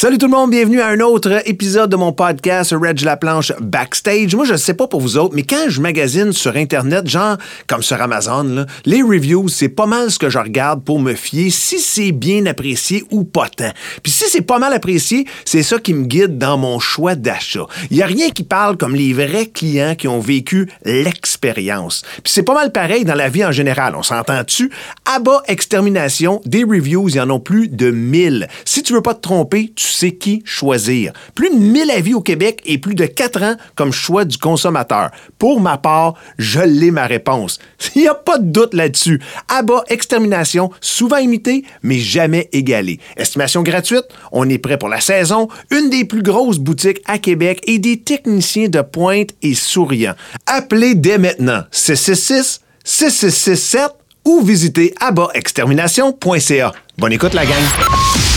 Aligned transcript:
Salut 0.00 0.16
tout 0.16 0.28
le 0.28 0.32
monde, 0.32 0.50
bienvenue 0.50 0.80
à 0.80 0.86
un 0.86 1.00
autre 1.00 1.42
épisode 1.46 1.90
de 1.90 1.96
mon 1.96 2.14
podcast 2.14 2.74
Reg 2.74 3.02
La 3.02 3.18
Planche 3.18 3.52
Backstage. 3.60 4.34
Moi, 4.34 4.46
je 4.46 4.56
sais 4.56 4.72
pas 4.72 4.86
pour 4.86 5.02
vous 5.02 5.18
autres, 5.18 5.34
mais 5.34 5.42
quand 5.42 5.68
je 5.68 5.82
magasine 5.82 6.32
sur 6.32 6.56
Internet, 6.56 7.06
genre 7.06 7.36
comme 7.66 7.82
sur 7.82 8.00
Amazon, 8.00 8.64
les 8.86 9.02
reviews, 9.02 9.48
c'est 9.48 9.68
pas 9.68 9.84
mal 9.84 10.10
ce 10.10 10.18
que 10.18 10.30
je 10.30 10.38
regarde 10.38 10.82
pour 10.82 11.00
me 11.00 11.12
fier 11.12 11.50
si 11.50 11.78
c'est 11.78 12.12
bien 12.12 12.46
apprécié 12.46 13.04
ou 13.10 13.24
pas 13.24 13.50
tant. 13.50 13.72
Puis 14.02 14.10
si 14.10 14.24
c'est 14.30 14.40
pas 14.40 14.58
mal 14.58 14.72
apprécié, 14.72 15.26
c'est 15.44 15.62
ça 15.62 15.78
qui 15.78 15.92
me 15.92 16.06
guide 16.06 16.38
dans 16.38 16.56
mon 16.56 16.78
choix 16.78 17.14
d'achat. 17.14 17.66
Il 17.90 17.98
y 17.98 18.02
a 18.02 18.06
rien 18.06 18.30
qui 18.30 18.42
parle 18.42 18.78
comme 18.78 18.94
les 18.94 19.12
vrais 19.12 19.50
clients 19.52 19.96
qui 19.96 20.08
ont 20.08 20.20
vécu 20.20 20.70
l'expérience. 20.86 22.04
Puis 22.24 22.32
c'est 22.32 22.42
pas 22.42 22.54
mal 22.54 22.72
pareil 22.72 23.04
dans 23.04 23.14
la 23.14 23.28
vie 23.28 23.44
en 23.44 23.52
général, 23.52 23.94
on 23.94 24.02
s'entend-tu? 24.02 24.70
À 25.04 25.18
bas 25.18 25.42
extermination, 25.46 26.40
des 26.46 26.64
reviews, 26.64 27.10
il 27.10 27.16
y 27.16 27.20
en 27.20 27.28
a 27.28 27.38
plus 27.38 27.68
de 27.68 27.90
1000. 27.90 28.48
Si 28.64 28.82
tu 28.82 28.94
veux 28.94 29.02
pas 29.02 29.12
te 29.12 29.20
tromper, 29.20 29.70
tu 29.76 29.89
sais 29.92 30.12
qui 30.12 30.42
choisir. 30.44 31.12
Plus 31.34 31.50
de 31.50 31.56
1000 31.56 31.90
avis 31.90 32.14
au 32.14 32.20
Québec 32.20 32.62
et 32.64 32.78
plus 32.78 32.94
de 32.94 33.06
4 33.06 33.42
ans 33.42 33.56
comme 33.74 33.92
choix 33.92 34.24
du 34.24 34.38
consommateur. 34.38 35.10
Pour 35.38 35.60
ma 35.60 35.78
part, 35.78 36.14
je 36.38 36.60
l'ai 36.60 36.90
ma 36.90 37.06
réponse. 37.06 37.58
Il 37.94 38.02
n'y 38.02 38.08
a 38.08 38.14
pas 38.14 38.38
de 38.38 38.50
doute 38.50 38.74
là-dessus. 38.74 39.20
Abat 39.48 39.84
Extermination, 39.88 40.70
souvent 40.80 41.18
imité, 41.18 41.64
mais 41.82 41.98
jamais 41.98 42.48
égalé. 42.52 43.00
Estimation 43.16 43.62
gratuite, 43.62 44.06
on 44.32 44.48
est 44.48 44.58
prêt 44.58 44.78
pour 44.78 44.88
la 44.88 45.00
saison, 45.00 45.48
une 45.70 45.90
des 45.90 46.04
plus 46.04 46.22
grosses 46.22 46.58
boutiques 46.58 47.02
à 47.06 47.18
Québec 47.18 47.60
et 47.66 47.78
des 47.78 48.00
techniciens 48.00 48.68
de 48.68 48.80
pointe 48.80 49.30
et 49.42 49.54
souriants. 49.54 50.14
Appelez 50.46 50.94
dès 50.94 51.18
maintenant 51.18 51.62
666 51.70 52.60
6667 52.84 53.92
ou 54.24 54.42
visitez 54.42 54.94
abatextermination.ca. 55.00 56.72
Bonne 56.98 57.12
écoute 57.12 57.34
la 57.34 57.46
gang. 57.46 58.29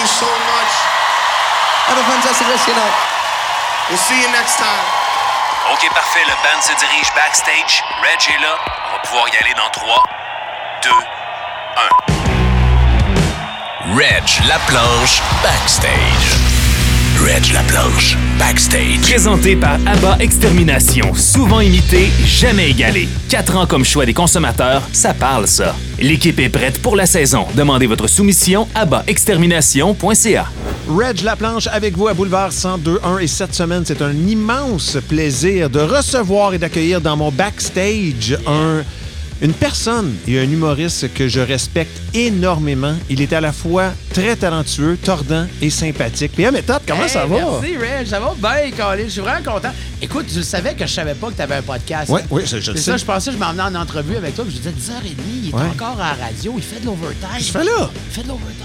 Thank 0.00 0.08
you 0.08 0.24
so 0.24 0.32
much. 0.32 0.72
Have 1.92 2.00
a 2.00 2.08
fantastic 2.08 2.48
rest 2.48 2.64
of 2.64 2.72
your 2.72 2.80
night. 2.80 2.96
We'll 3.90 4.00
see 4.00 4.16
you 4.16 4.32
next 4.32 4.56
time. 4.56 4.86
OK, 5.74 5.90
parfait. 5.92 6.24
Le 6.24 6.32
band 6.40 6.62
se 6.62 6.72
dirige 6.72 7.12
backstage. 7.12 7.84
Reg 8.00 8.34
est 8.34 8.40
là. 8.40 8.56
On 8.88 8.92
va 8.92 8.98
pouvoir 9.00 9.28
y 9.28 9.36
aller 9.36 9.52
dans 9.52 9.68
3, 9.68 10.02
2, 10.84 10.90
1. 13.92 13.94
Reg 13.94 14.24
la 14.48 14.58
planche 14.60 15.20
backstage. 15.42 16.29
Reg 17.26 17.52
la 17.52 17.60
planche 17.64 18.16
backstage. 18.38 19.02
Présenté 19.02 19.54
par 19.54 19.74
ABBA 19.86 20.16
Extermination, 20.20 21.14
souvent 21.14 21.60
imité, 21.60 22.08
jamais 22.24 22.70
égalé. 22.70 23.08
Quatre 23.28 23.56
ans 23.56 23.66
comme 23.66 23.84
choix 23.84 24.06
des 24.06 24.14
consommateurs, 24.14 24.82
ça 24.92 25.12
parle 25.12 25.46
ça. 25.46 25.74
L'équipe 25.98 26.38
est 26.40 26.48
prête 26.48 26.80
pour 26.80 26.96
la 26.96 27.04
saison. 27.04 27.44
Demandez 27.54 27.86
votre 27.86 28.06
soumission 28.06 28.66
à 28.74 28.80
abatextermination.ca. 28.80 30.46
Reg 30.88 31.20
Laplanche 31.22 31.66
avec 31.66 31.94
vous 31.94 32.08
à 32.08 32.14
Boulevard 32.14 32.50
1021 32.50 33.18
et 33.18 33.26
cette 33.26 33.54
semaine, 33.54 33.84
c'est 33.84 34.00
un 34.00 34.14
immense 34.14 34.96
plaisir 35.06 35.68
de 35.68 35.80
recevoir 35.80 36.54
et 36.54 36.58
d'accueillir 36.58 37.02
dans 37.02 37.16
mon 37.16 37.30
backstage 37.30 38.38
un, 38.46 38.82
une 39.42 39.52
personne 39.54 40.14
et 40.28 40.38
un 40.38 40.42
humoriste 40.44 41.12
que 41.14 41.26
je 41.28 41.40
respecte 41.40 41.96
énormément. 42.14 42.94
Il 43.08 43.22
est 43.22 43.32
à 43.32 43.40
la 43.40 43.52
fois 43.52 43.92
très 44.12 44.36
talentueux, 44.36 44.98
tordant 45.02 45.46
et 45.62 45.70
sympathique. 45.70 46.32
Puis, 46.34 46.44
méthode, 46.50 46.82
comment 46.86 47.02
Hey, 47.04 47.08
ça 47.08 47.24
va? 47.26 47.36
Merci, 47.36 47.76
Reg. 47.76 48.06
Ça 48.06 48.20
va 48.20 48.34
bien, 48.38 48.70
Colin. 48.76 49.04
Je 49.04 49.08
suis 49.10 49.20
vraiment 49.20 49.42
content. 49.52 49.70
Écoute, 50.02 50.26
je 50.34 50.40
savais 50.42 50.74
que 50.74 50.86
je 50.86 50.92
savais 50.92 51.14
pas 51.14 51.28
que 51.30 51.34
tu 51.36 51.42
avais 51.42 51.56
un 51.56 51.62
podcast. 51.62 52.10
Oui, 52.10 52.20
oui, 52.30 52.42
je, 52.44 52.58
je 52.60 52.70
le 52.72 52.76
C'est 52.76 52.82
sais. 52.84 52.90
ça, 52.92 52.96
je 52.98 53.04
pensais 53.04 53.30
que 53.30 53.36
je 53.36 53.40
m'emmenais 53.40 53.62
en 53.62 53.74
entrevue 53.80 54.16
avec 54.16 54.34
toi. 54.34 54.44
puis 54.44 54.52
Je 54.54 54.58
disais 54.60 54.72
10h30, 54.72 55.14
il 55.44 55.48
est 55.50 55.54
Ouais. 55.54 55.62
encore 55.74 55.98
à 56.00 56.16
la 56.16 56.24
radio, 56.26 56.54
il 56.56 56.62
fait 56.62 56.80
de 56.80 56.86
l'overtime. 56.86 57.28
Je 57.38 57.44
fais 57.50 57.64
là. 57.64 57.90
Il 58.08 58.12
fait 58.12 58.22
de 58.22 58.28
l'overtime. 58.28 58.56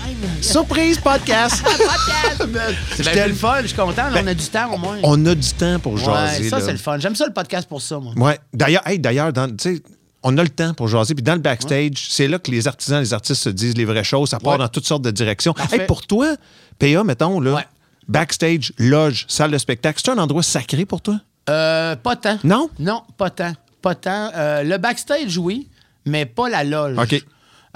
Surprise 0.42 0.98
podcast! 0.98 1.62
podcast! 1.64 2.76
C'est 2.96 3.04
bien 3.04 3.12
t'aime. 3.14 3.24
plus 3.24 3.30
le 3.32 3.36
fun, 3.36 3.56
je 3.62 3.68
suis 3.68 3.76
content. 3.76 4.04
Ben, 4.14 4.24
on 4.24 4.28
a 4.28 4.34
du 4.34 4.46
temps 4.46 4.74
au 4.74 4.78
moins. 4.78 4.98
On 5.04 5.26
a 5.26 5.36
du 5.36 5.50
temps 5.54 5.80
pour 5.80 5.94
ouais, 5.94 6.04
jaser. 6.04 6.50
ça, 6.50 6.60
là. 6.60 6.66
c'est 6.66 6.72
le 6.72 6.78
fun. 6.78 6.98
J'aime 7.00 7.16
ça 7.16 7.26
le 7.28 7.34
podcast 7.34 7.68
pour 7.68 7.82
ça, 7.82 8.00
moi. 8.00 8.14
Ouais. 8.18 8.40
D'ailleurs, 8.54 8.88
hey, 8.88 9.00
d'ailleurs, 9.00 9.32
dans, 9.34 9.48
tu 9.56 9.76
sais, 9.76 9.82
on 10.28 10.38
a 10.40 10.44
le 10.44 10.50
temps 10.50 10.74
pour 10.74 10.88
jaser. 10.88 11.14
Puis 11.14 11.24
dans 11.24 11.36
le 11.36 11.40
backstage, 11.40 12.08
c'est 12.10 12.28
là 12.28 12.40
que 12.40 12.50
les 12.50 12.68
artisans, 12.68 13.00
les 13.00 13.14
artistes 13.14 13.42
se 13.44 13.50
disent 13.50 13.78
les 13.78 13.86
vraies 13.86 14.04
choses. 14.04 14.30
Ça 14.30 14.40
part 14.40 14.54
Ouais. 14.54 14.60
dans 14.60 14.68
toutes 14.68 14.86
sortes 14.88 15.04
de 15.04 15.12
directions. 15.12 15.54
Hey, 15.72 15.86
pour 15.86 16.06
toi, 16.06 16.36
PA, 16.80 17.04
mettons, 17.04 17.40
là, 17.40 17.54
Ouais. 17.56 17.66
backstage, 18.08 18.74
loge, 18.80 19.26
salle 19.28 19.52
de 19.52 19.58
spectacle, 19.58 20.02
c'est 20.04 20.12
un 20.12 20.18
endroit 20.18 20.44
sacré 20.44 20.86
pour 20.86 21.02
toi? 21.02 21.20
Euh, 21.50 21.96
pas 21.96 22.16
tant. 22.16 22.40
Non? 22.44 22.70
Non, 22.80 23.04
pas 23.18 23.30
tant. 23.30 23.54
Pas 23.82 23.94
tant. 23.96 24.32
Euh, 24.36 24.64
le 24.64 24.78
backstage, 24.80 25.38
oui, 25.38 25.70
mais 26.06 26.26
pas 26.26 26.50
la 26.50 26.64
loge. 26.64 26.98
OK. 26.98 27.24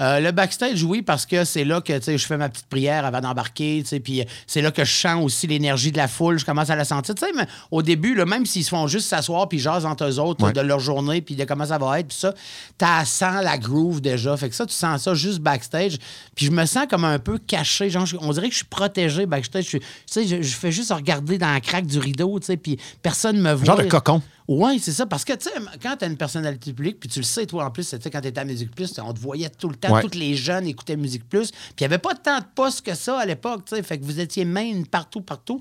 Euh, 0.00 0.18
le 0.20 0.32
backstage, 0.32 0.82
oui, 0.82 1.02
parce 1.02 1.26
que 1.26 1.44
c'est 1.44 1.64
là 1.64 1.80
que 1.80 1.92
je 2.00 2.16
fais 2.26 2.36
ma 2.38 2.48
petite 2.48 2.66
prière 2.66 3.04
avant 3.04 3.20
d'embarquer, 3.20 3.84
puis 4.02 4.20
euh, 4.20 4.24
c'est 4.46 4.62
là 4.62 4.70
que 4.70 4.84
je 4.84 4.92
sens 4.92 5.22
aussi 5.22 5.46
l'énergie 5.46 5.92
de 5.92 5.98
la 5.98 6.08
foule, 6.08 6.38
je 6.38 6.44
commence 6.44 6.70
à 6.70 6.76
la 6.76 6.84
sentir. 6.84 7.14
Mais 7.36 7.46
au 7.70 7.82
début, 7.82 8.14
là, 8.14 8.24
même 8.24 8.46
s'ils 8.46 8.64
se 8.64 8.70
font 8.70 8.86
juste 8.86 9.08
s'asseoir 9.08 9.48
puis 9.48 9.58
jasent 9.58 9.84
entre 9.84 10.04
eux 10.04 10.18
autres 10.18 10.44
Ouais. 10.46 10.52
de 10.52 10.60
leur 10.62 10.80
journée, 10.80 11.20
puis 11.20 11.34
de 11.36 11.44
comment 11.44 11.66
ça 11.66 11.76
va 11.78 12.00
être, 12.00 12.08
puis 12.08 12.16
ça, 12.18 12.32
tu 12.78 12.86
sens 13.10 13.42
la 13.44 13.58
groove 13.58 14.00
déjà. 14.00 14.36
Fait 14.36 14.48
que 14.48 14.54
ça, 14.54 14.64
tu 14.64 14.72
sens 14.74 15.02
ça 15.02 15.14
juste 15.14 15.40
backstage. 15.40 15.98
Puis 16.34 16.46
je 16.46 16.50
me 16.50 16.64
sens 16.64 16.86
comme 16.88 17.04
un 17.04 17.18
peu 17.18 17.38
caché. 17.38 17.90
Genre, 17.90 18.06
on 18.20 18.32
dirait 18.32 18.46
que 18.48 18.52
je 18.52 18.58
suis 18.58 18.66
protégé 18.66 19.26
backstage. 19.26 19.64
Je, 19.64 19.68
suis- 19.68 19.80
tu 19.80 19.86
sais, 20.06 20.26
je, 20.26 20.40
je 20.42 20.54
fais 20.56 20.72
juste 20.72 20.92
regarder 20.92 21.36
dans 21.36 21.52
la 21.52 21.60
craque 21.60 21.86
du 21.86 21.98
rideau, 21.98 22.38
puis 22.62 22.78
personne 23.02 23.38
me 23.40 23.52
voit. 23.52 23.64
Genre 23.66 23.76
de 23.78 23.82
cocon. 23.88 24.22
Oui, 24.52 24.80
c'est 24.80 24.90
ça. 24.90 25.06
Parce 25.06 25.24
que, 25.24 25.32
tu 25.34 25.44
sais, 25.44 25.54
quand 25.80 25.96
tu 25.96 26.04
as 26.04 26.08
une 26.08 26.16
personnalité 26.16 26.72
publique, 26.72 26.98
puis 26.98 27.08
tu 27.08 27.20
le 27.20 27.24
sais, 27.24 27.46
toi, 27.46 27.66
en 27.66 27.70
plus, 27.70 27.94
quand 28.12 28.20
tu 28.20 28.26
étais 28.26 28.40
à 28.40 28.44
Musique 28.44 28.74
Plus, 28.74 28.92
on 28.98 29.12
te 29.12 29.20
voyait 29.20 29.48
tout 29.48 29.68
le 29.68 29.76
temps, 29.76 29.94
Ouais. 29.94 30.02
tous 30.02 30.18
les 30.18 30.34
jeunes 30.34 30.66
écoutaient 30.66 30.96
Musique 30.96 31.28
Plus, 31.28 31.52
puis 31.52 31.60
il 31.78 31.82
n'y 31.82 31.86
avait 31.86 31.98
pas 31.98 32.16
tant 32.16 32.40
de 32.40 32.44
postes 32.56 32.84
que 32.84 32.96
ça 32.96 33.20
à 33.20 33.24
l'époque, 33.26 33.64
tu 33.66 33.76
sais, 33.76 33.82
fait 33.84 33.98
que 33.98 34.04
vous 34.04 34.18
étiez 34.18 34.44
main 34.44 34.82
partout, 34.90 35.20
partout. 35.20 35.60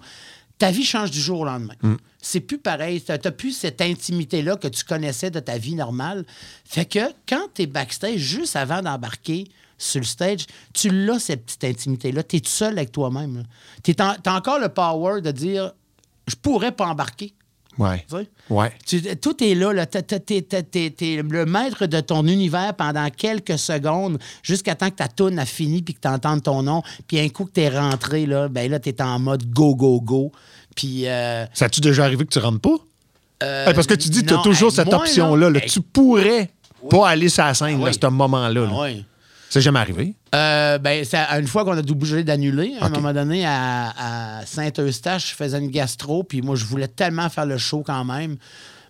Ta 0.57 0.72
vie 0.72 0.83
change 0.83 1.11
du 1.11 1.19
jour 1.22 1.41
au 1.41 1.45
lendemain. 1.45 1.75
Mm. 1.83 1.95
C'est 2.19 2.39
plus 2.39 2.57
pareil. 2.57 3.00
Tu 3.00 3.11
n'as 3.11 3.31
plus 3.31 3.51
cette 3.51 3.79
intimité-là 3.79 4.55
que 4.57 4.67
tu 4.67 4.83
connaissais 4.83 5.29
de 5.29 5.39
ta 5.39 5.59
vie 5.59 5.75
normale. 5.75 6.25
Fait 6.66 6.85
que 6.85 7.00
quand 7.27 7.47
tu 7.53 7.61
es 7.61 7.66
backstage, 7.67 8.17
juste 8.17 8.56
avant 8.56 8.81
d'embarquer 8.81 9.47
sur 9.77 10.01
le 10.01 10.06
stage, 10.06 10.47
tu 10.73 10.89
l'as, 10.89 11.19
cette 11.19 11.45
petite 11.45 11.63
intimité-là. 11.63 12.23
Tu 12.23 12.38
es 12.38 12.39
tout 12.41 12.50
seul 12.50 12.77
avec 12.77 12.91
toi-même. 12.91 13.44
Tu 13.83 13.94
as 14.00 14.17
encore 14.25 14.59
le 14.59 14.69
power 14.69 15.21
de 15.21 15.29
dire 15.31 15.73
je 16.27 16.35
pourrais 16.35 16.71
pas 16.73 16.88
embarquer. 16.88 17.33
Ouais. 17.79 18.06
Tu 18.09 18.16
sais? 18.17 18.28
Ouais. 18.50 18.72
Tu- 18.85 19.01
tout 19.17 19.44
est 19.44 19.56
là. 19.56 19.72
là. 19.73 19.85
T'es, 19.85 20.01
t'es- 20.03 20.19
t'es- 20.19 20.41
t'es- 20.41 20.63
t'es- 20.63 20.90
t'es 20.91 21.22
le 21.28 21.45
maître 21.45 21.85
de 21.85 22.00
ton 22.01 22.25
univers 22.28 22.73
pendant 22.75 23.09
quelques 23.09 23.57
secondes 23.57 24.19
jusqu'à 24.44 24.75
temps 24.75 24.90
que 24.90 24.95
ta 24.97 25.07
tourne 25.07 25.40
a 25.40 25.45
fini 25.45 25.81
puis 25.81 25.94
que 25.94 26.01
tu 26.01 26.07
entendes 26.07 26.44
ton 26.44 26.62
nom. 26.62 26.84
Puis 27.07 27.19
un 27.19 27.29
coup 27.29 27.45
que 27.45 27.51
tu 27.53 27.62
es 27.62 27.69
rentré, 27.69 28.25
là, 28.25 28.47
ben 28.50 28.69
là, 28.69 28.79
tu 28.79 28.89
es 28.89 29.01
en 29.01 29.18
mode 29.19 29.50
go, 29.51 29.75
go, 29.75 30.00
go. 30.01 30.31
Puis. 30.75 31.07
euh, 31.07 31.45
Ça 31.53 31.66
a-tu 31.66 31.79
déjà 31.81 32.03
arrivé 32.03 32.25
que 32.25 32.29
tu 32.31 32.39
rentres 32.39 32.59
pas? 32.62 32.75
euh, 33.44 33.68
Hey, 33.68 33.73
parce 33.73 33.88
que 33.88 33.94
tu 33.94 34.09
dis 34.09 34.22
que 34.23 34.28
tu 34.28 34.34
as 34.34 34.38
non, 34.38 34.44
toujours 34.44 34.69
hey, 34.72 34.75
cette 34.75 34.94
option-là. 34.94 35.50
là. 35.50 35.59
hey, 35.63 35.69
Tu 35.69 35.81
pourrais 35.81 36.50
pas 36.89 37.09
aller 37.09 37.29
sur 37.29 37.44
la 37.45 37.53
scène, 37.53 37.78
Ah 37.81 37.85
là, 37.85 37.91
oui. 37.91 37.97
ce 38.01 38.07
moment-là. 38.07 38.50
là. 38.66 38.69
ah 38.73 38.81
ouais. 38.81 39.03
C'est 39.50 39.62
jamais 39.62 39.80
arrivé? 39.80 40.14
Euh, 40.36 40.78
ben, 40.78 41.04
une 41.40 41.48
fois 41.48 41.66
qu'on 41.66 41.76
a 41.76 41.80
obligé 41.80 42.24
d'annuler, 42.24 42.74
à 42.80 42.86
un 42.86 42.90
moment 42.90 43.14
donné, 43.14 43.46
à, 43.48 44.40
à 44.40 44.46
Saint-Eustache, 44.46 45.32
je 45.32 45.36
faisais 45.36 45.58
une 45.58 45.72
gastro, 45.72 46.24
puis 46.24 46.42
moi, 46.42 46.56
je 46.56 46.66
voulais 46.66 46.88
tellement 46.88 47.30
faire 47.30 47.46
le 47.48 47.58
show 47.58 47.82
quand 47.86 48.06
même. 48.06 48.38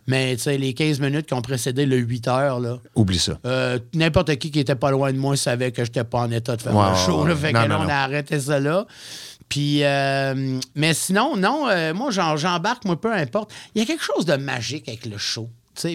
Mais, 0.08 0.36
tu 0.36 0.44
sais, 0.44 0.58
les 0.58 0.74
15 0.74 1.00
minutes 1.02 1.28
qui 1.28 1.34
ont 1.36 1.42
précédé 1.42 1.86
le 1.86 1.98
8 1.98 2.28
heures, 2.28 2.60
là, 2.60 2.80
Oublie 2.96 3.20
ça. 3.20 3.38
Euh, 3.46 3.78
N'importe 3.94 4.36
qui 4.38 4.50
qui 4.50 4.60
était 4.60 4.76
pas 4.76 4.90
loin 4.92 5.14
de 5.14 5.18
moi 5.18 5.38
savait 5.38 5.72
que 5.72 5.86
j'étais 5.86 6.04
pas 6.04 6.20
en 6.22 6.32
état 6.32 6.56
de 6.56 6.62
faire 6.62 6.74
le 6.74 6.96
show. 6.98 7.26
là. 7.28 7.36
fait 7.36 7.54
Non, 7.54 7.64
que 7.64 7.68
là, 7.70 7.76
non, 7.78 7.82
on 7.82 7.84
non. 7.84 7.90
a 7.90 7.94
arrêté 7.98 8.40
ça 8.40 8.60
là. 8.60 8.86
Puis, 9.48 9.84
euh, 9.84 10.60
mais 10.76 10.94
sinon, 10.94 11.36
non, 11.38 11.68
euh, 11.70 11.94
moi, 11.94 12.10
j'embarque, 12.12 12.86
moi, 12.86 13.00
peu 13.00 13.14
importe. 13.14 13.52
Il 13.76 13.80
y 13.80 13.84
a 13.84 13.86
quelque 13.88 14.04
chose 14.04 14.26
de 14.26 14.36
magique 14.36 14.88
avec 14.90 15.06
le 15.06 15.18
show. 15.18 15.50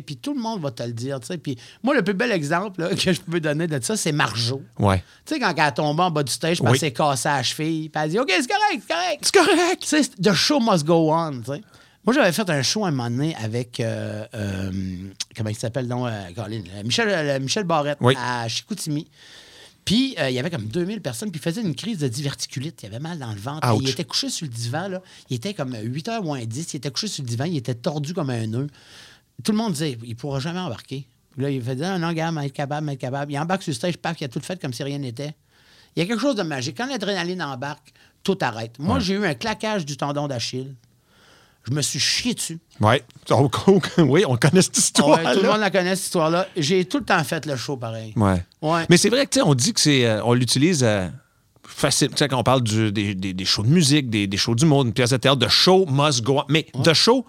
Puis 0.04 0.16
tout 0.16 0.34
le 0.34 0.40
monde 0.40 0.60
va 0.62 0.70
te 0.70 0.82
le 0.82 0.92
dire. 0.92 1.18
Puis 1.42 1.56
moi, 1.82 1.94
le 1.94 2.02
plus 2.02 2.14
bel 2.14 2.32
exemple 2.32 2.80
là, 2.80 2.88
que 2.94 3.12
je 3.12 3.20
peux 3.20 3.40
donner 3.40 3.66
de 3.66 3.78
ça, 3.82 3.96
c'est 3.96 4.12
Marjo. 4.12 4.62
Ouais. 4.78 5.02
Tu 5.24 5.34
sais, 5.34 5.40
quand 5.40 5.52
elle 5.54 5.60
a 5.60 5.72
tombé 5.72 6.02
en 6.02 6.10
bas 6.10 6.22
du 6.22 6.32
stage, 6.32 6.58
puis 6.58 6.66
Oui. 6.66 6.72
elle 6.74 6.78
s'est 6.80 6.92
cassée 6.92 7.28
à 7.28 7.36
la 7.36 7.42
cheville, 7.42 7.88
puis 7.88 8.02
elle 8.02 8.02
a 8.02 8.08
dit 8.08 8.18
OK, 8.18 8.28
c'est 8.30 8.46
correct, 8.48 8.82
c'est 8.86 8.94
correct. 8.94 9.18
C'est 9.22 9.34
correct. 9.34 9.82
Tu 9.82 9.86
sais, 9.88 10.10
the 10.22 10.32
show 10.32 10.60
must 10.60 10.84
go 10.84 11.12
on. 11.12 11.42
Moi, 12.06 12.14
j'avais 12.14 12.32
fait 12.32 12.48
un 12.50 12.60
show 12.62 12.84
à 12.84 12.88
un 12.88 12.90
moment 12.90 13.08
donné 13.08 13.34
avec. 13.36 13.80
euh, 13.80 14.26
euh, 14.34 14.70
comment 15.34 15.48
il 15.48 15.56
s'appelle 15.56 15.88
donc 15.88 16.06
euh? 16.06 16.10
Euh, 16.38 16.82
Michel, 16.84 17.40
Michel 17.40 17.64
Barrette 17.64 17.96
Oui. 18.02 18.14
à 18.22 18.46
Chicoutimi. 18.46 19.08
Puis, 19.86 20.14
euh, 20.18 20.30
il 20.30 20.34
y 20.34 20.38
avait 20.38 20.48
comme 20.50 20.64
2000 20.66 21.00
personnes, 21.02 21.30
puis 21.30 21.38
il 21.38 21.42
faisait 21.42 21.60
une 21.60 21.74
crise 21.74 21.98
de 21.98 22.08
diverticulite. 22.08 22.80
Il 22.82 22.86
avait 22.86 22.98
mal 23.00 23.18
dans 23.18 23.30
le 23.32 23.38
ventre. 23.38 23.66
Il 23.82 23.88
était 23.88 24.04
couché 24.04 24.30
sur 24.30 24.46
le 24.46 24.52
divan, 24.52 24.88
là. 24.88 25.02
Il 25.30 25.36
était 25.36 25.52
comme 25.54 25.74
8h 25.74 26.22
moins 26.22 26.42
10. 26.44 26.72
Il 26.72 26.76
était 26.78 26.90
couché 26.90 27.06
sur 27.06 27.22
le 27.22 27.28
divan. 27.28 27.44
Il 27.44 27.56
était 27.56 27.74
tordu 27.74 28.14
comme 28.14 28.30
un 28.30 28.46
nœud. 28.46 28.66
Tout 29.42 29.52
le 29.52 29.58
monde 29.58 29.72
disait, 29.72 29.98
il 30.02 30.10
ne 30.10 30.14
pourra 30.14 30.38
jamais 30.40 30.60
embarquer. 30.60 31.08
Puis 31.32 31.42
là, 31.42 31.50
il 31.50 31.60
faisait, 31.62 31.84
ah, 31.84 31.98
non, 31.98 32.12
gars, 32.12 32.30
mais 32.30 32.46
être 32.46 32.52
capable, 32.52 32.86
mais 32.86 32.92
être 32.94 33.00
capable. 33.00 33.32
Il 33.32 33.38
embarque 33.38 33.62
sur 33.62 33.70
le 33.70 33.74
stage, 33.74 33.96
paf, 33.96 34.20
il 34.20 34.24
a 34.24 34.28
tout 34.28 34.40
fait 34.40 34.60
comme 34.60 34.72
si 34.72 34.82
rien 34.84 34.98
n'était. 34.98 35.34
Il 35.96 36.00
y 36.00 36.02
a 36.02 36.06
quelque 36.08 36.20
chose 36.20 36.36
de 36.36 36.42
magique. 36.42 36.76
Quand 36.76 36.86
l'adrénaline 36.86 37.42
embarque, 37.42 37.92
tout 38.22 38.38
arrête. 38.40 38.78
Moi, 38.78 39.00
j'ai 39.00 39.14
eu 39.14 39.24
un 39.26 39.34
claquage 39.34 39.84
du 39.84 39.96
tendon 39.96 40.28
d'Achille. 40.28 40.74
Je 41.66 41.72
me 41.72 41.80
suis 41.82 41.98
chié 41.98 42.34
dessus. 42.34 42.58
Ouais. 42.80 43.02
Oui, 43.98 44.24
on 44.28 44.36
connaît 44.36 44.60
cette 44.62 44.76
Ouais, 44.76 44.82
histoire-là. 44.82 45.34
tout 45.34 45.42
le 45.42 45.48
monde 45.48 45.60
la 45.60 45.70
connaît, 45.70 45.96
cette 45.96 46.04
histoire-là. 46.06 46.46
J'ai 46.56 46.84
tout 46.84 46.98
le 46.98 47.04
temps 47.04 47.22
fait 47.24 47.46
le 47.46 47.56
show 47.56 47.76
pareil. 47.76 48.12
Ouais. 48.16 48.42
Ouais. 48.60 48.84
Mais 48.90 48.96
c'est 48.96 49.08
vrai 49.08 49.24
que, 49.26 49.30
tu 49.30 49.38
sais, 49.40 49.44
on 49.46 49.54
dit 49.54 49.72
que 49.72 49.80
c'est. 49.80 50.04
euh, 50.06 50.22
on 50.24 50.34
l'utilise 50.34 50.84
à 50.84 51.10
facile. 51.66 52.10
Tu 52.10 52.18
sais, 52.18 52.28
quand 52.28 52.38
on 52.38 52.42
parle 52.44 52.62
du- 52.62 52.92
des, 52.92 53.14
des- 53.14 53.32
des 53.32 53.44
shows 53.44 53.62
de 53.62 53.68
musique, 53.68 54.10
des, 54.10 54.26
des 54.26 54.36
shows 54.36 54.54
d'humour, 54.54 54.82
une 54.82 54.92
pièce 54.92 55.10
de 55.10 55.16
théâtre, 55.16 55.38
de 55.38 55.48
show 55.48 55.86
must 55.88 56.22
go 56.22 56.40
on. 56.40 56.44
Mais 56.50 56.66
de 56.74 56.92
show 56.92 57.24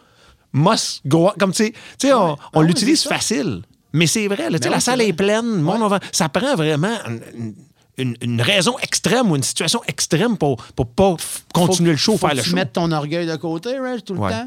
must 0.56 1.02
go. 1.06 1.32
Comme 1.40 1.52
tu 1.52 1.66
sais, 1.66 1.74
tu 2.00 2.12
on, 2.14 2.36
on 2.54 2.62
oui, 2.62 2.68
l'utilise 2.68 3.04
facile. 3.04 3.62
Mais 3.94 4.08
c'est 4.08 4.28
vrai, 4.28 4.50
là, 4.50 4.58
tu 4.58 4.64
Ben 4.66 4.72
la 4.72 4.78
oui, 4.78 4.82
salle 4.82 5.02
est 5.02 5.14
pleine, 5.14 5.66
ça 6.12 6.28
prend 6.30 6.56
vraiment 6.56 6.98
une, 7.08 7.54
une- 7.98 8.18
une 8.22 8.42
raison 8.42 8.78
extrême 8.80 9.32
ou 9.32 9.36
une 9.38 9.44
situation 9.44 9.82
extrême 9.88 10.38
pour, 10.38 10.58
pour 10.76 10.88
pas 10.88 11.16
continuer 11.54 11.92
le 11.92 11.98
show, 11.98 12.14
faut 12.14 12.28
faire 12.28 12.32
que 12.32 12.36
le 12.38 12.44
tu 12.44 12.50
show. 12.50 12.56
mettes 12.56 12.74
ton 12.74 12.92
orgueil 12.92 13.26
de 13.26 13.36
côté, 13.38 13.80
Reg, 13.80 14.04
tout 14.04 14.14
le 14.16 14.20
Ouais. 14.20 14.32
temps. 14.32 14.46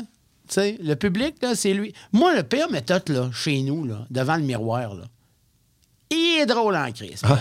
Tu 0.48 0.54
sais, 0.54 0.78
le 0.82 0.94
public, 0.96 1.36
c'est 1.54 1.72
lui. 1.74 1.94
Moi, 2.12 2.34
le 2.34 2.42
pire 2.42 2.70
méthode, 2.70 3.08
là, 3.08 3.30
chez 3.32 3.60
nous, 3.62 3.84
là, 3.86 4.06
devant 4.10 4.36
le 4.36 4.42
miroir, 4.42 4.94
là, 4.94 5.04
il 6.10 6.40
est 6.40 6.46
drôle 6.46 6.74
en 6.76 6.90
crise. 6.92 7.20
Ah. 7.24 7.38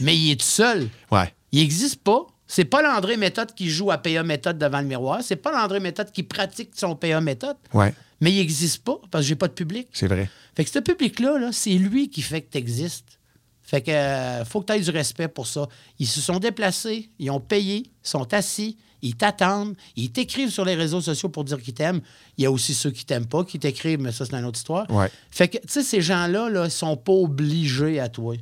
mais 0.00 0.16
il 0.16 0.32
est 0.32 0.36
tout 0.40 0.46
seul. 0.46 0.88
Ouais. 1.10 1.32
Il 1.52 1.60
n'existe 1.60 2.02
pas. 2.02 2.26
C'est 2.48 2.64
pas 2.64 2.82
l'André 2.82 3.18
Méthode 3.18 3.54
qui 3.54 3.68
joue 3.68 3.90
à 3.90 3.98
PA 3.98 4.22
Méthode 4.22 4.58
devant 4.58 4.80
le 4.80 4.86
miroir. 4.86 5.22
C'est 5.22 5.36
pas 5.36 5.52
l'André 5.52 5.80
Méthode 5.80 6.10
qui 6.10 6.22
pratique 6.22 6.70
son 6.74 6.96
PA 6.96 7.20
Méthode. 7.20 7.58
Ouais. 7.74 7.94
Mais 8.20 8.32
il 8.32 8.38
n'existe 8.38 8.82
pas 8.82 8.98
parce 9.10 9.24
que 9.24 9.28
j'ai 9.28 9.36
pas 9.36 9.48
de 9.48 9.52
public. 9.52 9.88
C'est 9.92 10.08
vrai. 10.08 10.28
Fait 10.56 10.64
que 10.64 10.70
ce 10.70 10.78
public-là, 10.78 11.38
là, 11.38 11.50
c'est 11.52 11.74
lui 11.74 12.08
qui 12.08 12.22
fait 12.22 12.40
que 12.40 12.50
tu 12.50 12.58
existes. 12.58 13.18
Fait 13.62 13.82
que 13.82 13.90
euh, 13.90 14.44
faut 14.46 14.62
que 14.62 14.72
tu 14.72 14.78
aies 14.78 14.80
du 14.80 14.90
respect 14.90 15.28
pour 15.28 15.46
ça. 15.46 15.68
Ils 15.98 16.06
se 16.06 16.22
sont 16.22 16.38
déplacés, 16.38 17.10
ils 17.18 17.30
ont 17.30 17.38
payé, 17.38 17.82
ils 17.84 18.08
sont 18.08 18.32
assis, 18.32 18.78
ils 19.02 19.14
t'attendent, 19.14 19.76
ils 19.94 20.10
t'écrivent 20.10 20.50
sur 20.50 20.64
les 20.64 20.74
réseaux 20.74 21.02
sociaux 21.02 21.28
pour 21.28 21.44
dire 21.44 21.60
qu'ils 21.60 21.74
t'aiment. 21.74 22.00
Il 22.38 22.44
y 22.44 22.46
a 22.46 22.50
aussi 22.50 22.72
ceux 22.72 22.90
qui 22.90 23.04
t'aiment 23.04 23.26
pas, 23.26 23.44
qui 23.44 23.58
t'écrivent, 23.58 24.00
mais 24.00 24.10
ça, 24.10 24.24
c'est 24.24 24.34
une 24.34 24.46
autre 24.46 24.58
histoire. 24.58 24.90
Ouais. 24.90 25.10
Fait 25.30 25.48
que, 25.48 25.58
tu 25.58 25.68
sais, 25.68 25.82
ces 25.82 26.00
gens-là, 26.00 26.48
là, 26.48 26.64
ils 26.64 26.70
sont 26.70 26.96
pas 26.96 27.12
obligés 27.12 28.00
à 28.00 28.08
toi. 28.08 28.36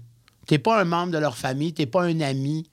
T'es 0.47 0.58
pas 0.58 0.81
un 0.81 0.85
membre 0.85 1.12
de 1.12 1.19
leur 1.19 1.37
famille, 1.37 1.73
t'es 1.73 1.87
pas 1.87 2.05
un 2.05 2.20
ami, 2.20 2.69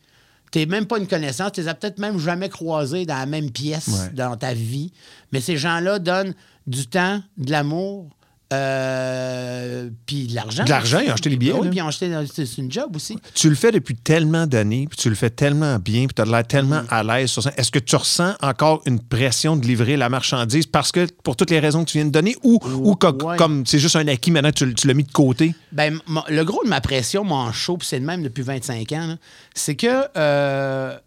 t'es 0.53 0.67
même 0.67 0.85
pas 0.85 0.99
une 0.99 1.07
connaissance, 1.07 1.51
t'es 1.53 1.63
peut-être 1.63 1.97
même 1.97 2.19
jamais 2.19 2.47
croisé 2.47 3.07
dans 3.07 3.17
la 3.17 3.25
même 3.25 3.49
pièce 3.49 3.87
Ouais. 3.87 4.09
dans 4.13 4.37
ta 4.37 4.53
vie. 4.53 4.93
Mais 5.31 5.41
ces 5.41 5.57
gens-là 5.57 5.97
donnent 5.97 6.35
du 6.67 6.85
temps, 6.85 7.21
de 7.37 7.49
l'amour, 7.51 8.07
euh, 8.53 9.89
puis 10.05 10.27
de 10.27 10.35
l'argent. 10.35 10.63
De 10.63 10.69
l'argent, 10.69 10.99
ils 10.99 11.09
ont 11.09 11.13
acheté 11.13 11.29
les 11.29 11.37
billets, 11.37 11.53
Oui, 11.53 11.63
là. 11.65 11.69
puis 11.69 11.79
ils 11.79 11.81
ont 11.81 11.87
acheté, 11.87 12.11
c'est 12.33 12.45
c'est 12.45 12.61
une 12.61 12.71
job 12.71 12.95
aussi. 12.95 13.17
Tu 13.33 13.49
le 13.49 13.55
fais 13.55 13.71
depuis 13.71 13.95
tellement 13.95 14.47
d'années, 14.47 14.87
puis 14.89 14.97
tu 14.97 15.09
le 15.09 15.15
fais 15.15 15.29
tellement 15.29 15.77
bien, 15.79 16.05
puis 16.05 16.13
tu 16.15 16.21
as 16.21 16.25
l'air 16.25 16.45
tellement 16.47 16.81
Mm. 16.83 16.87
à 16.89 17.03
l'aise 17.03 17.29
sur 17.29 17.43
ça. 17.43 17.51
Est-ce 17.57 17.71
que 17.71 17.79
tu 17.79 17.95
ressens 17.95 18.33
encore 18.41 18.81
une 18.85 18.99
pression 18.99 19.55
de 19.55 19.65
livrer 19.65 19.97
la 19.97 20.09
marchandise 20.09 20.65
parce 20.67 20.91
que, 20.91 21.07
pour 21.23 21.35
toutes 21.35 21.51
les 21.51 21.59
raisons 21.59 21.83
que 21.85 21.89
tu 21.91 21.97
viens 21.97 22.05
de 22.05 22.11
donner, 22.11 22.35
ou, 22.43 22.59
ou 22.63 22.95
co- 22.95 23.11
Ouais. 23.23 23.37
comme 23.37 23.65
c'est 23.65 23.79
juste 23.79 23.95
un 23.95 24.07
acquis, 24.07 24.31
maintenant 24.31 24.51
tu, 24.51 24.73
tu 24.73 24.87
l'as 24.87 24.93
mis 24.93 25.03
de 25.03 25.11
côté? 25.11 25.53
Ben, 25.71 25.99
le 26.29 26.43
gros 26.43 26.63
de 26.63 26.69
ma 26.69 26.81
pression, 26.81 27.23
moi, 27.23 27.39
en 27.39 27.51
show, 27.51 27.77
puis 27.77 27.87
c'est 27.87 27.99
le 27.99 28.05
même 28.05 28.23
depuis 28.23 28.43
25 28.43 28.91
ans, 28.93 29.17
c'est 29.53 29.75
que 29.75 29.87
euh, 30.17 30.97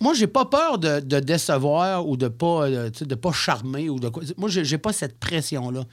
moi, 0.00 0.12
j'ai 0.14 0.26
pas 0.26 0.44
peur 0.46 0.78
de, 0.78 1.00
de 1.00 1.20
décevoir 1.20 2.06
ou 2.08 2.16
de 2.16 2.28
pas, 2.28 2.64
euh, 2.66 2.90
de 3.00 3.14
pas 3.14 3.32
charmer 3.32 3.88
ou 3.88 3.98
de 3.98 4.08
quoi. 4.08 4.22
Moi, 4.36 4.48
j'ai 4.50 4.78
pas 4.78 4.92
cette 4.92 5.18
pression-là. 5.18 5.84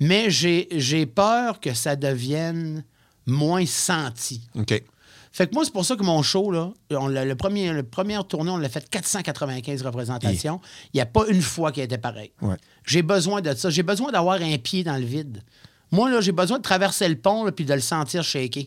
Mais 0.00 0.30
j'ai 0.30 1.06
peur 1.06 1.60
que 1.60 1.74
ça 1.74 1.96
devienne 1.96 2.84
moins 3.26 3.66
senti. 3.66 4.42
OK. 4.54 4.82
Fait 5.30 5.46
que 5.46 5.54
moi, 5.54 5.64
c'est 5.64 5.72
pour 5.72 5.84
ça 5.84 5.94
que 5.94 6.02
mon 6.02 6.22
show, 6.22 6.50
là, 6.50 6.72
on 6.90 7.06
le, 7.06 7.34
premier, 7.34 7.70
le 7.72 7.82
premier 7.82 8.18
tournée, 8.28 8.50
on 8.50 8.56
l'a 8.56 8.68
fait 8.68 8.88
495 8.88 9.82
représentations. 9.82 10.60
Il 10.92 10.96
n'y 10.96 11.00
a 11.00 11.06
pas 11.06 11.28
une 11.28 11.42
fois 11.42 11.70
qui 11.70 11.80
a 11.80 11.84
été 11.84 11.98
pareil. 11.98 12.32
Ouais. 12.40 12.56
J'ai 12.84 13.02
besoin 13.02 13.40
de 13.40 13.54
ça. 13.54 13.70
J'ai 13.70 13.82
besoin 13.82 14.10
d'avoir 14.10 14.40
un 14.40 14.58
pied 14.58 14.82
dans 14.82 14.96
le 14.96 15.04
vide. 15.04 15.42
Moi, 15.90 16.10
là, 16.10 16.20
j'ai 16.20 16.32
besoin 16.32 16.58
de 16.58 16.62
traverser 16.62 17.08
le 17.08 17.16
pont 17.16 17.44
là, 17.44 17.52
puis 17.52 17.64
de 17.64 17.74
le 17.74 17.80
sentir 17.80 18.24
shaker. 18.24 18.64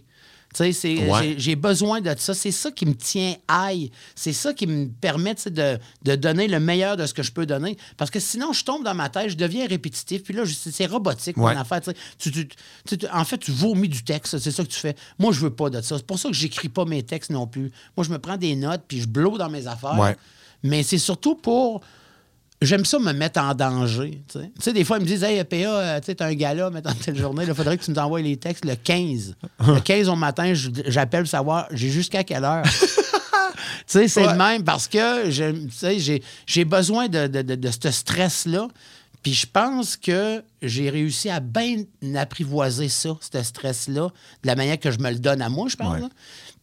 Tu 0.53 0.57
sais, 0.57 0.71
c'est- 0.73 1.09
Ouais. 1.09 1.35
j'ai- 1.37 1.55
besoin 1.55 2.01
de 2.01 2.13
ça. 2.17 2.33
C'est 2.33 2.51
ça 2.51 2.71
qui 2.71 2.85
me 2.85 2.93
tient 2.95 3.35
aille. 3.47 3.89
C'est 4.15 4.33
ça 4.33 4.53
qui 4.53 4.67
me 4.67 4.87
permet 4.89 5.35
de, 5.45 5.77
de 6.03 6.15
donner 6.15 6.47
le 6.47 6.59
meilleur 6.59 6.97
de 6.97 7.05
ce 7.05 7.13
que 7.13 7.23
je 7.23 7.31
peux 7.31 7.45
donner. 7.45 7.77
Parce 7.97 8.11
que 8.11 8.19
sinon, 8.19 8.51
je 8.51 8.63
tombe 8.65 8.83
dans 8.83 8.93
ma 8.95 9.09
tête, 9.09 9.29
je 9.29 9.37
deviens 9.37 9.65
répétitif. 9.67 10.23
Puis 10.23 10.33
là, 10.33 10.43
c'est 10.45 10.85
robotique, 10.87 11.37
Ouais. 11.37 11.53
mon 11.53 11.59
affaire. 11.61 11.81
tu. 11.81 11.91
Tu- 12.17 12.31
tu- 12.31 12.47
tu- 12.87 12.97
tu- 12.97 13.07
en 13.13 13.23
fait, 13.23 13.37
tu 13.37 13.51
vomis 13.51 13.87
du 13.89 14.03
texte. 14.03 14.37
C'est 14.39 14.51
ça 14.51 14.63
que 14.63 14.69
tu 14.69 14.79
fais. 14.79 14.95
Moi, 15.19 15.31
je 15.31 15.39
veux 15.39 15.53
pas 15.53 15.69
de 15.69 15.79
ça. 15.81 15.97
C'est 15.97 16.05
pour 16.05 16.19
ça 16.19 16.29
que 16.29 16.35
j'écris 16.35 16.69
pas 16.69 16.83
mes 16.85 17.03
textes 17.03 17.29
non 17.31 17.47
plus. 17.47 17.71
Moi, 17.95 18.03
je 18.05 18.09
me 18.11 18.19
prends 18.19 18.37
des 18.37 18.55
notes, 18.55 18.81
puis 18.87 18.99
je 19.01 19.07
blow 19.07 19.37
dans 19.37 19.49
mes 19.49 19.67
affaires. 19.67 19.97
Ouais. 19.97 20.17
Mais 20.63 20.83
c'est 20.83 20.97
surtout 20.97 21.35
pour 21.35 21.81
j'aime 22.61 22.85
ça 22.85 22.99
me 22.99 23.11
mettre 23.13 23.39
en 23.41 23.53
danger. 23.55 24.21
Tu 24.31 24.39
sais, 24.59 24.73
des 24.73 24.83
fois, 24.83 24.97
ils 24.97 25.01
me 25.01 25.07
disent 25.07 25.23
Hey, 25.23 25.43
PA, 25.43 25.55
euh, 25.55 25.99
tu 25.99 26.07
sais, 26.07 26.21
un 26.21 26.33
gala, 26.33 26.69
maintenant 26.69 26.93
telle 27.03 27.17
journée, 27.17 27.45
il 27.47 27.53
faudrait 27.53 27.77
que 27.77 27.83
tu 27.83 27.91
nous 27.91 27.97
envoies 27.99 28.21
les 28.21 28.37
textes 28.37 28.65
le 28.65 28.75
15. 28.75 29.35
le 29.67 29.79
15 29.79 30.09
au 30.09 30.15
matin, 30.15 30.53
j'appelle 30.87 31.27
savoir 31.27 31.67
j'ai 31.71 31.89
jusqu'à 31.89 32.23
quelle 32.23 32.43
heure? 32.43 32.63
tu 32.71 32.71
sais, 33.87 34.07
c'est 34.07 34.25
Ouais. 34.25 34.31
le 34.31 34.37
même 34.37 34.63
parce 34.63 34.87
que 34.87 35.29
j'ai 36.47 36.65
besoin 36.65 37.07
de, 37.07 37.27
de, 37.27 37.41
de- 37.41 37.55
de 37.55 37.69
ce 37.71 37.91
stress-là. 37.91 38.67
Puis 39.23 39.33
je 39.35 39.45
pense 39.45 39.97
que 39.97 40.43
j'ai 40.63 40.89
réussi 40.89 41.29
à 41.29 41.39
bien 41.39 41.83
apprivoiser 42.15 42.89
ça, 42.89 43.15
ce 43.21 43.43
stress-là, 43.43 44.07
de 44.41 44.47
la 44.47 44.55
manière 44.55 44.79
que 44.79 44.89
je 44.89 44.97
me 44.97 45.11
le 45.11 45.19
donne 45.19 45.43
à 45.43 45.49
moi, 45.49 45.67
je 45.69 45.75
pense. 45.75 45.99
Ouais. 46.01 46.07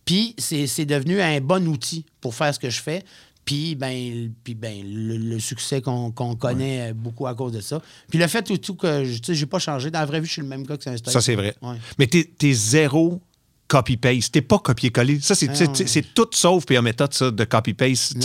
Puis 0.05 0.35
c'est 0.39 0.85
devenu 0.87 1.21
un 1.21 1.41
bon 1.41 1.69
outil 1.69 2.05
pour 2.21 2.35
faire 2.35 2.53
ce 2.53 2.59
que 2.59 2.71
je 2.71 2.81
fais. 2.81 3.05
Puis, 3.49 3.75
ben, 3.77 4.31
puis 4.45 4.55
ben, 4.55 4.83
le, 4.85 5.17
le 5.17 5.41
succès 5.41 5.81
qu'on 5.81 6.11
connaît 6.13 6.91
euh, 6.91 6.93
beaucoup 6.95 7.27
à 7.27 7.35
cause 7.35 7.53
de 7.53 7.63
ça. 7.63 7.81
Puis 8.11 8.19
le 8.19 8.27
fait 8.27 8.43
tout, 8.43 8.59
tout 8.59 8.75
que 8.75 9.05
je- 9.07 9.33
j'ai 9.33 9.47
pas 9.47 9.59
changé. 9.59 9.91
Dans 9.91 10.01
la 10.01 10.05
vraie 10.05 10.21
vie, 10.21 10.27
je 10.27 10.33
suis 10.33 10.43
le 10.43 10.49
même 10.49 10.65
gars 10.67 10.77
que 10.77 10.85
c'est 10.85 10.91
un. 10.91 11.11
Ça, 11.11 11.23
c'est 11.23 11.35
vrai. 11.35 11.55
Ouais. 11.63 11.77
Mais 11.99 12.07
t'es 12.07 12.31
es 12.43 12.53
zéro 12.53 13.23
copy-paste. 13.69 14.33
T'es 14.33 14.41
pas 14.43 14.59
copier-coller. 14.59 15.21
Ça, 15.21 15.35
c'est 15.35 15.49
Ah, 15.51 15.65
ouais. 15.71 16.03
tout 16.15 16.29
sauf 16.33 16.65
puis 16.65 16.79
méthode 16.81 17.13
ça, 17.13 17.31
de 17.31 17.45
copy-paste. 17.45 18.17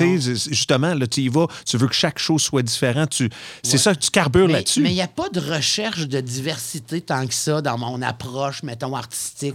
Justement, 0.49 0.93
là, 0.93 1.05
tu 1.07 1.21
y 1.21 1.27
vas, 1.27 1.47
tu 1.65 1.77
veux 1.77 1.87
que 1.87 1.93
chaque 1.95 2.17
chose 2.19 2.41
soit 2.41 2.61
différente. 2.63 3.21
C'est 3.61 3.77
ça, 3.77 3.95
tu 3.95 4.09
carbures 4.09 4.47
là-dessus. 4.47 4.81
mais 4.81 4.91
il 4.91 4.95
n'y 4.95 5.01
a 5.01 5.07
pas 5.07 5.29
de 5.29 5.39
recherche 5.39 6.07
de 6.07 6.19
diversité 6.21 7.01
tant 7.01 7.27
que 7.27 7.33
ça 7.33 7.61
dans 7.61 7.77
mon 7.77 8.01
approche, 8.01 8.63
mettons, 8.63 8.95
artistique. 8.95 9.53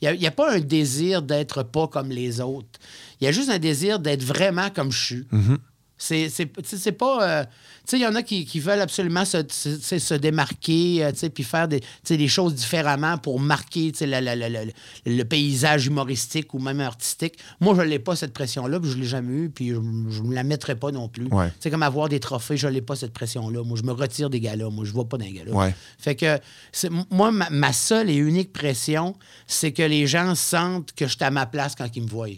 Il 0.00 0.10
n'y 0.18 0.26
a, 0.26 0.30
pas 0.32 0.52
un 0.54 0.60
désir 0.60 1.22
d'être 1.22 1.62
pas 1.62 1.86
comme 1.88 2.10
les 2.10 2.40
autres. 2.40 2.78
Il 3.20 3.24
y 3.24 3.28
a 3.28 3.32
juste 3.32 3.50
un 3.50 3.58
désir 3.58 3.98
d'être 3.98 4.22
vraiment 4.22 4.70
comme 4.70 4.92
je 4.92 5.04
suis. 5.04 5.26
Mm-hmm. 5.32 5.58
C'est- 5.98 6.92
pas. 6.92 7.28
euh, 7.28 7.44
tu 7.44 7.50
sais, 7.86 7.98
il 7.98 8.02
y 8.02 8.06
en 8.06 8.14
a 8.14 8.22
qui, 8.22 8.44
qui 8.44 8.60
veulent 8.60 8.80
absolument 8.80 9.24
se, 9.24 10.14
démarquer, 10.14 11.04
euh, 11.04 11.10
tu 11.10 11.18
sais, 11.18 11.30
puis 11.30 11.42
faire 11.42 11.66
des, 11.66 11.80
choses 12.28 12.54
différemment 12.54 13.18
pour 13.18 13.40
marquer 13.40 13.90
tu 13.90 13.98
sais, 13.98 14.74
le 15.06 15.22
paysage 15.24 15.86
humoristique 15.86 16.54
ou 16.54 16.60
même 16.60 16.80
artistique. 16.80 17.38
Moi, 17.60 17.74
je 17.74 17.82
n'ai 17.82 17.98
pas 17.98 18.14
cette 18.14 18.32
pression-là, 18.32 18.78
puis 18.78 18.90
je 18.90 18.96
ne 18.96 19.02
l'ai 19.02 19.08
jamais 19.08 19.32
eu, 19.32 19.50
puis 19.50 19.70
je 19.70 19.74
ne 19.74 20.28
me 20.28 20.34
la 20.34 20.44
mettrai 20.44 20.76
pas 20.76 20.92
non 20.92 21.08
plus. 21.08 21.26
Ouais. 21.26 21.52
C'est 21.58 21.70
comme 21.70 21.82
avoir 21.82 22.08
des 22.08 22.20
trophées, 22.20 22.56
je 22.56 22.68
n'ai 22.68 22.82
pas 22.82 22.94
cette 22.94 23.12
pression-là. 23.12 23.64
Moi, 23.64 23.76
je 23.76 23.82
me 23.82 23.92
retire 23.92 24.30
des 24.30 24.40
gars-là. 24.40 24.70
Moi, 24.70 24.84
je 24.84 24.92
ne 24.92 24.98
vais 24.98 25.04
pas 25.04 25.16
les 25.16 25.32
gars-là. 25.32 25.52
Ouais. 25.52 25.74
Fait 25.98 26.14
que, 26.14 26.38
c'est- 26.70 26.90
moi, 27.10 27.32
ma, 27.32 27.50
ma 27.50 27.72
seule 27.72 28.08
et 28.10 28.16
unique 28.16 28.52
pression, 28.52 29.16
c'est 29.46 29.72
que 29.72 29.82
les 29.82 30.06
gens 30.06 30.34
sentent 30.36 30.92
que 30.92 31.06
je 31.06 31.16
suis 31.16 31.24
à 31.24 31.30
ma 31.30 31.46
place 31.46 31.74
quand 31.74 31.88
ils 31.96 32.02
me 32.02 32.08
voient. 32.08 32.28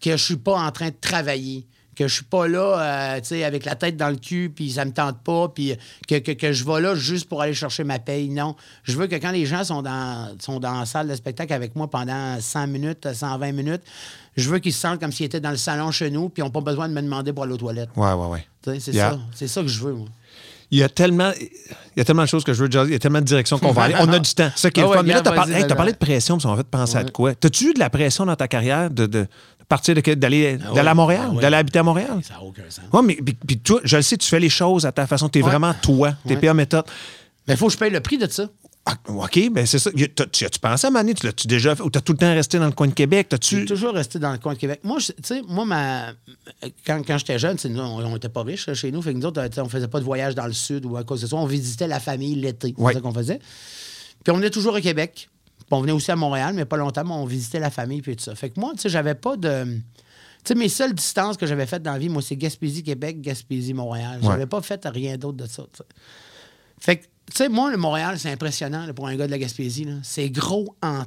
Que 0.00 0.12
je 0.16 0.24
suis 0.24 0.36
pas 0.36 0.58
en 0.58 0.70
train 0.70 0.88
de 0.88 0.94
travailler. 1.00 1.66
Que 1.96 2.08
je 2.08 2.14
suis 2.14 2.24
pas 2.24 2.48
là, 2.48 2.78
euh, 3.16 3.20
tu 3.20 3.26
sais, 3.26 3.44
avec 3.44 3.66
la 3.66 3.74
tête 3.74 3.96
dans 3.98 4.08
le 4.08 4.16
cul, 4.16 4.50
puis 4.54 4.70
ça 4.70 4.86
me 4.86 4.90
tente 4.92 5.18
pas, 5.22 5.48
puis 5.48 5.74
que, 6.08 6.14
que, 6.18 6.32
que 6.32 6.50
je 6.52 6.64
vais 6.64 6.80
là 6.80 6.94
juste 6.94 7.28
pour 7.28 7.42
aller 7.42 7.52
chercher 7.52 7.84
ma 7.84 7.98
paye. 7.98 8.30
Non. 8.30 8.56
Je 8.84 8.96
veux 8.96 9.06
que 9.06 9.16
quand 9.16 9.32
les 9.32 9.44
gens 9.44 9.64
sont 9.64 9.82
dans, 9.82 10.34
sont 10.40 10.60
dans 10.60 10.78
la 10.80 10.86
salle 10.86 11.08
de 11.08 11.14
spectacle 11.14 11.52
avec 11.52 11.76
moi 11.76 11.90
pendant 11.90 12.40
100 12.40 12.68
minutes, 12.68 13.12
120 13.12 13.52
minutes, 13.52 13.82
je 14.36 14.48
veux 14.48 14.60
qu'ils 14.60 14.72
se 14.72 14.80
sentent 14.80 14.98
comme 15.00 15.12
s'ils 15.12 15.26
étaient 15.26 15.40
dans 15.40 15.50
le 15.50 15.58
salon 15.58 15.90
chez 15.90 16.10
nous, 16.10 16.30
puis 16.30 16.40
ils 16.42 16.44
n'ont 16.46 16.50
pas 16.50 16.62
besoin 16.62 16.88
de 16.88 16.94
me 16.94 17.02
demander 17.02 17.34
pour 17.34 17.44
aller 17.44 17.52
aux 17.52 17.58
toilettes. 17.58 17.90
Ouais, 17.96 18.12
ouais, 18.12 18.26
ouais. 18.28 18.46
Tu 18.64 18.80
C'est 18.80 18.92
Yeah. 18.94 19.10
ça. 19.10 19.18
C'est 19.34 19.48
ça 19.48 19.60
que 19.60 19.68
je 19.68 19.80
veux, 19.84 19.92
moi. 19.92 20.06
Il 20.70 20.78
y 20.78 20.82
a 20.84 20.88
tellement. 20.88 21.32
Il 21.38 21.98
y 21.98 22.00
a 22.00 22.04
tellement 22.04 22.22
de 22.22 22.28
choses 22.28 22.44
que 22.44 22.54
je 22.54 22.62
veux 22.62 22.68
dire. 22.68 22.84
Il 22.84 22.92
y 22.92 22.94
a 22.94 22.98
tellement 23.00 23.18
de 23.18 23.24
directions 23.24 23.58
qu'on 23.58 23.72
va 23.72 23.82
aller. 23.82 23.96
On 23.98 24.08
a 24.10 24.20
du 24.20 24.32
temps. 24.32 24.50
Ça 24.54 24.70
qui 24.70 24.78
est 24.80 24.84
Ah 24.84 24.88
ouais, 24.88 24.96
fun. 24.98 25.02
Mais 25.02 25.08
là, 25.12 25.18
regarde, 25.18 25.36
t'as 25.68 25.74
parlé, 25.74 25.90
hey, 25.90 25.92
de 25.92 25.98
pression, 25.98 26.36
puis 26.36 26.42
ça 26.42 26.48
m'a 26.48 26.56
fait 26.56 26.62
penser 26.66 26.96
à 26.96 27.02
de 27.04 27.10
quoi? 27.10 27.34
T'as-tu 27.34 27.70
eu 27.70 27.74
de 27.74 27.80
la 27.80 27.90
pression 27.90 28.24
dans 28.24 28.36
ta 28.36 28.46
carrière 28.48 28.88
de, 28.88 29.06
de 29.06 29.26
partir 29.70 29.94
de 29.94 30.00
d'aller 30.14 30.58
Ah 30.60 30.66
d'aller 30.74 30.80
ouais, 30.82 30.88
à 30.88 30.94
Montréal, 30.94 31.26
ah 31.30 31.34
ouais. 31.34 31.40
d'aller 31.42 31.56
habiter 31.56 31.78
à 31.78 31.82
Montréal? 31.82 32.20
Ça 32.22 32.34
n'a 32.34 32.42
aucun 32.42 32.62
sens. 32.68 32.84
Oui, 32.92 33.00
mais 33.06 33.14
puis, 33.14 33.34
puis 33.46 33.58
toi, 33.58 33.80
je 33.84 33.96
le 33.96 34.02
sais, 34.02 34.18
tu 34.18 34.28
fais 34.28 34.40
les 34.40 34.50
choses 34.50 34.84
à 34.84 34.92
ta 34.92 35.06
façon. 35.06 35.28
Tu 35.30 35.38
es 35.38 35.42
Ouais. 35.42 35.48
vraiment 35.48 35.72
toi. 35.80 36.14
T'es 36.26 36.34
Ouais. 36.34 36.40
PA 36.40 36.52
méthode. 36.54 36.84
Mais 37.48 37.54
il 37.54 37.56
faut 37.56 37.68
que 37.68 37.72
je 37.72 37.78
paye 37.78 37.90
le 37.90 38.00
prix 38.00 38.18
de 38.18 38.26
ça. 38.26 38.48
Ah, 38.86 38.94
OK, 39.08 39.50
ben 39.52 39.66
c'est 39.66 39.78
ça. 39.78 39.90
As-tu 39.90 40.58
pensé 40.60 40.86
à 40.86 40.90
Mané? 40.90 41.12
Tu 41.14 41.26
l'as-tu 41.26 41.46
déjà 41.46 41.76
fait? 41.76 41.82
Ou 41.82 41.90
t'as 41.90 42.00
tout 42.00 42.12
le 42.12 42.18
temps 42.18 42.32
resté 42.34 42.58
dans 42.58 42.64
le 42.66 42.72
coin 42.72 42.88
de 42.88 42.94
Québec? 42.94 43.28
J'ai 43.42 43.64
toujours 43.66 43.92
resté 43.92 44.18
dans 44.18 44.32
le 44.32 44.38
coin 44.38 44.54
de 44.54 44.58
Québec. 44.58 44.80
Moi, 44.82 44.96
tu 44.98 45.12
sais, 45.22 45.42
moi, 45.46 45.64
ma, 45.66 46.12
quand, 46.86 47.02
quand 47.06 47.18
j'étais 47.18 47.38
jeune, 47.38 47.56
on 47.78 48.12
n'était 48.14 48.30
pas 48.30 48.42
riches 48.42 48.72
chez 48.72 48.90
nous. 48.90 49.02
Fait 49.02 49.12
que 49.12 49.18
nous 49.18 49.26
autres, 49.26 49.42
sais, 49.52 49.60
on 49.60 49.68
faisait 49.68 49.86
pas 49.88 50.00
de 50.00 50.04
voyage 50.04 50.34
dans 50.34 50.46
le 50.46 50.54
sud 50.54 50.86
ou 50.86 50.96
à 50.96 51.04
cause 51.04 51.20
de 51.20 51.26
ça. 51.26 51.36
On 51.36 51.44
visitait 51.46 51.86
la 51.88 52.00
famille 52.00 52.34
l'été. 52.36 52.74
C'est 52.76 52.82
Ouais. 52.82 52.94
ça 52.94 53.00
qu'on 53.00 53.12
faisait. 53.12 53.38
Puis 54.24 54.32
on 54.32 54.36
venait 54.36 54.50
toujours 54.50 54.74
au 54.74 54.80
Québec. 54.80 55.28
Puis 55.70 55.78
on 55.78 55.82
venait 55.82 55.92
aussi 55.92 56.10
à 56.10 56.16
Montréal, 56.16 56.52
mais 56.54 56.64
pas 56.64 56.76
longtemps, 56.76 57.04
mais 57.04 57.12
on 57.12 57.24
visitait 57.24 57.60
la 57.60 57.70
famille 57.70 58.02
puis 58.02 58.16
tout 58.16 58.24
ça. 58.24 58.34
Fait 58.34 58.50
que 58.50 58.58
moi, 58.58 58.72
tu 58.74 58.80
sais, 58.80 58.88
j'avais 58.88 59.14
pas 59.14 59.36
de. 59.36 59.64
Tu 59.64 59.82
sais, 60.44 60.54
mes 60.56 60.68
seules 60.68 60.94
distances 60.94 61.36
que 61.36 61.46
j'avais 61.46 61.66
faites 61.66 61.82
dans 61.84 61.92
la 61.92 61.98
vie, 61.98 62.08
moi, 62.08 62.22
c'est 62.22 62.34
Gaspésie-Québec, 62.34 63.20
Gaspésie-Montréal. 63.20 64.18
J'avais 64.20 64.40
Ouais. 64.40 64.46
pas 64.46 64.60
fait 64.62 64.84
rien 64.86 65.16
d'autre 65.16 65.36
de 65.36 65.46
ça. 65.46 65.62
Fait 66.80 66.96
que, 66.96 67.02
tu 67.04 67.36
sais, 67.36 67.48
moi, 67.48 67.70
le 67.70 67.76
Montréal, 67.76 68.18
c'est 68.18 68.32
impressionnant 68.32 68.84
là, 68.84 68.92
pour 68.92 69.06
un 69.06 69.14
gars 69.14 69.26
de 69.26 69.30
la 69.30 69.38
Gaspésie. 69.38 69.86
C'est 70.02 70.28
gros 70.30 70.74
en. 70.82 71.04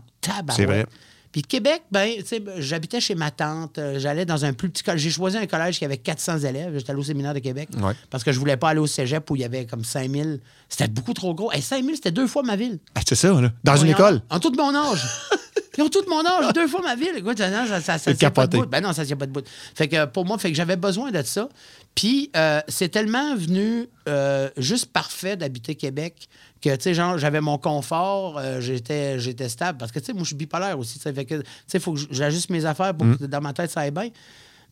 C'est 0.55 0.65
vrai. 0.65 0.85
Puis 1.33 1.41
Québec, 1.41 1.81
ben, 1.91 2.09
tu 2.19 2.25
sais, 2.25 2.43
j'habitais 2.59 3.01
chez 3.01 3.15
ma 3.15 3.29
tante. 3.31 3.77
euh, 3.79 3.99
J'allais 3.99 4.23
dans 4.23 4.45
un 4.45 4.53
plus 4.53 4.69
petit 4.69 4.83
collège. 4.83 5.01
J'ai 5.01 5.09
choisi 5.09 5.35
un 5.35 5.47
collège 5.47 5.79
qui 5.79 5.83
avait 5.83 5.97
400 5.97 6.39
élèves. 6.39 6.77
J'étais 6.77 6.91
allé 6.91 6.99
au 6.99 7.03
séminaire 7.03 7.33
de 7.33 7.39
Québec. 7.39 7.67
Ouais. 7.81 7.93
Parce 8.09 8.23
que 8.23 8.31
je 8.31 8.39
voulais 8.39 8.55
pas 8.55 8.69
aller 8.69 8.79
au 8.79 8.87
cégep 8.87 9.29
où 9.31 9.35
il 9.35 9.41
y 9.41 9.45
avait 9.45 9.65
comme 9.65 9.83
5000. 9.83 10.39
C'était 10.69 10.87
beaucoup 10.87 11.13
trop 11.13 11.33
gros. 11.33 11.51
Hey, 11.51 11.61
5000, 11.61 11.95
c'était 11.95 12.11
deux 12.11 12.27
fois 12.27 12.43
ma 12.43 12.55
ville. 12.55 12.79
Ah, 12.95 13.01
c'est 13.05 13.15
ça, 13.15 13.29
là. 13.41 13.51
Dans 13.63 13.75
une 13.75 13.89
école? 13.89 14.21
En 14.29 14.39
tout 14.39 14.53
mon 14.55 14.73
âge. 14.73 15.03
Ils 15.77 15.81
ont 15.83 15.89
tout 15.89 16.05
mon 16.07 16.23
âge, 16.23 16.53
deux 16.53 16.67
fois 16.67 16.81
ma 16.83 16.95
ville. 16.95 17.13
Écoute, 17.17 17.39
non, 17.39 17.65
ça, 17.67 17.81
ça, 17.81 17.97
ça 17.97 18.13
tient 18.13 18.29
pas 18.29 18.45
de 18.45 18.57
bout. 18.59 18.67
Ben 18.67 18.79
non, 18.79 18.93
ça 18.93 19.03
tient 19.03 19.15
pas 19.15 19.25
de 19.25 19.31
bout. 19.31 19.43
Fait 19.73 19.87
que 19.87 20.05
pour 20.05 20.23
moi, 20.23 20.37
fait 20.37 20.51
que 20.51 20.55
j'avais 20.55 20.75
besoin 20.75 21.09
de 21.09 21.23
ça. 21.23 21.49
Puis 21.95 22.29
euh, 22.35 22.61
c'est 22.67 22.89
tellement 22.89 23.35
venu 23.35 23.87
euh, 24.07 24.49
juste 24.55 24.91
parfait 24.93 25.35
d'habiter 25.35 25.73
Québec 25.73 26.27
que, 26.63 26.75
tu 26.75 26.81
sais, 26.83 26.93
genre, 26.93 27.17
j'avais 27.17 27.41
mon 27.41 27.57
confort, 27.57 28.37
euh, 28.37 28.61
j'étais, 28.61 29.19
j'étais 29.19 29.49
stable. 29.49 29.77
Parce 29.77 29.91
que, 29.91 29.99
tu 29.99 30.05
sais, 30.05 30.13
moi, 30.13 30.21
je 30.23 30.27
suis 30.27 30.35
bipolaire 30.35 30.77
aussi. 30.79 30.95
tu 30.97 31.03
sais, 31.03 31.13
Fait 31.13 31.25
que, 31.25 31.35
tu 31.35 31.45
sais, 31.67 31.77
il 31.77 31.79
faut 31.79 31.93
que 31.93 31.99
j'ajuste 32.11 32.49
mes 32.49 32.65
affaires 32.65 32.95
pour 32.95 33.05
que 33.17 33.25
dans 33.25 33.41
ma 33.41 33.53
tête, 33.53 33.69
ça 33.71 33.81
aille 33.81 33.91
bien. 33.91 34.09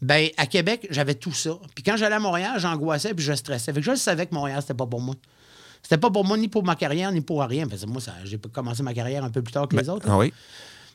Ben, 0.02 0.30
à 0.38 0.48
Québec, 0.48 0.88
j'avais 0.90 1.14
tout 1.16 1.32
ça. 1.34 1.52
Puis 1.76 1.84
quand 1.84 1.96
j'allais 1.98 2.16
à 2.16 2.20
Montréal, 2.20 2.54
j'angoissais 2.58 3.14
puis 3.14 3.24
je 3.24 3.34
stressais. 3.34 3.72
Fait 3.74 3.82
que 3.82 3.86
je 3.86 3.96
savais 3.96 4.26
que 4.26 4.34
Montréal, 4.34 4.60
c'était 4.62 4.74
pas 4.74 4.88
pour 4.88 5.00
moi. 5.02 5.14
C'était 5.84 5.98
pas 6.00 6.10
pour 6.10 6.26
moi 6.26 6.38
ni 6.38 6.48
pour 6.48 6.64
ma 6.64 6.76
carrière, 6.76 7.12
ni 7.12 7.22
pour 7.22 7.42
rien. 7.44 7.68
Parce 7.68 7.82
que 7.84 7.88
moi, 7.90 8.02
ça- 8.02 8.14
j'ai 8.24 8.38
commencé 8.40 8.82
ma 8.84 8.94
carrière 8.94 9.24
un 9.24 9.30
peu 9.30 9.42
plus 9.44 9.52
tard 9.52 9.68
que 9.68 9.76
les 9.78 9.90
autres. 9.90 10.08
là. 10.08 10.14
Ah 10.14 10.18
oui. 10.18 10.34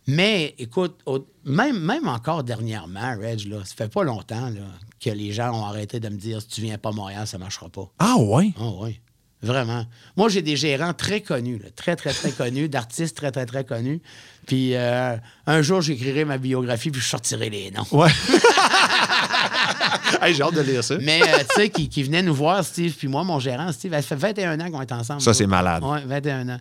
Mais 0.09 0.55
écoute, 0.59 1.01
au- 1.07 1.27
même, 1.45 1.79
même 1.81 2.07
encore 2.07 2.45
dernièrement, 2.45 3.17
Reg, 3.21 3.47
là, 3.49 3.59
ça 3.65 3.75
fait 3.77 3.93
pas 3.93 4.05
longtemps 4.05 4.49
là, 4.51 4.61
que 5.01 5.11
les 5.11 5.33
gens 5.33 5.53
ont 5.53 5.65
arrêté 5.67 5.99
de 5.99 6.09
me 6.09 6.17
dire 6.17 6.41
si 6.41 6.47
tu 6.49 6.61
viens 6.61 6.79
pas 6.79 6.91
à 6.91 6.93
Montréal, 6.93 7.27
ça 7.27 7.39
marchera 7.39 7.69
pas. 7.69 7.89
Ah 7.99 8.17
ouais? 8.17 8.53
Ah 8.59 8.71
oui. 8.81 9.01
Vraiment. 9.47 9.87
Moi, 10.17 10.29
j'ai 10.29 10.43
des 10.43 10.57
gérants 10.57 10.93
très 10.93 11.21
connus, 11.21 11.59
là, 11.59 11.69
très, 11.75 11.97
très, 11.97 12.13
très 12.13 12.33
connus, 12.33 12.69
d'artistes 12.69 13.17
très, 13.17 13.31
très, 13.31 13.47
très 13.47 13.65
connus. 13.65 14.01
Puis 14.47 14.75
euh, 14.75 15.17
un 15.47 15.63
jour, 15.63 15.81
j'écrirai 15.81 16.25
ma 16.25 16.39
biographie 16.39 16.91
puis 16.91 17.01
je 17.01 17.07
sortirai 17.07 17.51
les 17.51 17.71
noms. 17.71 17.87
Ouais. 17.93 18.11
hey, 20.23 20.35
j'ai 20.35 20.43
hâte 20.43 20.55
de 20.55 20.61
lire 20.61 20.85
ça. 20.85 20.97
Mais, 21.01 21.21
euh, 21.23 21.39
tu 21.39 21.63
sais, 21.63 21.71
qui, 21.71 21.89
qui 21.89 22.03
venait 22.03 22.23
nous 22.23 22.35
voir, 22.35 22.65
Steve, 22.65 22.95
puis 22.95 23.09
moi, 23.09 23.25
mon 23.25 23.39
gérant, 23.39 23.73
Steve, 23.73 23.93
ça 23.93 24.03
fait 24.03 24.17
21 24.17 24.61
ans 24.61 24.71
qu'on 24.71 24.83
est 24.83 24.93
ensemble. 24.93 25.21
Ça, 25.21 25.35
c'est 25.35 25.47
malade. 25.47 25.83
Oui, 25.85 25.99
21 26.05 26.49
ans. 26.49 26.59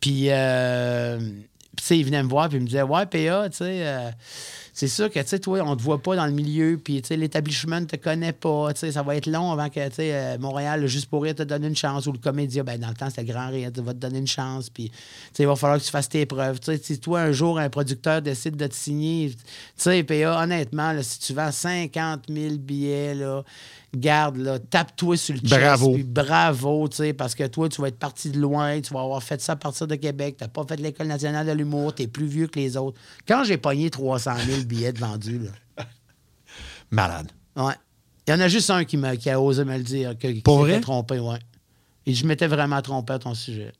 Puis, 0.00 0.26
euh, 0.28 1.18
tu 1.76 1.82
sais, 1.82 1.98
il 1.98 2.04
venait 2.04 2.22
me 2.22 2.28
voir, 2.28 2.48
puis 2.48 2.58
il 2.58 2.62
me 2.62 2.66
disait, 2.66 2.82
ouais, 2.82 3.06
PA, 3.06 3.48
tu 3.48 3.56
sais, 3.56 3.60
euh, 3.60 4.10
c'est 4.74 4.88
sûr 4.88 5.08
que, 5.08 5.20
tu 5.20 5.28
sais, 5.28 5.38
toi, 5.38 5.60
on 5.64 5.76
te 5.76 5.82
voit 5.82 6.02
pas 6.02 6.16
dans 6.16 6.26
le 6.26 6.32
milieu, 6.32 6.80
puis, 6.82 7.00
tu 7.00 7.06
sais, 7.06 7.16
l'établissement 7.16 7.80
ne 7.80 7.86
te 7.86 7.94
connaît 7.94 8.32
pas, 8.32 8.72
tu 8.74 8.80
sais, 8.80 8.92
ça 8.92 9.04
va 9.04 9.14
être 9.14 9.26
long 9.26 9.52
avant 9.52 9.70
que, 9.70 9.88
tu 9.88 9.94
sais, 9.94 10.12
euh, 10.12 10.36
Montréal, 10.38 10.84
juste 10.88 11.06
pour 11.06 11.22
rire, 11.22 11.36
te 11.36 11.44
donne 11.44 11.64
une 11.64 11.76
chance, 11.76 12.08
ou 12.08 12.12
le 12.12 12.18
comédien, 12.18 12.64
ben, 12.64 12.80
dans 12.80 12.88
le 12.88 12.94
temps, 12.94 13.08
c'était 13.08 13.24
grand 13.24 13.50
rire, 13.50 13.70
va 13.72 13.94
te 13.94 13.98
donner 13.98 14.18
une 14.18 14.26
chance, 14.26 14.70
puis, 14.70 14.90
tu 14.90 14.96
sais, 15.32 15.42
il 15.44 15.46
va 15.46 15.54
falloir 15.54 15.78
que 15.78 15.84
tu 15.84 15.90
fasses 15.92 16.08
tes 16.08 16.26
preuves. 16.26 16.58
Tu 16.58 16.72
sais, 16.72 16.80
si 16.82 16.98
toi, 16.98 17.20
un 17.20 17.30
jour, 17.30 17.56
un 17.56 17.70
producteur 17.70 18.20
décide 18.20 18.56
de 18.56 18.66
te 18.66 18.74
signer, 18.74 19.30
tu 19.30 19.36
sais, 19.76 20.02
PA, 20.02 20.42
honnêtement, 20.42 20.92
si 21.02 21.20
tu 21.20 21.34
vends 21.34 21.52
50 21.52 22.22
000 22.28 22.56
billets, 22.56 23.14
là, 23.14 23.44
garde, 23.96 24.36
là, 24.36 24.58
tape-toi 24.58 25.16
sur 25.16 25.34
le 25.34 25.40
chest, 25.40 25.60
Bravo. 25.60 25.94
puis 25.94 26.02
bravo, 26.02 26.88
tu 26.88 26.96
sais, 26.96 27.12
parce 27.12 27.34
que 27.34 27.46
toi, 27.46 27.68
tu 27.68 27.80
vas 27.80 27.88
être 27.88 27.98
parti 27.98 28.30
de 28.30 28.38
loin, 28.38 28.80
tu 28.80 28.92
vas 28.94 29.00
avoir 29.00 29.22
fait 29.22 29.40
ça 29.40 29.52
à 29.52 29.56
partir 29.56 29.86
de 29.86 29.94
Québec, 29.96 30.36
t'as 30.38 30.48
pas 30.48 30.64
fait 30.68 30.76
l'École 30.76 31.06
nationale 31.08 31.46
de 31.46 31.52
l'humour, 31.52 31.94
t'es 31.94 32.06
plus 32.06 32.26
vieux 32.26 32.46
que 32.46 32.58
les 32.58 32.76
autres. 32.76 32.98
Quand 33.26 33.44
j'ai 33.44 33.56
pogné 33.56 33.90
300 33.90 34.32
000 34.46 34.62
billets 34.62 34.92
de 34.92 34.98
vendus, 34.98 35.38
là, 35.38 35.84
Malade. 36.90 37.30
ouais. 37.56 37.74
Il 38.26 38.30
y 38.30 38.34
en 38.34 38.40
a 38.40 38.48
juste 38.48 38.70
un 38.70 38.84
qui, 38.84 38.96
a 39.28 39.38
osé 39.40 39.64
me 39.66 39.76
le 39.76 39.82
dire, 39.82 40.16
que, 40.18 40.28
qui 40.28 40.40
Pour 40.40 40.60
s'était 40.60 40.72
vrai? 40.72 40.80
trompé, 40.80 41.18
ouais. 41.18 41.38
Et 42.06 42.14
je 42.14 42.26
m'étais 42.26 42.46
vraiment 42.46 42.80
trompé 42.80 43.12
à 43.12 43.18
ton 43.18 43.34
sujet. 43.34 43.72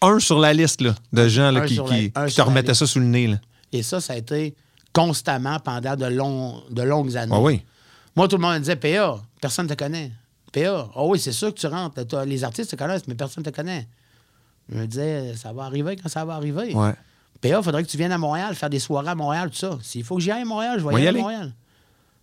Un 0.00 0.20
sur 0.20 0.38
la 0.38 0.52
liste 0.52 0.80
là, 0.80 0.94
de 1.12 1.26
gens 1.26 1.50
là, 1.50 1.62
qui, 1.66 1.74
sur 1.74 1.88
la- 1.88 1.96
qui- 1.98 2.12
un 2.14 2.26
qui 2.26 2.36
te 2.36 2.42
remettaient 2.42 2.74
ça 2.74 2.86
sous 2.86 3.00
le 3.00 3.06
nez. 3.06 3.26
Là. 3.26 3.40
Et 3.72 3.82
ça, 3.82 4.00
ça 4.00 4.12
a 4.12 4.16
été 4.16 4.54
constamment 4.92 5.58
pendant 5.58 5.96
de, 5.96 6.04
de 6.08 6.82
longues 6.82 7.16
années. 7.16 7.32
Ah 7.34 7.40
oui. 7.40 7.62
Moi, 8.14 8.28
tout 8.28 8.36
le 8.36 8.42
monde 8.42 8.54
me 8.54 8.58
disait 8.60 8.76
PA, 8.76 9.20
personne 9.40 9.66
ne 9.66 9.74
te 9.74 9.78
connaît. 9.78 10.10
PA, 10.52 10.90
ah 10.94 11.04
oui, 11.04 11.18
c'est 11.18 11.32
sûr 11.32 11.54
que 11.54 11.60
tu 11.60 11.66
rentres. 11.66 12.00
Les 12.26 12.44
artistes 12.44 12.70
te 12.70 12.76
connaissent, 12.76 13.06
mais 13.06 13.14
personne 13.14 13.44
ne 13.44 13.50
te 13.50 13.54
connaît. 13.54 13.86
Je 14.68 14.76
me 14.76 14.86
disais, 14.86 15.34
ça 15.36 15.52
va 15.52 15.64
arriver 15.64 15.96
quand 15.96 16.08
ça 16.08 16.24
va 16.24 16.34
arriver. 16.34 16.74
Ouais. 16.74 16.94
PA, 17.40 17.48
il 17.48 17.62
faudrait 17.62 17.82
que 17.82 17.88
tu 17.88 17.96
viennes 17.96 18.12
à 18.12 18.18
Montréal, 18.18 18.54
faire 18.54 18.70
des 18.70 18.78
soirées 18.78 19.08
à 19.08 19.14
Montréal, 19.14 19.50
tout 19.50 19.56
ça. 19.56 19.78
S'il 19.82 20.04
faut 20.04 20.16
que 20.16 20.22
j'y 20.22 20.30
aille 20.30 20.42
à 20.42 20.44
Montréal, 20.44 20.78
je 20.78 20.84
vais 20.84 20.92
Va 20.92 21.00
y 21.00 21.04
y 21.04 21.08
aller 21.08 21.18
à 21.20 21.22
Montréal. 21.22 21.52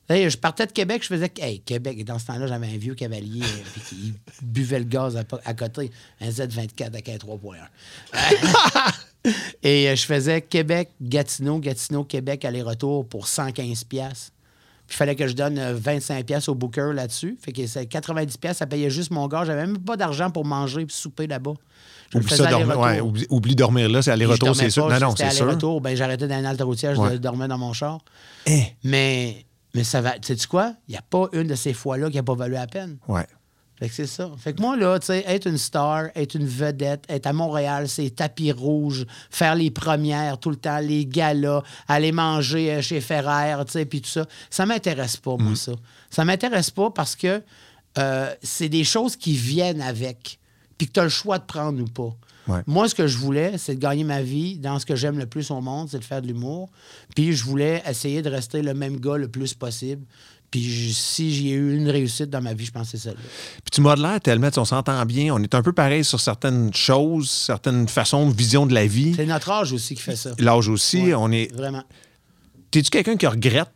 Hey, 0.09 0.29
je 0.29 0.37
partais 0.37 0.65
de 0.65 0.71
Québec, 0.71 1.03
je 1.03 1.07
faisais. 1.09 1.31
Hey, 1.37 1.59
Québec, 1.59 1.97
et 1.99 2.03
dans 2.05 2.17
ce 2.17 2.27
temps-là, 2.27 2.47
j'avais 2.47 2.67
un 2.67 2.77
vieux 2.77 2.95
cavalier 2.95 3.43
euh, 3.43 3.79
qui 3.89 4.13
buvait 4.41 4.79
le 4.79 4.85
gaz 4.85 5.17
à, 5.17 5.23
à 5.43 5.53
côté, 5.53 5.91
un 6.21 6.29
Z24 6.29 6.85
avec 6.85 7.09
un 7.09 7.17
3.1. 7.17 7.55
et 9.63 9.89
euh, 9.89 9.95
je 9.95 10.05
faisais 10.05 10.41
Québec, 10.41 10.91
Gatineau, 11.01 11.59
Gatineau, 11.59 12.05
Québec, 12.05 12.45
aller-retour 12.45 13.05
pour 13.05 13.25
115$. 13.25 14.31
Puis 14.87 14.95
il 14.95 14.97
fallait 14.97 15.15
que 15.15 15.27
je 15.27 15.33
donne 15.33 15.57
euh, 15.59 15.77
25$ 15.77 16.23
piastres 16.23 16.49
au 16.49 16.55
booker 16.55 16.91
là-dessus. 16.93 17.37
Fait 17.41 17.51
que 17.51 17.67
c'est 17.67 17.83
90$, 17.85 18.37
piastres, 18.37 18.59
ça 18.59 18.65
payait 18.67 18.89
juste 18.89 19.11
mon 19.11 19.27
gars. 19.27 19.43
J'avais 19.45 19.65
même 19.65 19.77
pas 19.77 19.97
d'argent 19.97 20.29
pour 20.29 20.45
manger 20.45 20.81
et 20.83 20.85
souper 20.89 21.27
là-bas. 21.27 21.53
Oublie 22.15 22.29
ça, 22.35 22.45
dormir. 22.49 22.79
Ouais, 22.79 23.01
oublie, 23.01 23.25
oublie 23.29 23.55
dormir 23.55 23.89
là, 23.89 24.01
c'est 24.01 24.11
aller-retour, 24.11 24.55
c'est 24.55 24.69
sûr. 24.69 24.87
pas, 24.87 24.97
Non, 24.99 25.07
non, 25.09 25.15
c'est 25.15 25.29
sûr. 25.29 25.81
ben, 25.81 25.95
j'arrêtais 25.95 26.27
dans 26.27 26.39
une 26.39 26.45
halte 26.45 26.61
routière, 26.61 26.95
je 26.95 27.01
Ouais. 27.01 27.19
dormais 27.19 27.49
dans 27.49 27.57
mon 27.57 27.73
char. 27.73 27.99
Eh, 28.45 28.63
Mais, 28.85 29.45
mais 29.75 29.83
ça 29.83 29.99
va. 29.99 30.17
Tu 30.17 30.35
sais 30.37 30.47
quoi? 30.47 30.73
Il 30.87 30.91
n'y 30.91 30.97
a 30.97 31.01
pas 31.01 31.27
une 31.33 31.47
de 31.47 31.55
ces 31.55 31.73
fois-là 31.73 32.09
qui 32.09 32.15
n'a 32.15 32.23
pas 32.23 32.35
valu 32.35 32.53
la 32.53 32.67
peine. 32.67 32.97
Ouais. 33.09 33.27
Fait 33.79 33.89
que 33.89 33.93
c'est 33.93 34.07
ça. 34.07 34.31
Fait 34.37 34.53
que 34.53 34.61
moi, 34.61 34.75
là, 34.75 34.97
tu 34.99 35.05
sais, 35.07 35.23
être 35.27 35.45
une 35.47 35.57
star, 35.59 36.05
être 36.15 36.33
une 36.35 36.47
vedette, 36.47 37.03
être 37.09 37.27
à 37.27 37.33
Montréal, 37.33 37.87
c'est 37.87 38.09
tapis 38.09 38.51
rouge, 38.51 39.05
faire 39.29 39.53
les 39.53 39.69
premières 39.69 40.39
tout 40.39 40.49
le 40.49 40.55
temps, 40.55 40.79
les 40.79 41.05
galas, 41.05 41.61
aller 41.87 42.11
manger 42.11 42.71
euh, 42.73 42.81
chez 42.81 43.01
Ferrer, 43.01 43.63
tu 43.65 43.73
sais, 43.73 43.85
puis 43.85 44.01
tout 44.01 44.09
ça. 44.09 44.25
Ça 44.49 44.65
m'intéresse 44.65 45.17
pas, 45.17 45.35
Mm. 45.37 45.43
moi, 45.43 45.55
ça. 45.55 45.73
Ça 46.09 46.25
m'intéresse 46.25 46.71
pas 46.71 46.89
parce 46.89 47.15
que 47.15 47.43
euh, 47.99 48.33
c'est 48.41 48.69
des 48.69 48.83
choses 48.83 49.15
qui 49.15 49.33
viennent 49.33 49.81
avec, 49.81 50.39
puis 50.77 50.87
que 50.87 50.93
tu 50.93 50.99
as 50.99 51.03
le 51.03 51.09
choix 51.09 51.37
de 51.37 51.45
prendre 51.45 51.79
ou 51.81 51.85
pas. 51.85 52.15
Ouais. 52.47 52.61
Moi, 52.65 52.87
ce 52.87 52.95
que 52.95 53.07
je 53.07 53.17
voulais, 53.17 53.57
c'est 53.57 53.75
de 53.75 53.79
gagner 53.79 54.05
ma 54.05 54.21
vie 54.21 54.57
dans 54.57 54.79
ce 54.79 54.85
que 54.85 54.95
j'aime 54.95 55.17
le 55.19 55.25
plus 55.25 55.51
au 55.51 55.59
monde, 55.59 55.89
c'est 55.91 55.99
de 55.99 56.03
faire 56.05 56.21
de 56.21 56.27
l'humour. 56.27 56.69
Puis 57.13 57.33
je 57.33 57.43
voulais 57.43 57.83
essayer 57.87 58.21
de 58.21 58.29
rester 58.29 58.61
le 58.61 58.73
même 58.73 58.99
gars 59.01 59.17
le 59.17 59.27
plus 59.27 59.53
possible. 59.53 60.05
Puis 60.51 60.93
si 60.93 61.33
j'ai 61.35 61.49
eu 61.51 61.75
une 61.75 61.89
réussite 61.89 62.29
dans 62.29 62.41
ma 62.41 62.53
vie, 62.53 62.65
je 62.65 62.71
pense 62.71 62.91
que 62.91 62.97
c'est 62.97 63.03
celle-là. 63.03 63.19
Puis 63.63 63.71
tu 63.71 63.81
m'as 63.81 63.95
de 63.97 64.01
l'air 64.01 64.21
tellement, 64.21 64.49
on 64.55 64.65
s'entend 64.65 65.05
bien, 65.05 65.33
on 65.33 65.43
est 65.43 65.53
un 65.53 65.61
peu 65.61 65.73
pareil 65.73 66.05
sur 66.05 66.19
certaines 66.21 66.73
choses, 66.73 67.29
certaines 67.29 67.87
façons, 67.89 68.29
vision 68.29 68.65
de 68.65 68.73
la 68.73 68.87
vie. 68.87 69.13
C'est 69.15 69.25
notre 69.25 69.49
âge 69.51 69.73
aussi 69.73 69.95
qui 69.95 70.01
fait 70.01 70.15
ça. 70.15 70.31
L'âge 70.39 70.69
aussi, 70.69 71.01
Ouais, 71.01 71.13
on 71.15 71.31
est. 71.31 71.53
Vraiment. 71.53 71.83
T'es-tu 72.71 72.89
quelqu'un 72.89 73.17
qui 73.17 73.27
regrette? 73.27 73.69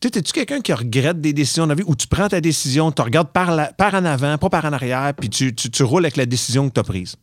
Tu 0.00 0.06
sais, 0.08 0.10
t'es-tu 0.12 0.32
quelqu'un 0.32 0.60
qui 0.60 0.72
regrette 0.72 1.20
des 1.20 1.32
décisions 1.32 1.64
de 1.64 1.70
la 1.70 1.74
vie 1.76 1.84
où 1.86 1.94
tu 1.94 2.06
prends 2.06 2.28
ta 2.28 2.40
décision, 2.40 2.90
tu 2.92 3.00
regardes 3.02 3.28
par, 3.30 3.54
la- 3.54 3.72
par 3.72 3.94
en 3.94 4.04
avant, 4.04 4.36
pas 4.38 4.48
par 4.50 4.64
en 4.64 4.72
arrière, 4.72 5.12
puis 5.18 5.28
tu, 5.30 5.54
tu, 5.54 5.70
tu 5.70 5.82
roules 5.82 6.04
avec 6.04 6.16
la 6.16 6.26
décision 6.26 6.68
que 6.68 6.74
tu 6.74 6.80
as 6.80 6.84
prise? 6.84 7.16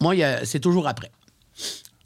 Moi, 0.00 0.14
c'est 0.44 0.60
toujours 0.60 0.86
après. 0.88 1.10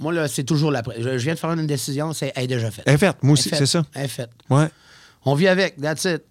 Moi, 0.01 0.13
là, 0.13 0.29
c'est 0.29 0.45
toujours 0.45 0.71
l'après. 0.71 0.97
Je, 1.01 1.19
je 1.19 1.25
viens 1.25 1.35
de 1.35 1.39
faire 1.39 1.51
une 1.53 1.67
décision, 1.67 2.13
c'est 2.13 2.33
elle 2.37 2.45
est 2.45 2.49
déjà 2.49 2.71
faite. 2.71 2.85
Elle 2.87 2.95
est 2.95 2.99
faite, 2.99 3.17
moi 3.23 3.33
aussi, 3.33 3.49
c'est 3.49 3.67
ça. 3.67 3.85
Elle 3.95 4.05
est 4.05 4.09
faite. 4.09 4.31
Ouais. 4.51 4.69
On 5.25 5.35
vit 5.35 5.49
avec, 5.49 5.81
that's 5.81 6.05
it. 6.05 6.23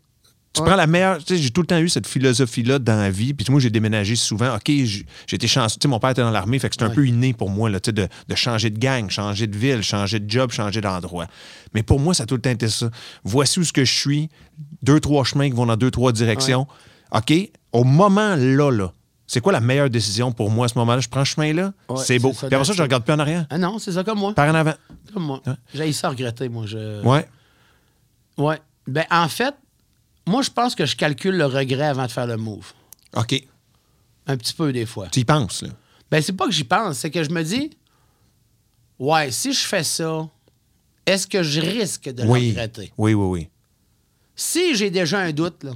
Tu 0.53 0.61
Ouais. 0.61 0.67
prends 0.69 0.75
la 0.77 0.87
meilleure. 0.87 1.19
Tu 1.19 1.35
sais, 1.35 1.41
j'ai 1.41 1.51
tout 1.51 1.61
le 1.61 1.67
temps 1.67 1.77
eu 1.77 1.87
cette 1.89 2.07
philosophie-là 2.07 2.79
dans 2.79 2.95
la 2.95 3.11
vie. 3.11 3.33
Puis 3.35 3.45
moi, 3.51 3.59
j'ai 3.59 3.69
déménagé 3.69 4.15
souvent. 4.15 4.55
OK, 4.55 4.69
été 4.69 5.47
chanceux. 5.47 5.75
Tu 5.77 5.83
sais, 5.83 5.87
mon 5.87 5.99
père 5.99 6.09
était 6.11 6.21
dans 6.23 6.31
l'armée, 6.31 6.57
fait 6.57 6.69
que 6.69 6.73
c'était 6.75 6.85
un 6.85 6.89
peu 6.89 7.05
inné 7.05 7.33
pour 7.33 7.49
moi, 7.51 7.69
là, 7.69 7.79
tu 7.79 7.89
sais, 7.89 7.91
de, 7.91 8.07
de 8.27 8.35
changer 8.35 8.71
de 8.71 8.79
gang, 8.79 9.07
changer 9.09 9.45
de 9.45 9.55
ville, 9.55 9.83
changer 9.83 10.19
de 10.19 10.27
job, 10.29 10.51
changer 10.51 10.81
d'endroit. 10.81 11.27
Mais 11.75 11.83
pour 11.83 11.99
moi, 11.99 12.15
ça 12.15 12.23
a 12.23 12.25
tout 12.25 12.35
le 12.35 12.41
temps 12.41 12.49
été 12.49 12.69
ça. 12.69 12.89
Voici 13.23 13.59
où 13.59 13.63
ce 13.63 13.71
que 13.73 13.85
je 13.85 13.93
suis, 13.93 14.29
deux, 14.81 14.99
trois 14.99 15.23
chemins 15.25 15.47
qui 15.47 15.55
vont 15.55 15.67
dans 15.67 15.77
deux, 15.77 15.91
trois 15.91 16.11
directions. 16.11 16.65
OK, 17.11 17.33
au 17.73 17.83
moment 17.83 18.35
là, 18.35 18.71
là, 18.71 18.91
c'est 19.27 19.41
quoi 19.41 19.51
la 19.53 19.59
meilleure 19.61 19.89
décision 19.91 20.31
pour 20.31 20.49
moi 20.49 20.65
à 20.65 20.69
ce 20.69 20.77
moment-là? 20.79 21.01
Je 21.01 21.09
prends 21.09 21.23
ce 21.25 21.33
chemin-là, 21.35 21.73
Ouais, 21.89 21.97
c'est 22.03 22.17
beau. 22.17 22.33
ça, 22.33 22.47
Puis 22.47 22.55
après 22.55 22.65
ça, 22.65 22.73
je 22.73 22.81
regarde 22.81 23.03
plus 23.03 23.13
en 23.13 23.19
arrière. 23.19 23.45
Ah 23.51 23.57
non, 23.59 23.77
c'est 23.77 23.91
ça 23.91 24.03
comme 24.03 24.17
moi. 24.19 24.33
Par 24.33 24.49
en 24.49 24.55
avant. 24.55 24.73
Comme 25.13 25.23
moi. 25.23 25.41
Ouais. 25.45 25.53
J'ai 25.75 25.91
ça 25.91 26.07
à 26.07 26.09
regretter, 26.11 26.49
moi. 26.49 26.65
Je... 26.65 27.03
Ouais. 27.03 27.27
Ouais. 28.37 28.57
Ben, 28.87 29.05
en 29.11 29.27
fait, 29.27 29.53
moi, 30.25 30.41
je 30.41 30.49
pense 30.49 30.75
que 30.75 30.85
je 30.85 30.95
calcule 30.95 31.35
le 31.37 31.45
regret 31.45 31.87
avant 31.87 32.05
de 32.05 32.11
faire 32.11 32.27
le 32.27 32.37
move. 32.37 32.71
OK. 33.15 33.35
Un 34.27 34.37
petit 34.37 34.53
peu, 34.53 34.71
des 34.73 34.85
fois. 34.85 35.07
Tu 35.09 35.21
y 35.21 35.25
penses, 35.25 35.61
là? 35.61 35.69
Ben, 36.11 36.21
c'est 36.21 36.33
pas 36.33 36.45
que 36.45 36.51
j'y 36.51 36.63
pense, 36.63 36.97
c'est 36.99 37.11
que 37.11 37.23
je 37.23 37.29
me 37.29 37.43
dis, 37.43 37.71
ouais, 38.99 39.31
si 39.31 39.53
je 39.53 39.65
fais 39.65 39.83
ça, 39.83 40.27
est-ce 41.05 41.27
que 41.27 41.43
je 41.43 41.59
risque 41.61 42.09
de 42.09 42.23
le 42.23 42.29
Oui. 42.29 42.49
regretter? 42.51 42.91
Oui, 42.97 43.13
oui, 43.13 43.25
oui. 43.27 43.49
Si 44.35 44.75
j'ai 44.75 44.89
déjà 44.91 45.19
un 45.19 45.31
doute, 45.31 45.63
là, 45.63 45.71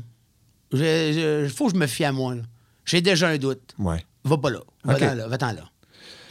il 0.74 1.50
faut 1.50 1.68
que 1.68 1.74
je 1.74 1.80
me 1.80 1.88
fie 1.88 2.06
à 2.06 2.12
moi. 2.12 2.36
là. 2.36 2.44
J'ai 2.86 3.02
déjà 3.02 3.30
un 3.30 3.38
doute. 3.38 3.74
Ouais. 3.78 4.06
Va 4.24 4.38
pas 4.38 4.50
là. 4.50 4.60
Va-t'en 4.84 5.08
OK. 5.12 5.16
là. 5.18 5.28
Va-t'en 5.28 5.52
là. 5.54 5.70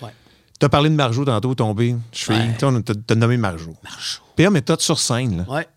Ouais. 0.03 0.11
T'as 0.59 0.69
parlé 0.69 0.91
de 0.91 0.95
Marjo 0.95 1.25
tantôt, 1.25 1.55
tombé. 1.55 1.97
Je 2.13 2.25
fais. 2.25 2.35
Ouais. 2.35 2.57
T'as 3.07 3.15
nommé 3.15 3.37
Marjo. 3.37 3.75
Puis 4.37 4.49
mais 4.49 4.63
toi, 4.63 4.77
sur 4.79 4.99
scène, 4.99 5.39
là, 5.39 5.45
Ouais. 5.53 5.69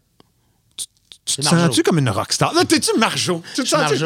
Tu 1.26 1.38
te 1.38 1.42
sens-tu 1.44 1.84
comme 1.84 2.00
une 2.00 2.10
rockstar? 2.10 2.54
Là, 2.54 2.66
t'es-tu 2.66 2.98
Marjo? 2.98 3.42
Tu 3.56 3.64
te 3.64 3.68
sens-tu 3.70 3.98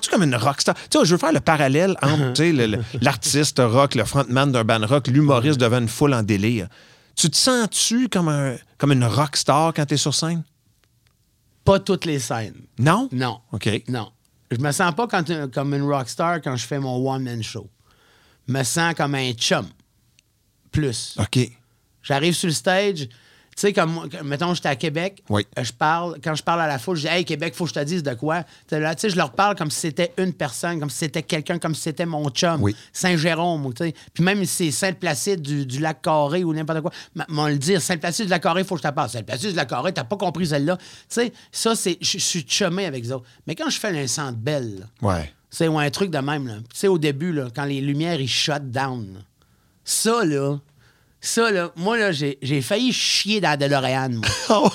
t'es- 0.00 0.10
comme 0.10 0.22
une 0.22 0.36
rockstar? 0.36 0.74
Tu 0.90 0.98
sais, 0.98 1.04
je 1.04 1.12
veux 1.14 1.18
faire 1.18 1.32
le 1.32 1.40
parallèle 1.40 1.96
entre 2.02 2.42
l'artiste 3.00 3.60
rock, 3.64 3.94
le 3.94 4.04
frontman 4.04 4.52
d'un 4.52 4.64
band 4.64 4.86
rock, 4.86 5.06
l'humoriste 5.08 5.58
devant 5.58 5.78
une 5.78 5.88
foule 5.88 6.14
en 6.14 6.22
délire. 6.22 6.68
Tu 7.16 7.30
te 7.30 7.36
sens-tu 7.36 8.08
comme, 8.08 8.28
un, 8.28 8.56
comme 8.78 8.92
une 8.92 9.04
rock 9.04 9.36
star 9.36 9.72
quand 9.74 9.86
tu 9.86 9.94
es 9.94 9.96
sur 9.96 10.14
scène? 10.14 10.42
Pas 11.64 11.78
toutes 11.80 12.04
les 12.04 12.18
scènes. 12.18 12.54
Non? 12.78 13.08
Non. 13.12 13.40
OK. 13.52 13.68
Non. 13.88 14.10
Je 14.50 14.56
me 14.58 14.72
sens 14.72 14.94
pas 14.94 15.06
quand- 15.06 15.50
comme 15.52 15.74
une 15.74 15.82
rockstar 15.82 16.40
quand 16.42 16.56
je 16.56 16.66
fais 16.66 16.78
mon 16.78 16.96
one-man 17.08 17.42
show. 17.42 17.68
Je 18.48 18.52
me 18.52 18.62
sens 18.64 18.94
comme 18.94 19.14
un 19.14 19.32
chum. 19.32 19.66
Plus. 20.72 21.16
OK. 21.18 21.50
J'arrive 22.02 22.34
sur 22.34 22.48
le 22.48 22.54
stage, 22.54 23.08
tu 23.56 23.62
sais, 23.66 23.72
comme, 23.72 24.08
mettons, 24.24 24.54
j'étais 24.54 24.68
à 24.68 24.76
Québec, 24.76 25.22
Oui. 25.28 25.46
euh, 25.58 25.64
je 25.64 25.72
parle, 25.72 26.18
quand 26.22 26.34
je 26.34 26.42
parle 26.42 26.60
à 26.62 26.66
la 26.66 26.78
foule, 26.78 26.96
je 26.96 27.02
dis, 27.02 27.08
hey, 27.08 27.24
Québec, 27.24 27.54
faut 27.54 27.64
que 27.64 27.70
je 27.70 27.74
te 27.74 27.84
dise 27.84 28.02
de 28.02 28.14
quoi. 28.14 28.44
Tu 28.68 28.76
sais, 28.96 29.10
je 29.10 29.16
leur 29.16 29.32
parle 29.32 29.54
comme 29.56 29.70
si 29.70 29.80
c'était 29.80 30.12
une 30.18 30.32
personne, 30.32 30.80
comme 30.80 30.88
si 30.88 30.98
c'était 30.98 31.22
quelqu'un, 31.22 31.58
comme 31.58 31.74
si 31.74 31.82
c'était 31.82 32.06
mon 32.06 32.30
chum, 32.30 32.62
Oui. 32.62 32.74
Saint-Jérôme, 32.92 33.74
tu 33.74 33.84
sais. 33.84 33.94
Puis 34.14 34.22
même 34.24 34.44
si 34.44 34.66
c'est 34.66 34.86
Sainte-Placide 34.86 35.42
du, 35.42 35.66
du 35.66 35.78
lac 35.80 36.00
Carré 36.00 36.44
ou 36.44 36.54
n'importe 36.54 36.80
quoi, 36.80 36.92
m'en 37.28 37.48
le 37.48 37.56
dire, 37.58 37.82
Sainte-Placide 37.82 38.26
du 38.26 38.30
lac 38.30 38.42
Carré, 38.42 38.64
faut 38.64 38.76
que 38.76 38.82
je 38.82 38.88
te 38.88 38.94
parle. 38.94 39.10
Sainte-Placide 39.10 39.50
du 39.50 39.56
lac 39.56 39.68
Carré, 39.68 39.92
t'as 39.92 40.04
pas 40.04 40.16
compris 40.16 40.46
celle-là. 40.46 40.76
Tu 40.78 40.84
sais, 41.08 41.32
ça, 41.52 41.74
c'est, 41.74 41.98
je 42.00 42.18
suis 42.18 42.46
chumé 42.48 42.86
avec 42.86 43.04
ça. 43.04 43.16
Mais 43.46 43.54
quand 43.54 43.68
je 43.68 43.78
fais 43.78 43.88
un 43.88 44.06
centre 44.06 44.38
belle, 44.38 44.86
Ouais. 45.02 45.32
c'est 45.50 45.68
ou 45.68 45.78
un 45.78 45.90
truc 45.90 46.10
de 46.10 46.18
même. 46.18 46.46
là. 46.46 46.54
Tu 46.72 46.78
sais, 46.78 46.88
au 46.88 46.98
début, 46.98 47.32
là, 47.32 47.48
quand 47.54 47.64
les 47.64 47.80
lumières, 47.80 48.20
ils 48.20 48.28
shut 48.28 48.70
down. 48.70 49.22
Ça, 49.84 50.24
là, 50.24 50.58
ça, 51.20 51.50
là, 51.50 51.72
moi, 51.76 51.98
là, 51.98 52.12
j'ai 52.12 52.62
failli 52.62 52.92
chier 52.92 53.40
dans 53.40 53.50
la 53.50 53.56
DeLorean, 53.56 54.10
moi. 54.48 54.70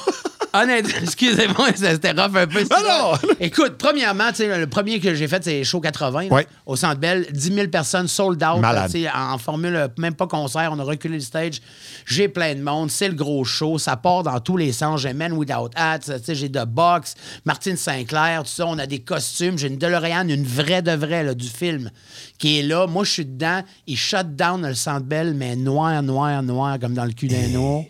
Honnêtement, 0.63 0.93
excusez-moi, 1.03 1.69
ça- 1.75 1.91
c'était 1.91 2.12
rough 2.12 2.35
un 2.35 2.47
peu. 2.47 2.63
Ah 2.69 2.81
non! 3.21 3.29
Écoute, 3.39 3.75
premièrement, 3.77 4.29
le 4.39 4.65
premier 4.65 5.00
que 5.00 5.13
j'ai 5.13 5.27
fait, 5.27 5.43
c'est 5.43 5.63
Show 5.63 5.79
80, 5.81 6.24
là, 6.24 6.27
Ouais. 6.29 6.47
au 6.65 6.75
Centre 6.75 7.00
Bell. 7.00 7.25
10 7.31 7.53
000 7.53 7.67
personnes 7.67 8.07
sold 8.07 8.41
out. 8.43 8.62
Là, 8.62 8.88
en 9.33 9.38
formule, 9.38 9.75
euh, 9.75 9.88
même 9.97 10.13
pas 10.15 10.27
concert, 10.27 10.69
on 10.71 10.79
a 10.79 10.83
reculé 10.83 11.15
le 11.15 11.21
stage. 11.21 11.62
J'ai 12.05 12.27
plein 12.27 12.55
de 12.55 12.62
monde, 12.62 12.89
c'est 12.91 13.07
le 13.07 13.15
gros 13.15 13.43
show, 13.43 13.77
ça 13.77 13.97
part 13.97 14.24
dans 14.24 14.39
tous 14.39 14.57
les 14.57 14.71
sens. 14.71 15.01
J'ai 15.01 15.13
Men 15.13 15.33
Without 15.33 15.69
Hats, 15.75 16.00
j'ai 16.27 16.50
de 16.50 16.63
box, 16.63 17.15
Martine 17.45 17.77
Sinclair, 17.77 18.43
tout 18.43 18.50
ça, 18.50 18.65
on 18.67 18.77
a 18.79 18.85
des 18.88 19.00
costumes. 19.00 19.57
J'ai 19.57 19.67
une 19.67 19.77
DeLorean, 19.77 20.27
une 20.29 20.45
vraie 20.45 20.81
de 20.81 20.91
vraie 20.91 21.24
là, 21.24 21.33
du 21.33 21.47
film, 21.47 21.89
qui 22.38 22.59
est 22.59 22.63
là. 22.63 22.88
Moi, 22.88 23.03
je 23.03 23.12
suis 23.12 23.25
dedans. 23.25 23.62
Il 23.88 23.97
shut 23.97 24.35
down 24.35 24.65
le 24.67 24.74
Centre 24.74 25.05
Bell, 25.05 25.33
mais 25.33 25.55
noir, 25.55 26.01
noir, 26.03 26.41
noir, 26.43 26.79
comme 26.79 26.93
dans 26.93 27.05
le 27.05 27.12
cul 27.13 27.27
d'un 27.27 27.53
ours. 27.55 27.85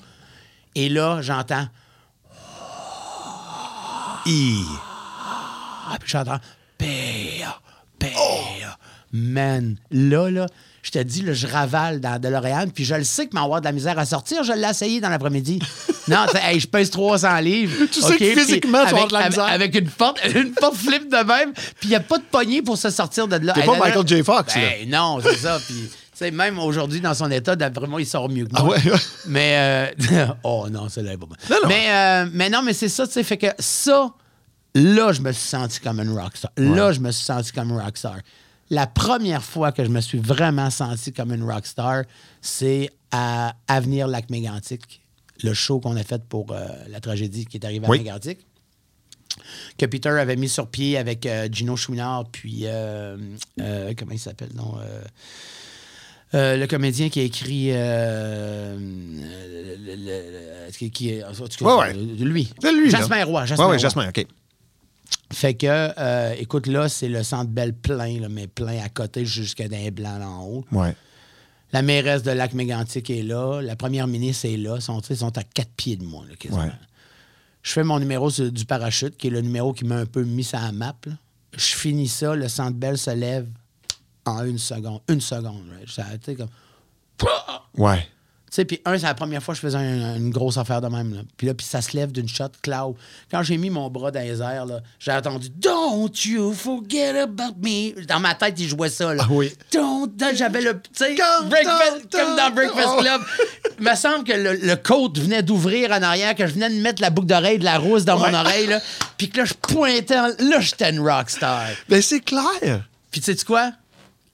Et 0.76 0.90
là, 0.90 1.22
j'entends. 1.22 1.68
Hi. 4.26 4.64
Ah, 5.88 5.98
puis 6.00 6.10
j'entends 6.10 6.40
Père, 6.80 7.62
Père, 8.00 8.80
man. 9.14 9.76
Là, 9.92 10.32
là, 10.32 10.48
je 10.82 10.92
te 10.92 11.00
dis, 11.00 11.22
là, 11.22 11.34
je 11.34 11.46
ravale 11.46 12.00
dans 12.00 12.20
DeLorean, 12.20 12.70
puis 12.74 12.86
je 12.86 12.96
le 12.96 13.04
sais 13.04 13.28
que 13.28 13.36
m'avoir 13.36 13.60
de 13.60 13.66
la 13.66 13.72
misère 13.72 13.98
à 14.00 14.06
sortir. 14.06 14.44
Je 14.44 14.54
l'ai 14.54 14.68
essayé 14.68 15.00
dans 15.00 15.10
l'après-midi. 15.10 15.60
non, 16.08 16.26
hey, 16.34 16.60
je 16.60 16.68
pèse 16.68 16.90
300 16.90 17.38
livres. 17.40 17.86
Tu 17.92 18.02
sais 18.02 18.18
que 18.18 18.36
physiquement, 18.40 18.86
tu 18.88 18.96
vas 18.96 19.06
de 19.06 19.14
la 19.14 19.30
misère. 19.30 19.46
Avec 19.46 19.76
une 19.76 19.90
porte, 19.90 20.20
une 20.36 20.54
porte 20.54 20.76
flip 20.76 21.08
de 21.10 21.24
même, 21.24 21.54
puis 21.54 21.84
il 21.84 21.90
n'y 21.90 21.96
a 21.96 22.00
pas 22.00 22.18
de 22.18 22.24
poignée 22.24 22.64
pour 22.64 22.78
se 22.78 22.90
sortir 22.90 23.28
de 23.28 23.36
là. 23.38 23.54
T'es 23.54 23.62
Hey, 23.62 23.66
pas 23.68 23.74
là, 23.74 23.80
là, 23.80 23.86
Michael 23.86 24.08
J. 24.08 24.24
Fox, 24.24 24.56
ben, 24.56 24.90
non, 24.90 25.20
c'est 25.22 25.38
ça. 25.38 25.60
Puis, 25.66 25.90
sais, 26.18 26.32
même 26.32 26.60
aujourd'hui, 26.60 27.02
dans 27.02 27.14
son 27.14 27.30
état, 27.32 27.56
moi, 27.88 28.02
il 28.02 28.06
sort 28.06 28.30
mieux 28.30 28.46
que 28.46 28.52
moi. 28.52 28.62
Ah 28.62 28.90
ouais? 28.90 29.00
Mais, 29.28 29.94
euh, 30.12 30.28
oh 30.44 30.68
non, 30.70 30.90
c'est 30.90 31.04
là, 31.04 31.12
pas 31.12 31.26
bon. 31.26 31.36
Non, 31.50 31.58
non. 31.64 31.70
Mais, 31.70 31.90
euh, 31.90 32.30
mais 32.32 32.50
non, 32.50 32.62
mais 32.64 32.74
c'est 32.74 32.90
ça, 32.90 33.06
tu 33.06 33.14
sais, 33.14 33.24
fait 33.24 33.38
que 33.38 33.48
ça, 33.60 34.14
là, 34.74 35.12
je 35.12 35.22
me 35.22 35.32
suis 35.32 35.48
senti 35.48 35.80
comme 35.80 36.00
une 36.00 36.18
rockstar. 36.18 36.52
Là, 36.58 36.92
je 36.92 37.00
me 37.00 37.12
suis 37.12 37.26
senti 37.26 37.52
comme 37.52 37.72
une 37.72 37.80
rockstar. 37.80 38.18
La 38.70 38.88
première 38.88 39.44
fois 39.44 39.72
que 39.72 39.84
je 39.84 39.90
me 39.90 40.02
suis 40.02 40.18
vraiment 40.18 40.70
senti 40.70 41.14
comme 41.14 41.32
une 41.34 41.44
rockstar, 41.44 42.04
c'est 42.42 42.90
à 43.12 43.54
Avenir 43.68 44.08
Lac 44.08 44.30
Mégantic, 44.30 45.04
le 45.44 45.54
show 45.54 45.80
qu'on 45.80 45.96
a 45.96 46.04
fait 46.04 46.24
pour 46.24 46.52
euh, 46.52 46.68
la 46.90 47.00
tragédie 47.00 47.46
qui 47.46 47.58
est 47.58 47.66
arrivée 47.66 47.86
à 47.86 47.90
Oui. 47.90 48.00
Mégantic 48.00 48.46
que 49.78 49.86
Peter 49.86 50.10
avait 50.10 50.36
mis 50.36 50.50
sur 50.50 50.68
pied 50.68 50.98
avec 50.98 51.26
euh, 51.26 51.48
Gino 51.52 51.76
Chouinard, 51.76 52.26
puis 52.32 52.62
euh, 52.64 53.18
euh, 53.60 53.94
comment 53.98 54.12
il 54.12 54.20
s'appelle, 54.20 54.52
non? 54.56 54.76
Euh, 56.34 56.58
le 56.58 56.68
comédien 56.68 57.10
qui 57.10 57.20
a 57.20 57.24
écrit 57.24 57.68
euh, 57.72 58.78
le- 58.78 59.96
le- 59.96 60.06
le- 60.68 60.72
qui, 60.72 60.92
qui- 60.92 61.24
en 61.24 61.32
tout 61.32 61.46
cas, 61.48 61.66
Ouais, 61.66 61.94
ouais. 61.94 61.96
euh, 61.96 62.24
lui. 62.26 62.52
C'est 62.62 62.72
lui, 62.74 62.90
là. 62.90 63.00
Jasmin 63.00 63.24
Roy. 63.26 63.46
Jasmin 63.46 63.70
ouais. 63.70 63.80
Jasmin, 63.80 64.10
OK. 64.10 64.26
Fait 65.32 65.54
que, 65.54 65.68
euh, 65.68 66.34
écoute, 66.40 66.68
là, 66.68 66.90
c'est 66.90 67.08
le 67.10 67.24
centre 67.24 67.50
belle 67.52 67.74
plein, 67.74 68.20
là, 68.20 68.30
mais 68.30 68.48
plein 68.48 68.84
à 68.84 68.90
côté 68.90 69.26
jusqu'à 69.26 69.68
d'un 69.68 69.90
blanc 69.92 70.18
là 70.18 70.28
en 70.30 70.44
haut. 70.46 70.66
Ouais. 70.72 70.96
La 71.74 71.82
mairesse 71.82 72.24
de 72.24 72.32
Lac 72.32 72.54
Mégantic 72.54 73.10
est 73.10 73.24
là. 73.24 73.62
La 73.62 73.76
première 73.76 74.08
ministre 74.08 74.46
est 74.46 74.58
là. 74.58 74.76
Ils 74.78 74.82
sont, 74.82 75.00
ils 75.02 75.24
à 75.24 75.44
quatre 75.44 75.72
pieds 75.76 75.96
de 75.98 76.04
moi, 76.06 76.24
là, 76.30 76.36
quasiment. 76.36 76.64
Ouais. 76.64 76.72
Je 77.64 77.72
fais 77.72 77.84
mon 77.84 78.00
numéro 78.00 78.30
sur- 78.30 78.52
du 78.52 78.66
parachute, 78.66 79.18
qui 79.18 79.28
est 79.28 79.32
le 79.32 79.42
numéro 79.42 79.74
qui 79.74 79.84
m'a 79.86 79.96
un 79.98 80.06
peu 80.06 80.24
mis 80.24 80.44
sur 80.44 80.60
la 80.60 80.72
map. 80.72 80.96
là. 81.06 81.14
Je 81.54 81.76
finis 81.76 82.08
ça, 82.08 82.36
le 82.36 82.48
centre 82.48 82.78
belle 82.78 82.98
se 82.98 83.12
lève 83.12 83.48
en 84.26 84.44
une 84.46 84.58
seconde. 84.60 85.02
Une 85.10 85.22
seconde. 85.22 85.68
là. 85.70 85.78
Ça 85.88 86.06
a 86.12 86.16
été 86.16 86.36
comme. 86.36 86.50
Ouais. 87.78 88.08
Tu 88.52 88.62
sais, 88.62 88.66
puis 88.66 88.80
un, 88.86 88.98
c'est 88.98 89.06
la 89.06 89.14
première 89.16 89.44
fois 89.44 89.54
que 89.54 89.58
je 89.58 89.62
faisais 89.66 89.78
un- 89.78 90.16
une 90.16 90.30
grosse 90.30 90.56
affaire 90.58 90.80
de 90.80 90.88
même. 90.88 91.14
Là. 91.14 91.22
Puis 91.36 91.46
là, 91.48 91.54
puis 91.54 91.66
ça 91.66 91.82
se 91.82 91.98
lève 91.98 92.12
d'une 92.14 92.28
shot, 92.30 92.46
cloud. 92.62 92.96
Quand 93.30 93.44
j'ai 93.44 93.58
mis 93.58 93.70
mon 93.70 93.90
bras 93.90 94.12
dans 94.12 94.22
les 94.22 94.42
airs, 94.42 94.66
là, 94.66 94.80
j'ai 94.98 95.12
entendu 95.12 95.50
Don't 95.50 96.10
you 96.24 96.54
forget 96.54 97.20
about 97.20 97.56
me. 97.62 98.06
Dans 98.06 98.20
ma 98.22 98.34
tête, 98.34 98.58
il 98.60 98.70
jouait 98.70 98.88
ça. 98.90 99.14
Là. 99.14 99.24
Ah 99.26 99.32
oui. 99.32 99.52
Don't. 99.74 100.10
J'avais 100.36 100.62
le. 100.62 100.74
Tu 100.82 100.90
sais, 100.94 101.16
Comme 101.16 101.50
Breakfast- 101.50 102.08
dans- 102.12 102.18
comme 102.20 102.36
dans 102.38 102.52
Breakfast 102.52 102.90
Oh. 102.98 103.02
Club. 103.02 103.22
Il 103.80 103.84
me 103.90 103.96
semble 103.96 104.24
que 104.24 104.32
le, 104.34 104.54
le 104.54 104.76
côte 104.78 105.18
venait 105.20 105.44
d'ouvrir 105.44 105.92
en 105.92 106.02
arrière, 106.02 106.34
que 106.34 106.48
je 106.48 106.54
venais 106.54 106.70
de 106.70 106.82
mettre 106.82 107.02
la 107.02 107.10
boucle 107.10 107.28
d'oreille 107.28 107.60
de 107.60 107.66
la 107.66 107.78
rose 107.78 108.06
dans 108.06 108.22
Ouais. 108.22 108.32
mon 108.32 108.38
oreille. 108.38 108.68
Là, 108.68 108.80
puis 109.18 109.30
que 109.30 109.40
là, 109.40 109.46
je 109.46 109.54
pointais. 109.56 110.18
en- 110.18 110.28
Là, 110.40 110.62
j'étais 110.62 110.92
une 110.92 111.00
rockstar. 111.02 111.68
Ben, 111.90 112.02
c'est 112.02 112.22
clair. 112.22 112.86
Puis 113.12 113.20
tu 113.22 113.36
sais 113.36 113.44
quoi? 113.46 113.72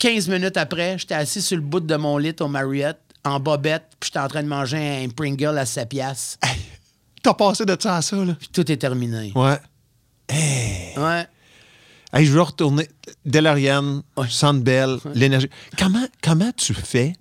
15 0.02 0.30
minutes 0.30 0.58
après, 0.58 0.98
j'étais 0.98 1.14
assis 1.14 1.44
sur 1.44 1.56
le 1.58 1.62
bout 1.62 1.80
de 1.80 1.96
mon 1.96 2.18
lit 2.18 2.36
au 2.40 2.48
Marriott, 2.48 2.98
en 3.24 3.40
bobette, 3.40 3.84
puis 4.00 4.08
j'étais 4.08 4.18
en 4.18 4.28
train 4.28 4.42
de 4.42 4.48
manger 4.48 5.04
un 5.06 5.10
Pringle 5.10 5.56
à 5.60 5.66
7 5.68 5.90
piastres. 5.90 6.40
T'as 7.22 7.36
passé 7.36 7.66
de 7.66 7.78
ça 7.80 7.98
à 7.98 8.02
ça, 8.02 8.16
là? 8.16 8.34
Puis 8.34 8.50
tout 8.52 8.72
est 8.72 8.78
terminé. 8.78 9.32
Ouais. 9.36 9.60
Ouais. 10.98 11.28
Hey, 12.12 12.26
je 12.26 12.32
veux 12.32 12.42
retourner. 12.42 12.90
DeLorean, 13.26 14.02
Ouais. 14.18 14.26
Sandbell, 14.28 14.98
l'énergie. 15.14 15.50
Comment, 15.78 16.08
comment 16.24 16.52
tu 16.58 16.74
fais 16.74 17.14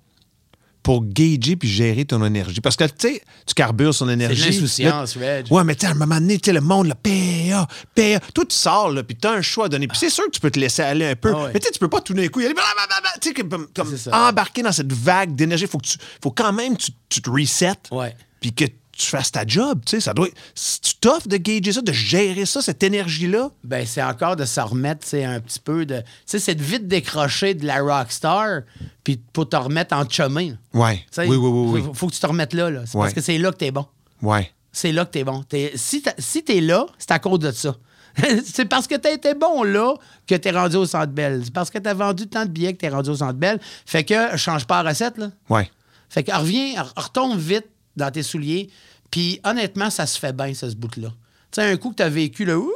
pour 0.82 1.04
gager 1.04 1.56
puis 1.56 1.68
gérer 1.68 2.04
ton 2.04 2.24
énergie? 2.24 2.60
Parce 2.60 2.76
que, 2.76 2.84
tu 2.84 2.92
sais, 2.98 3.22
tu 3.46 3.54
carbures 3.54 3.94
son 3.94 4.08
énergie. 4.08 4.44
l'insouciance, 4.50 5.16
Là- 5.16 5.36
Reg. 5.36 5.46
Ouais, 5.52 5.64
mais 5.64 5.74
tu 5.74 5.82
sais, 5.82 5.86
à 5.86 5.90
un 5.90 5.94
moment 5.94 6.14
donné, 6.20 6.38
tu 6.38 6.46
sais, 6.46 6.52
le 6.52 6.60
monde, 6.60 6.86
là, 6.88 6.94
PA, 6.94 7.66
PA. 7.94 8.20
Toi, 8.34 8.44
tu 8.48 8.56
sors, 8.56 8.90
là, 8.90 9.02
puis 9.02 9.16
tu 9.16 9.26
as 9.28 9.32
un 9.32 9.42
choix 9.42 9.66
à 9.66 9.68
donner. 9.68 9.86
Puis 9.88 9.98
c'est 9.98 10.10
sûr 10.10 10.24
que 10.24 10.30
tu 10.30 10.40
peux 10.40 10.50
te 10.50 10.58
laisser 10.58 10.82
aller 10.82 11.06
un 11.06 11.16
peu. 11.16 11.32
Ah 11.34 11.44
ouais. 11.44 11.50
Mais 11.54 11.60
tu 11.60 11.66
sais, 11.66 11.72
tu 11.72 11.78
peux 11.78 11.88
pas 11.88 12.00
tout 12.00 12.14
d'un 12.14 12.26
coup 12.28 12.40
y 12.40 12.44
aller. 12.44 12.54
blablabla, 12.54 13.10
Tu 13.20 13.28
sais, 13.28 13.34
comme, 13.34 13.66
C'est 13.96 14.12
embarquer 14.14 14.62
dans 14.62 14.72
cette 14.72 14.92
vague 14.92 15.34
d'énergie. 15.34 15.66
Faut 15.66 15.78
que 15.78 15.86
tu, 15.86 15.98
faut 16.22 16.30
quand 16.30 16.52
même 16.52 16.76
que 16.76 16.82
tu, 16.82 16.92
tu 17.08 17.22
te 17.22 17.30
resets. 17.30 17.72
Ouais. 17.90 18.14
Puis 18.40 18.52
que 18.54 18.64
tu 19.00 19.06
fasses 19.06 19.32
ta 19.32 19.46
job, 19.46 19.80
tu 19.84 19.90
sais. 19.96 20.00
Ça 20.00 20.14
doit. 20.14 20.28
Si 20.54 20.80
tu 20.80 20.94
t'offres 20.96 21.28
de 21.28 21.36
gager 21.36 21.72
ça, 21.72 21.80
de 21.82 21.92
gérer 21.92 22.46
ça, 22.46 22.60
cette 22.62 22.82
énergie-là. 22.82 23.50
Ben, 23.64 23.86
c'est 23.86 24.02
encore 24.02 24.36
de 24.36 24.44
s'en 24.44 24.66
remettre, 24.66 25.06
c'est 25.06 25.24
un 25.24 25.40
petit 25.40 25.60
peu 25.60 25.86
de. 25.86 25.98
Tu 26.00 26.04
sais, 26.26 26.38
c'est 26.38 26.54
de 26.54 26.62
vite 26.62 26.86
décrocher 26.88 27.54
de 27.54 27.66
la 27.66 27.80
rockstar, 27.80 28.60
puis 29.04 29.20
pour 29.32 29.48
te 29.48 29.56
remettre 29.56 29.94
en 29.96 30.08
chemin. 30.08 30.54
Ouais. 30.74 31.04
Oui, 31.18 31.26
oui, 31.28 31.36
oui, 31.36 31.68
oui. 31.72 31.82
Faut, 31.82 31.94
faut 31.94 32.06
que 32.08 32.14
tu 32.14 32.20
te 32.20 32.26
remettes 32.26 32.54
là. 32.54 32.70
là. 32.70 32.82
C'est 32.86 32.96
Ouais. 32.96 33.04
parce 33.04 33.14
que 33.14 33.20
c'est 33.20 33.38
là 33.38 33.50
que 33.52 33.56
t'es 33.56 33.70
bon. 33.70 33.86
Ouais. 34.22 34.50
C'est 34.72 34.92
là 34.92 35.04
que 35.04 35.10
t'es 35.10 35.24
bon. 35.24 35.44
Si 35.74 36.02
t'es 36.44 36.60
là, 36.60 36.86
c'est 36.98 37.10
à 37.10 37.18
cause 37.18 37.38
de 37.40 37.50
ça. 37.50 37.74
c'est 38.44 38.64
parce 38.64 38.86
que 38.88 38.96
t'as 38.96 39.12
été 39.12 39.34
bon 39.34 39.62
là 39.62 39.94
que 40.26 40.34
t'es 40.34 40.50
rendu 40.50 40.76
au 40.76 40.84
Centre 40.86 41.12
Bell. 41.12 41.42
C'est 41.44 41.52
parce 41.52 41.70
que 41.70 41.78
t'as 41.78 41.94
vendu 41.94 42.26
tant 42.26 42.44
de 42.44 42.50
billets 42.50 42.72
que 42.74 42.78
t'es 42.78 42.88
rendu 42.88 43.10
au 43.10 43.16
Centre 43.16 43.34
Bell. 43.38 43.60
Fait 43.86 44.04
que 44.04 44.36
change 44.36 44.66
pas 44.66 44.82
la 44.82 44.90
recette, 44.90 45.16
là. 45.16 45.30
Ouais. 45.48 45.70
Fait 46.08 46.24
que 46.24 46.32
reviens, 46.32 46.82
re- 46.82 46.92
retombe 47.04 47.38
vite 47.38 47.66
dans 47.96 48.10
tes 48.10 48.22
souliers. 48.24 48.68
Puis 49.10 49.40
honnêtement, 49.44 49.90
ça 49.90 50.06
se 50.06 50.18
fait 50.18 50.32
bien, 50.34 50.52
ce 50.54 50.66
bout-là. 50.74 51.08
Tu 51.50 51.60
sais, 51.60 51.70
un 51.72 51.76
coup 51.76 51.90
que 51.90 51.96
t'as 51.96 52.08
vécu, 52.08 52.44
là, 52.44 52.56
ouah, 52.58 52.68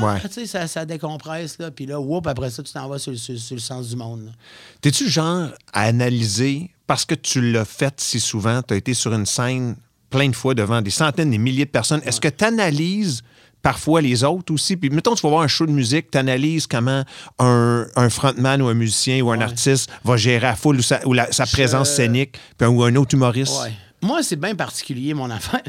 Ouais. 0.00 0.20
tu 0.20 0.28
sais, 0.30 0.46
ça, 0.46 0.66
ça 0.66 0.84
décompresse, 0.84 1.58
là. 1.58 1.70
Puis 1.70 1.86
là, 1.86 1.98
whoop, 2.00 2.26
après 2.26 2.50
ça, 2.50 2.62
tu 2.62 2.72
t'en 2.72 2.88
vas 2.88 2.98
sur, 2.98 3.16
sur- 3.18 3.38
sur 3.38 3.56
le 3.56 3.60
sens 3.60 3.88
du 3.88 3.96
monde. 3.96 4.32
T'es-tu 4.80 5.04
le 5.04 5.10
genre 5.10 5.48
à 5.72 5.82
analyser, 5.82 6.70
parce 6.86 7.04
que 7.04 7.14
tu 7.14 7.52
l'as 7.52 7.64
fait 7.64 7.94
si 8.00 8.20
souvent, 8.20 8.62
tu 8.62 8.74
as 8.74 8.76
été 8.76 8.94
sur 8.94 9.12
une 9.12 9.26
scène 9.26 9.76
plein 10.10 10.28
de 10.28 10.36
fois 10.36 10.54
devant 10.54 10.80
des 10.80 10.90
centaines, 10.90 11.30
des 11.30 11.38
milliers 11.38 11.64
de 11.66 11.70
personnes, 11.70 12.00
est-ce 12.04 12.20
que 12.20 12.28
tu 12.28 12.44
analyses 12.44 13.22
parfois 13.60 14.00
les 14.00 14.24
autres 14.24 14.54
aussi? 14.54 14.76
Puis 14.76 14.88
mettons, 14.88 15.14
tu 15.14 15.22
vas 15.22 15.28
voir 15.30 15.42
un 15.42 15.48
show 15.48 15.66
de 15.66 15.72
musique, 15.72 16.10
tu 16.10 16.16
analyses 16.18 16.66
comment 16.66 17.04
un, 17.38 17.86
un 17.96 18.08
frontman 18.08 18.62
ou 18.62 18.68
un 18.68 18.74
musicien 18.74 19.20
ou 19.22 19.30
un 19.32 19.40
artiste 19.40 19.90
va 20.04 20.16
gérer 20.16 20.40
la 20.40 20.56
foule 20.56 20.76
ou 20.78 20.82
sa, 20.82 21.06
ou 21.06 21.12
la- 21.12 21.30
sa 21.32 21.44
présence 21.44 21.90
scénique, 21.90 22.38
puis 22.56 22.66
un, 22.66 22.70
ou 22.70 22.82
un 22.84 22.94
autre 22.96 23.14
humoriste. 23.14 23.52
Ouais. 23.62 23.72
Moi, 24.02 24.22
c'est 24.22 24.36
bien 24.36 24.54
particulier, 24.54 25.14
mon 25.14 25.30
affaire. 25.30 25.62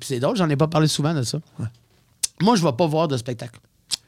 C'est 0.00 0.20
drôle, 0.20 0.36
j'en 0.36 0.48
ai 0.48 0.56
pas 0.56 0.68
parlé 0.68 0.88
souvent 0.88 1.14
de 1.14 1.22
ça. 1.22 1.38
Moi, 2.40 2.56
je 2.56 2.62
vais 2.64 2.72
pas 2.72 2.86
voir 2.86 3.08
de 3.08 3.16
spectacle. 3.16 3.60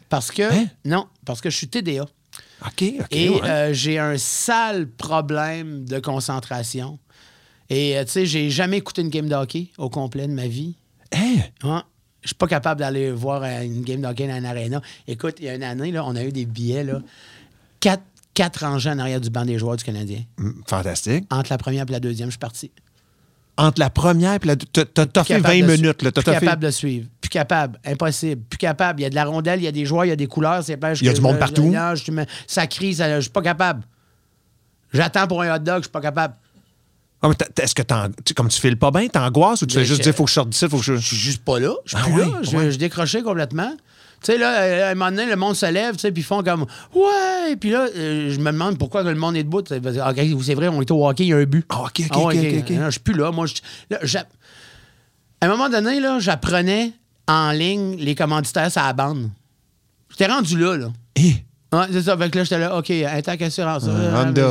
Parce 0.09 0.31
que. 0.31 0.43
Hein? 0.43 0.67
Non, 0.85 1.07
parce 1.25 1.41
que 1.41 1.51
je 1.51 1.57
suis 1.57 1.69
TDA. 1.69 2.03
OK, 2.03 2.85
OK. 3.01 3.07
Et 3.11 3.29
ouais. 3.29 3.43
euh, 3.45 3.73
j'ai 3.73 3.99
un 3.99 4.17
sale 4.19 4.89
problème 4.89 5.85
de 5.85 5.99
concentration. 5.99 6.99
Et 7.69 7.97
euh, 7.99 8.05
tu 8.05 8.11
sais, 8.13 8.27
j'ai 8.27 8.51
jamais 8.51 8.79
écouté 8.79 9.03
une 9.03 9.09
game 9.11 9.29
de 9.29 9.35
hockey 9.35 9.69
au 9.79 9.91
complet 9.91 10.27
de 10.27 10.33
ma 10.33 10.47
vie. 10.47 10.77
Hein? 11.13 11.37
Ouais. 11.65 11.81
Je 12.23 12.29
suis 12.29 12.35
pas 12.37 12.47
capable 12.47 12.81
d'aller 12.81 13.11
voir 13.13 13.43
euh, 13.43 13.63
une 13.63 13.83
game 13.83 14.01
de 14.01 14.07
hockey 14.07 14.27
dans 14.27 14.37
une 14.37 14.47
arena. 14.47 14.81
Écoute, 15.07 15.37
il 15.39 15.47
y 15.47 15.49
a 15.49 15.55
une 15.55 15.63
année, 15.63 15.93
là, 15.93 16.05
on 16.05 16.15
a 16.17 16.25
eu 16.25 16.33
des 16.33 16.45
billets, 16.47 16.85
là, 16.85 17.01
quatre, 17.81 18.03
quatre 18.35 18.65
rangées 18.65 18.91
en 18.91 18.99
arrière 18.99 19.21
du 19.21 19.31
banc 19.31 19.45
des 19.45 19.59
joueurs 19.59 19.77
du 19.77 19.85
Canadien. 19.85 20.23
Mm, 20.39 20.51
Fantastique. 20.67 21.25
Entre 21.31 21.51
la 21.53 21.59
première 21.59 21.85
et 21.89 21.93
la 21.93 22.01
deuxième, 22.01 22.29
je 22.29 22.33
suis 22.33 22.39
parti. 22.39 22.71
Entre 23.59 23.81
la 23.81 23.89
première 23.89 24.35
et 24.35 24.47
la... 24.47 24.57
T'as 24.57 24.85
fait 25.25 25.39
20 25.39 25.43
capable 25.43 25.61
de 25.61 25.77
minutes. 25.77 26.03
Là. 26.03 26.13
Plus 26.13 26.23
capable 26.25 26.63
de 26.63 26.71
suivre. 26.71 27.07
Plus 27.23 27.31
capable. 27.31 27.79
Impossible. 27.87 28.43
Plus 28.51 28.59
capable. 28.59 29.01
Il 29.01 29.05
y 29.05 29.07
a 29.07 29.11
de 29.11 29.15
la 29.15 29.25
rondelle, 29.25 29.61
il 29.61 29.65
y 29.65 29.69
a 29.69 29.73
des 29.73 29.87
joueurs, 29.87 30.05
il 30.05 30.09
y 30.09 30.13
a 30.13 30.17
des 30.17 30.27
couleurs. 30.27 30.63
c'est 30.63 30.77
pas- 30.77 30.93
Il 30.93 31.07
y 31.07 31.09
a 31.09 31.15
du 31.15 31.21
monde 31.23 31.39
partout. 31.39 31.73
ça 32.47 32.67
crie, 32.67 32.95
ça- 32.95 33.17
je 33.17 33.23
suis 33.23 33.31
pas 33.31 33.43
capable. 33.43 33.83
J'attends 34.93 35.27
pour 35.27 35.43
un 35.43 35.55
hot 35.55 35.59
dog, 35.59 35.79
je 35.79 35.83
suis 35.85 35.91
pas 35.91 36.01
capable. 36.01 36.35
Ah, 37.23 37.31
Est-ce 37.63 37.75
que 37.75 37.83
comme 38.35 38.49
tu 38.49 38.61
files 38.61 38.79
pas 38.79 38.91
bien, 38.91 39.09
t'angoisses 39.09 39.63
ou 39.63 39.67
tu 39.67 39.77
Mais 39.77 39.83
fais 39.83 39.89
juste 39.89 40.03
dire 40.03 40.15
faut 40.15 40.25
que 40.25 40.29
je 40.31 40.35
sorte 40.35 40.51
d'ici, 40.51 40.69
faut 40.69 40.77
que 40.79 40.85
je. 40.85 40.97
Je 40.97 41.07
suis 41.07 41.17
juste 41.17 41.43
pas 41.45 41.59
là. 41.59 41.73
Je 41.87 41.97
suis 41.97 42.05
Ah 42.07 42.11
plus 42.13 42.21
là. 42.21 42.41
Je, 42.43 42.57
ouais. 42.57 42.71
je 42.71 42.77
décrochais 42.79 43.23
complètement. 43.23 43.73
Tu 44.23 44.33
sais, 44.33 44.39
là, 44.39 44.87
à 44.89 44.91
un 44.91 44.95
moment 44.95 45.11
donné, 45.11 45.27
le 45.27 45.37
monde 45.37 45.55
se 45.55 45.67
lève, 45.71 45.95
tu 45.95 46.01
sais, 46.01 46.11
puis 46.13 46.23
ils 46.23 46.25
font 46.25 46.43
comme 46.43 46.67
Ouais! 46.95 47.55
Puis 47.61 47.71
là, 47.71 47.87
euh, 47.95 48.31
je 48.31 48.39
me 48.41 48.51
demande 48.51 48.79
pourquoi 48.79 49.03
le 49.03 49.15
monde 49.15 49.37
est 49.37 49.45
debout. 49.45 49.63
C'est 49.67 49.79
vrai, 50.55 50.69
on 50.69 50.81
est 50.81 50.91
au 50.91 51.07
hockey, 51.07 51.25
il 51.25 51.29
y 51.29 51.33
a 51.33 51.37
un 51.37 51.45
but. 51.45 51.65
Ah, 51.69 51.83
OK, 51.83 52.01
OK, 52.01 52.07
Ah 52.11 52.19
ouais, 52.25 52.59
OK. 52.61 52.71
Non, 52.71 52.87
je 52.87 52.91
suis 52.93 53.01
plus 53.01 53.15
là. 53.15 53.31
Moi, 53.31 53.47
je- 54.03 54.19
à 54.19 54.25
un 55.43 55.49
moment 55.49 55.69
donné, 55.69 56.01
là, 56.01 56.19
j'apprenais 56.19 56.93
en 57.29 57.51
ligne 57.53 57.97
les 57.99 58.15
commanditaires 58.15 58.71
à 58.77 58.87
la 58.87 58.93
bande. 58.93 59.29
J'étais 60.11 60.27
rendu 60.27 60.59
là, 60.59 60.77
là. 60.77 60.89
Eh, 61.17 61.35
Ouais, 61.73 61.87
c'est 61.93 62.03
ça. 62.03 62.17
Fait 62.17 62.31
que 62.31 62.39
là, 62.39 62.45
j'étais 62.45 62.59
là, 62.61 62.77
OK, 62.79 62.91
Intac 62.91 63.43
Assurance. 63.43 63.85
Honda. 63.85 64.49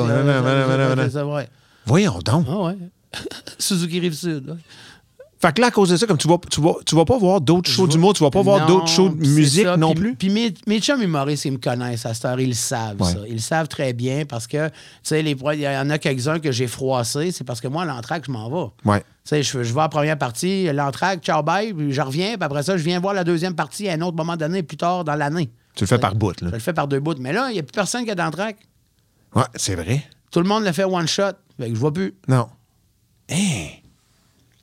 Voyons 1.86 2.20
donc. 2.24 2.46
Ah 2.50 2.58
ouais. 2.64 2.76
Suzuki 3.58 4.00
Rive-Sud. 4.02 4.58
Fait 5.46 5.54
que 5.54 5.62
là, 5.62 5.68
à 5.68 5.72
cause 5.72 5.90
de 5.90 5.98
ça, 5.98 6.08
comme 6.08 6.18
tu 6.18 6.28
vas, 6.28 6.40
tu 6.50 6.60
vas, 6.60 6.74
tu 6.84 6.96
vas 6.96 7.06
pas 7.06 7.20
voir 7.20 7.40
d'autres 7.40 7.70
shows 7.70 7.86
d'humour, 7.86 8.14
tu 8.16 8.24
vas 8.24 8.32
pas 8.32 8.42
voir 8.42 8.66
d'autres 8.66 8.88
shows 8.88 9.10
de 9.10 9.28
musique 9.28 9.68
non 9.78 9.94
plus. 9.94 10.16
Puis 10.16 10.32
mes, 10.32 10.52
mes 10.66 10.80
chums 10.80 11.04
humoristes, 11.04 11.46
ils 11.46 11.52
me 11.52 11.58
connaissent 11.60 12.08
à 12.08 12.16
cette 12.16 12.26
heure, 12.26 12.40
ils 12.40 12.48
le 12.48 12.54
savent, 12.56 13.00
Ouais. 13.00 13.12
ça. 13.12 13.20
Ils 13.28 13.34
le 13.36 13.40
savent 13.40 13.68
très 13.68 13.94
bien 13.94 14.26
parce 14.26 14.48
que, 14.48 14.70
tu 14.70 14.74
sais, 15.04 15.22
il 15.22 15.60
y 15.62 15.68
en 15.68 15.90
a 15.92 16.00
quelques-uns 16.00 16.40
que 16.40 16.52
j'ai 16.52 16.66
froissés, 16.66 17.32
c'est 17.32 17.44
parce 17.44 17.62
que 17.62 17.68
moi, 17.68 17.86
l'entraque, 17.86 18.24
je 18.26 18.32
m'en 18.32 18.50
vais. 18.50 18.72
Ouais. 18.90 19.00
Tu 19.02 19.06
sais, 19.26 19.44
je, 19.44 19.62
je 19.62 19.72
vais 19.72 19.82
à 19.82 19.84
la 19.84 19.90
première 19.90 20.18
partie, 20.18 20.66
l'entraque, 20.74 21.22
ciao, 21.24 21.44
bye, 21.44 21.72
puis 21.76 21.94
je 21.94 22.02
reviens, 22.02 22.38
puis 22.38 22.44
après 22.44 22.64
ça, 22.64 22.76
je 22.76 22.84
viens 22.84 23.00
voir 23.00 23.14
la 23.14 23.24
deuxième 23.24 23.54
partie 23.54 23.88
à 23.88 23.94
un 23.94 24.02
autre 24.02 24.18
moment 24.18 24.38
donné, 24.38 24.64
plus 24.64 24.78
tard 24.78 25.04
dans 25.04 25.16
l'année. 25.16 25.52
Tu 25.76 25.84
le 25.84 25.88
fais 25.88 26.00
par 26.00 26.16
bout, 26.16 26.42
là. 26.42 26.48
Je 26.50 26.54
le 26.56 26.60
fais 26.60 26.74
par 26.74 26.88
deux 26.88 27.00
bouts. 27.00 27.14
Mais 27.20 27.34
là, 27.34 27.50
il 27.52 27.54
n'y 27.54 27.60
a 27.60 27.64
plus 27.64 27.72
personne 27.72 28.04
qui 28.04 28.10
a 28.10 28.16
d'entraque. 28.16 28.58
Ouais, 29.36 29.44
c'est 29.54 29.76
vrai. 29.76 30.04
Tout 30.32 30.40
le 30.40 30.48
monde 30.48 30.64
le 30.64 30.72
fait 30.72 30.86
one 30.86 31.08
shot. 31.08 31.34
Fait 31.60 31.70
que 31.70 31.76
je 31.76 31.80
vois 31.80 31.94
plus. 31.94 32.16
Non. 32.28 32.48
Hein? 33.30 33.68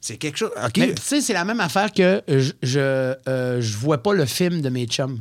C'est 0.02 0.16
quelque 0.18 0.36
chose. 0.36 0.50
OK. 0.62 0.72
Tu 0.72 0.92
sais, 1.00 1.20
c'est 1.22 1.32
la 1.32 1.44
même 1.44 1.60
affaire 1.60 1.90
que 1.92 2.22
je, 2.28 2.50
je, 2.62 2.80
euh, 2.80 3.60
je 3.60 3.76
vois 3.78 4.02
pas 4.02 4.12
le 4.12 4.26
film 4.26 4.60
de 4.60 4.68
mes 4.68 4.84
chums. 4.86 5.20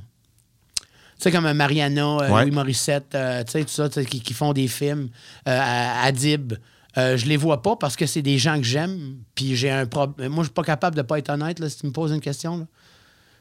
Tu 0.80 0.86
sais, 1.20 1.32
comme 1.32 1.46
euh, 1.46 1.54
Mariana, 1.54 2.04
euh, 2.04 2.30
Ouais. 2.30 2.42
Louis 2.44 2.52
Morissette, 2.52 3.14
euh, 3.14 3.44
tu 3.44 3.52
sais, 3.52 3.64
tout 3.64 3.70
ça, 3.70 3.88
qui, 3.90 4.22
qui 4.22 4.34
font 4.34 4.54
des 4.54 4.68
films, 4.68 5.10
à- 5.46 6.04
Adib. 6.04 6.54
Je 6.98 7.26
les 7.28 7.38
vois 7.38 7.62
pas 7.62 7.76
parce 7.78 7.96
que 7.96 8.06
c'est 8.08 8.22
des 8.24 8.38
gens 8.40 8.58
que 8.58 8.66
j'aime. 8.66 9.18
Puis 9.36 9.56
j'ai 9.56 9.70
un 9.70 9.86
problème. 9.86 10.32
Moi, 10.34 10.44
je 10.44 10.48
suis 10.48 10.54
pas 10.54 10.64
capable 10.64 10.96
de 10.98 11.04
pas 11.04 11.20
être 11.20 11.30
honnête, 11.30 11.60
là, 11.60 11.70
si 11.70 11.78
tu 11.78 11.86
me 11.86 11.92
poses 11.92 12.12
une 12.12 12.20
question. 12.20 12.58
là. 12.58 12.66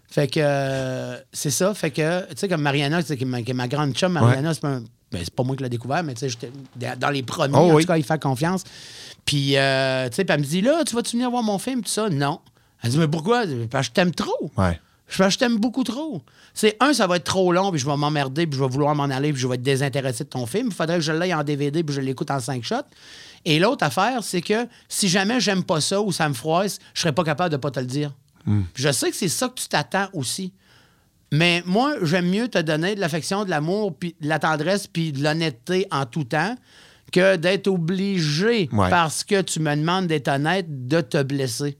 Fait 0.09 0.27
que 0.29 0.41
euh, 0.43 1.17
c'est 1.33 1.51
ça. 1.51 1.73
Fait 1.73 1.91
que, 1.91 2.29
tu 2.29 2.37
sais, 2.37 2.49
comme 2.49 2.61
Mariana, 2.63 3.03
qui 3.03 3.13
est 3.15 3.53
ma, 3.55 3.67
grande 3.69 3.95
chum, 3.95 4.13
Mariana, 4.13 4.53
c'est 4.55 4.61
pas, 4.61 4.69
un- 4.69 4.85
ben, 5.13 5.21
c'est 5.25 5.35
pas 5.35 5.43
moi 5.43 5.57
qui 5.57 5.63
l'ai 5.63 5.69
découvert, 5.69 6.03
mais 6.03 6.15
tu 6.15 6.21
sais, 6.21 6.29
j'étais 6.29 6.51
dans 6.97 7.11
les 7.11 7.23
premiers, 7.23 7.55
Oh 7.57 7.71
en 7.71 7.75
oui. 7.75 7.83
tout 7.83 7.89
cas, 7.89 7.97
il 7.97 8.05
fait 8.05 8.21
confiance. 8.23 8.63
Puis, 9.25 9.57
euh, 9.57 10.09
tu 10.09 10.17
sais, 10.17 10.27
elle 10.29 10.41
me 10.41 10.45
dit, 10.45 10.61
là, 10.61 10.83
tu 10.85 10.95
vas-tu 10.95 11.17
venir 11.17 11.31
voir 11.31 11.43
mon 11.43 11.59
film, 11.59 11.83
tout 11.83 11.91
ça? 11.91 12.09
Non. 12.09 12.41
Elle 12.83 12.91
dit, 12.91 12.99
mais 12.99 13.09
pourquoi? 13.09 13.43
Parce 13.71 13.89
que 13.89 13.91
je 13.91 13.95
t'aime 13.95 14.13
trop. 14.15 14.51
Ouais. 14.57 14.81
Je 15.09 15.25
t'aime 15.37 15.57
beaucoup 15.59 15.83
trop. 15.83 16.23
C'est 16.55 16.77
un, 16.81 16.93
ça 16.93 17.07
va 17.09 17.17
être 17.17 17.25
trop 17.25 17.53
long, 17.53 17.71
puis 17.73 17.81
je 17.81 17.87
vais 17.87 17.97
m'emmerder, 17.97 18.47
puis 18.47 18.57
je 18.57 18.63
vais 18.63 18.71
vouloir 18.71 18.95
m'en 18.95 19.05
aller, 19.05 19.33
puis 19.33 19.43
je 19.43 19.49
vais 19.49 19.57
être 19.57 19.63
désintéressé 19.63 20.23
de 20.25 20.29
ton 20.29 20.47
film. 20.47 20.69
Il 20.69 20.73
faudrait 20.75 20.97
que 20.97 21.03
je 21.03 21.11
l'aille 21.13 21.35
en 21.35 21.43
DVD, 21.43 21.83
puis 21.83 21.95
je 21.95 22.01
l'écoute 22.01 22.31
en 22.31 22.39
cinq 22.39 22.63
shots. 22.63 22.77
Et 23.45 23.59
l'autre 23.59 23.85
affaire, 23.85 24.23
c'est 24.23 24.41
que 24.41 24.69
si 24.89 25.09
jamais 25.09 25.41
j'aime 25.41 25.65
pas 25.65 25.81
ça 25.81 26.01
ou 26.01 26.13
ça 26.13 26.29
me 26.29 26.35
froisse, 26.35 26.79
je 26.95 27.01
serais 27.01 27.13
pas 27.13 27.25
capable 27.25 27.51
de 27.51 27.57
pas 27.57 27.71
te 27.73 27.81
le 27.81 27.87
dire. 27.87 28.13
Puis 28.45 28.55
Je 28.75 28.91
sais 28.93 29.11
que 29.11 29.17
c'est 29.17 29.29
ça 29.29 29.49
que 29.49 29.55
tu 29.55 29.67
t'attends 29.69 30.09
aussi. 30.13 30.53
Mais 31.33 31.63
moi, 31.67 31.95
j'aime 32.03 32.29
mieux 32.29 32.49
te 32.49 32.59
donner 32.59 32.95
de 32.97 33.01
l'affection, 33.01 33.45
de 33.45 33.51
l'amour, 33.51 33.95
puis 33.97 34.17
de 34.21 34.29
la 34.29 34.39
tendresse, 34.39 34.87
puis 34.87 35.13
de 35.13 35.23
l'honnêteté 35.23 35.87
en 35.93 36.05
tout 36.07 36.25
temps, 36.25 36.57
que 37.13 37.37
d'être 37.37 37.69
obligé, 37.69 38.69
Ouais. 38.73 38.91
parce 38.91 39.23
que 39.25 39.41
tu 39.43 39.61
me 39.61 39.75
demandes 39.77 40.07
d'être 40.09 40.29
honnête, 40.29 40.87
de 40.89 41.01
te 41.01 41.23
blesser. 41.23 41.77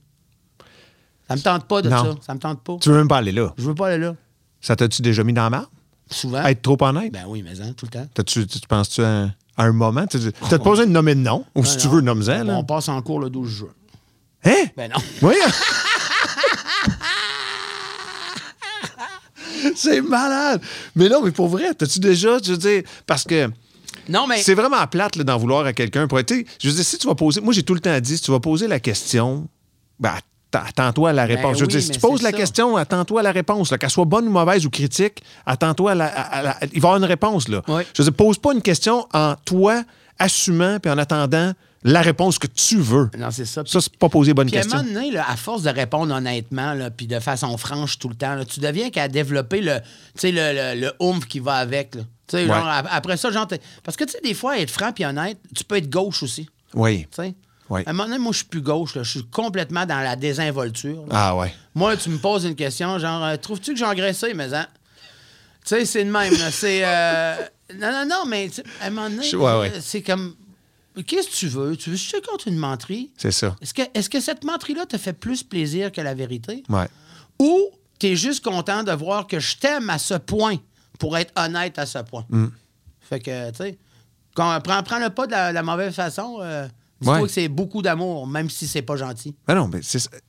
Ça 1.27 1.35
me 1.35 1.41
tente 1.41 1.65
pas 1.65 1.81
de 1.81 1.89
Non. 1.89 2.03
ça. 2.03 2.15
Ça 2.27 2.33
me 2.33 2.39
tente 2.39 2.61
pas. 2.63 2.77
Tu 2.81 2.89
veux 2.89 2.97
même 2.97 3.07
pas 3.07 3.17
aller 3.17 3.31
là. 3.31 3.53
Je 3.57 3.63
veux 3.63 3.75
pas 3.75 3.87
aller 3.87 3.97
là. 4.03 4.15
Ça 4.59 4.75
t'as-tu 4.75 5.01
déjà 5.01 5.23
mis 5.23 5.33
dans 5.33 5.43
la 5.43 5.49
marde? 5.49 5.67
Souvent. 6.09 6.43
Être 6.45 6.61
trop 6.61 6.77
honnête? 6.81 7.11
Ben 7.13 7.23
oui, 7.27 7.41
mais 7.41 7.59
hein, 7.61 7.71
tout 7.75 7.85
le 7.85 7.91
temps. 7.91 8.07
T'as-tu, 8.13 8.45
tu, 8.45 8.59
tu 8.59 8.67
penses-tu 8.67 9.01
à, 9.01 9.29
à 9.57 9.63
un 9.63 9.71
moment? 9.71 10.05
Tu 10.07 10.17
as 10.17 10.49
pas 10.49 10.57
besoin 10.57 10.85
de 10.85 10.91
nommer 10.91 11.15
de 11.15 11.21
nom? 11.21 11.45
Ou 11.55 11.63
si 11.63 11.77
tu 11.77 11.87
veux, 11.87 12.01
nomme-en. 12.01 12.49
On 12.49 12.63
passe 12.65 12.89
en 12.89 13.01
cours 13.01 13.21
le 13.21 13.29
12 13.29 13.49
juin. 13.49 13.69
Hein? 14.43 14.65
Ben 14.75 14.91
non. 14.91 14.97
Oui. 15.21 15.35
c'est 19.75 20.01
malade. 20.01 20.61
Mais 20.95 21.09
non, 21.09 21.21
mais 21.23 21.31
pour 21.31 21.47
vrai, 21.47 21.73
t'as-tu 21.73 21.99
déjà, 21.99 22.37
je 22.43 22.51
veux 22.51 22.57
dire, 22.57 22.83
parce 23.05 23.23
que 23.23 23.49
Non, 24.09 24.27
mais. 24.27 24.41
c'est 24.41 24.53
vraiment 24.55 24.85
plate 24.87 25.17
d'en 25.19 25.37
vouloir 25.37 25.65
à 25.65 25.73
quelqu'un. 25.73 26.07
Pour 26.07 26.19
être, 26.19 26.33
je 26.59 26.67
veux 26.69 26.73
dire, 26.75 26.85
si 26.85 26.97
tu 26.97 27.07
vas 27.07 27.15
poser, 27.15 27.41
moi 27.41 27.53
j'ai 27.53 27.63
tout 27.63 27.73
le 27.73 27.79
temps 27.79 27.99
dit, 27.99 28.17
si 28.17 28.23
tu 28.23 28.31
vas 28.31 28.39
poser 28.39 28.67
la 28.67 28.79
question, 28.79 29.47
ben, 29.99 30.09
att- 30.11 30.67
attends-toi 30.67 31.11
à 31.11 31.13
la 31.13 31.25
réponse. 31.25 31.55
je 31.57 31.61
veux 31.61 31.67
oui, 31.67 31.71
dire, 31.73 31.81
si 31.81 31.91
tu 31.91 31.99
poses 31.99 32.21
la 32.21 32.31
ça. 32.31 32.37
question, 32.37 32.75
attends-toi 32.75 33.21
à 33.21 33.23
la 33.23 33.31
réponse. 33.31 33.73
Qu'elle 33.79 33.89
soit 33.89 34.05
bonne 34.05 34.27
ou 34.27 34.31
mauvaise 34.31 34.65
ou 34.65 34.69
critique, 34.69 35.21
attends-toi 35.45 35.91
à 35.91 35.95
la, 35.95 36.05
à- 36.07 36.21
à 36.21 36.41
la- 36.41 36.57
Il 36.63 36.67
va 36.67 36.73
y 36.73 36.77
avoir 36.91 36.97
une 36.97 37.05
réponse. 37.05 37.47
Là. 37.47 37.61
Oui. 37.67 37.83
Je 37.95 38.01
veux 38.03 38.09
dire, 38.09 38.17
pose 38.17 38.37
pas 38.37 38.53
une 38.53 38.61
question 38.61 39.07
en 39.13 39.35
toi 39.45 39.83
assumant 40.19 40.77
puis 40.79 40.91
en 40.91 40.97
attendant 40.97 41.53
la 41.83 42.01
réponse 42.01 42.37
que 42.39 42.47
tu 42.47 42.77
veux. 42.77 43.09
Non, 43.17 43.31
c'est 43.31 43.45
ça. 43.45 43.63
Ça, 43.65 43.81
c'est 43.81 43.95
pas 43.97 44.09
poser 44.09 44.33
bonne 44.33 44.47
Puis 44.47 44.55
à 44.57 44.59
un 44.59 44.63
question. 44.63 44.83
moment 44.83 44.93
donné, 44.93 45.11
là, 45.11 45.25
à 45.27 45.35
force 45.35 45.63
de 45.63 45.69
répondre 45.69 46.13
honnêtement, 46.13 46.75
puis 46.95 47.07
de 47.07 47.19
façon 47.19 47.57
franche 47.57 47.97
tout 47.97 48.09
le 48.09 48.15
temps, 48.15 48.35
là, 48.35 48.45
tu 48.45 48.59
deviens 48.59 48.89
qu'à 48.91 49.07
développer 49.07 49.61
le, 49.61 49.79
le, 50.23 50.29
le, 50.75 50.79
le 50.81 50.91
oomph 50.99 51.25
qui 51.27 51.39
va 51.39 51.55
avec. 51.55 51.95
là. 51.95 52.01
Ouais. 52.33 52.45
genre, 52.47 52.67
ap- 52.67 52.87
après 52.89 53.17
ça, 53.17 53.29
genre, 53.31 53.47
parce 53.83 53.97
que 53.97 54.03
tu 54.05 54.11
sais, 54.11 54.21
des 54.23 54.33
fois, 54.33 54.57
être 54.59 54.69
franc 54.71 54.91
puis 54.93 55.03
honnête, 55.05 55.37
tu 55.55 55.63
peux 55.63 55.75
être 55.77 55.89
gauche 55.89 56.23
aussi. 56.23 56.47
Oui. 56.73 57.05
À 57.85 57.89
un 57.89 57.93
moment 57.93 58.05
donné, 58.05 58.19
moi, 58.19 58.31
je 58.33 58.37
suis 58.39 58.45
plus 58.47 58.61
gauche. 58.61 58.95
là. 58.95 59.03
Je 59.03 59.11
suis 59.11 59.25
complètement 59.25 59.85
dans 59.85 59.99
la 60.01 60.15
désinvolture. 60.17 61.05
là. 61.07 61.11
Ah 61.11 61.35
ouais. 61.37 61.53
Moi, 61.73 61.95
tu 61.97 62.09
me 62.09 62.17
poses 62.17 62.43
une 62.45 62.55
question, 62.55 62.99
genre, 62.99 63.23
euh, 63.23 63.37
trouves-tu 63.37 63.71
que 63.73 63.79
j'ai 63.79 63.85
engraissé, 63.85 64.33
mais 64.33 64.53
hein? 64.53 64.67
Tu 65.65 65.75
sais, 65.75 65.85
c'est 65.85 66.03
de 66.05 66.11
même, 66.11 66.33
là. 66.37 66.51
C'est. 66.51 66.81
euh, 66.83 67.35
Non, 67.79 67.89
non, 67.91 68.05
non, 68.05 68.25
mais 68.27 68.49
à 68.81 68.87
un 68.87 68.89
moment 68.89 69.09
donné, 69.09 69.23
Je- 69.23 69.37
ouais, 69.37 69.59
ouais. 69.59 69.71
euh, 69.73 69.79
c'est 69.81 70.01
comme. 70.01 70.35
Qu'est-ce 71.07 71.29
que 71.29 71.35
tu 71.35 71.47
veux? 71.47 71.77
Tu 71.77 71.89
veux 71.91 71.95
je 71.95 72.11
te 72.11 72.25
compte 72.27 72.45
une 72.45 72.57
menterie? 72.57 73.11
C'est 73.17 73.31
ça. 73.31 73.55
Est-ce 73.61 73.73
que, 73.73 73.81
est-ce 73.93 74.09
que 74.09 74.19
cette 74.19 74.43
menterie-là 74.43 74.85
te 74.85 74.97
fait 74.97 75.13
plus 75.13 75.43
plaisir 75.43 75.91
que 75.91 76.01
la 76.01 76.13
vérité? 76.13 76.63
Ouais. 76.69 76.87
Ou 77.39 77.69
tu 77.99 78.07
es 78.07 78.15
juste 78.15 78.43
content 78.43 78.83
de 78.83 78.91
voir 78.91 79.27
que 79.27 79.39
je 79.39 79.57
t'aime 79.57 79.89
à 79.89 79.97
ce 79.97 80.15
point 80.15 80.57
pour 80.99 81.17
être 81.17 81.31
honnête 81.39 81.79
à 81.79 81.85
ce 81.85 81.99
point? 81.99 82.25
Mm. 82.29 82.47
Fait 82.99 83.19
que, 83.19 83.51
tu 83.51 83.57
sais, 83.57 83.77
quand- 84.35 84.59
prends, 84.61 84.83
prends 84.83 84.99
le 84.99 85.09
pas 85.09 85.27
de 85.27 85.31
la, 85.31 85.51
la 85.51 85.63
mauvaise 85.63 85.93
façon. 85.95 86.39
euh, 86.41 86.67
dis-toi 87.01 87.15
Ouais. 87.17 87.21
que 87.23 87.27
c'est 87.27 87.47
beaucoup 87.49 87.81
d'amour, 87.81 88.27
même 88.27 88.49
si 88.49 88.67
c'est 88.67 88.81
pas 88.81 88.95
gentil. 88.95 89.35
Ben 89.47 89.55
non, 89.55 89.67
mais 89.67 89.79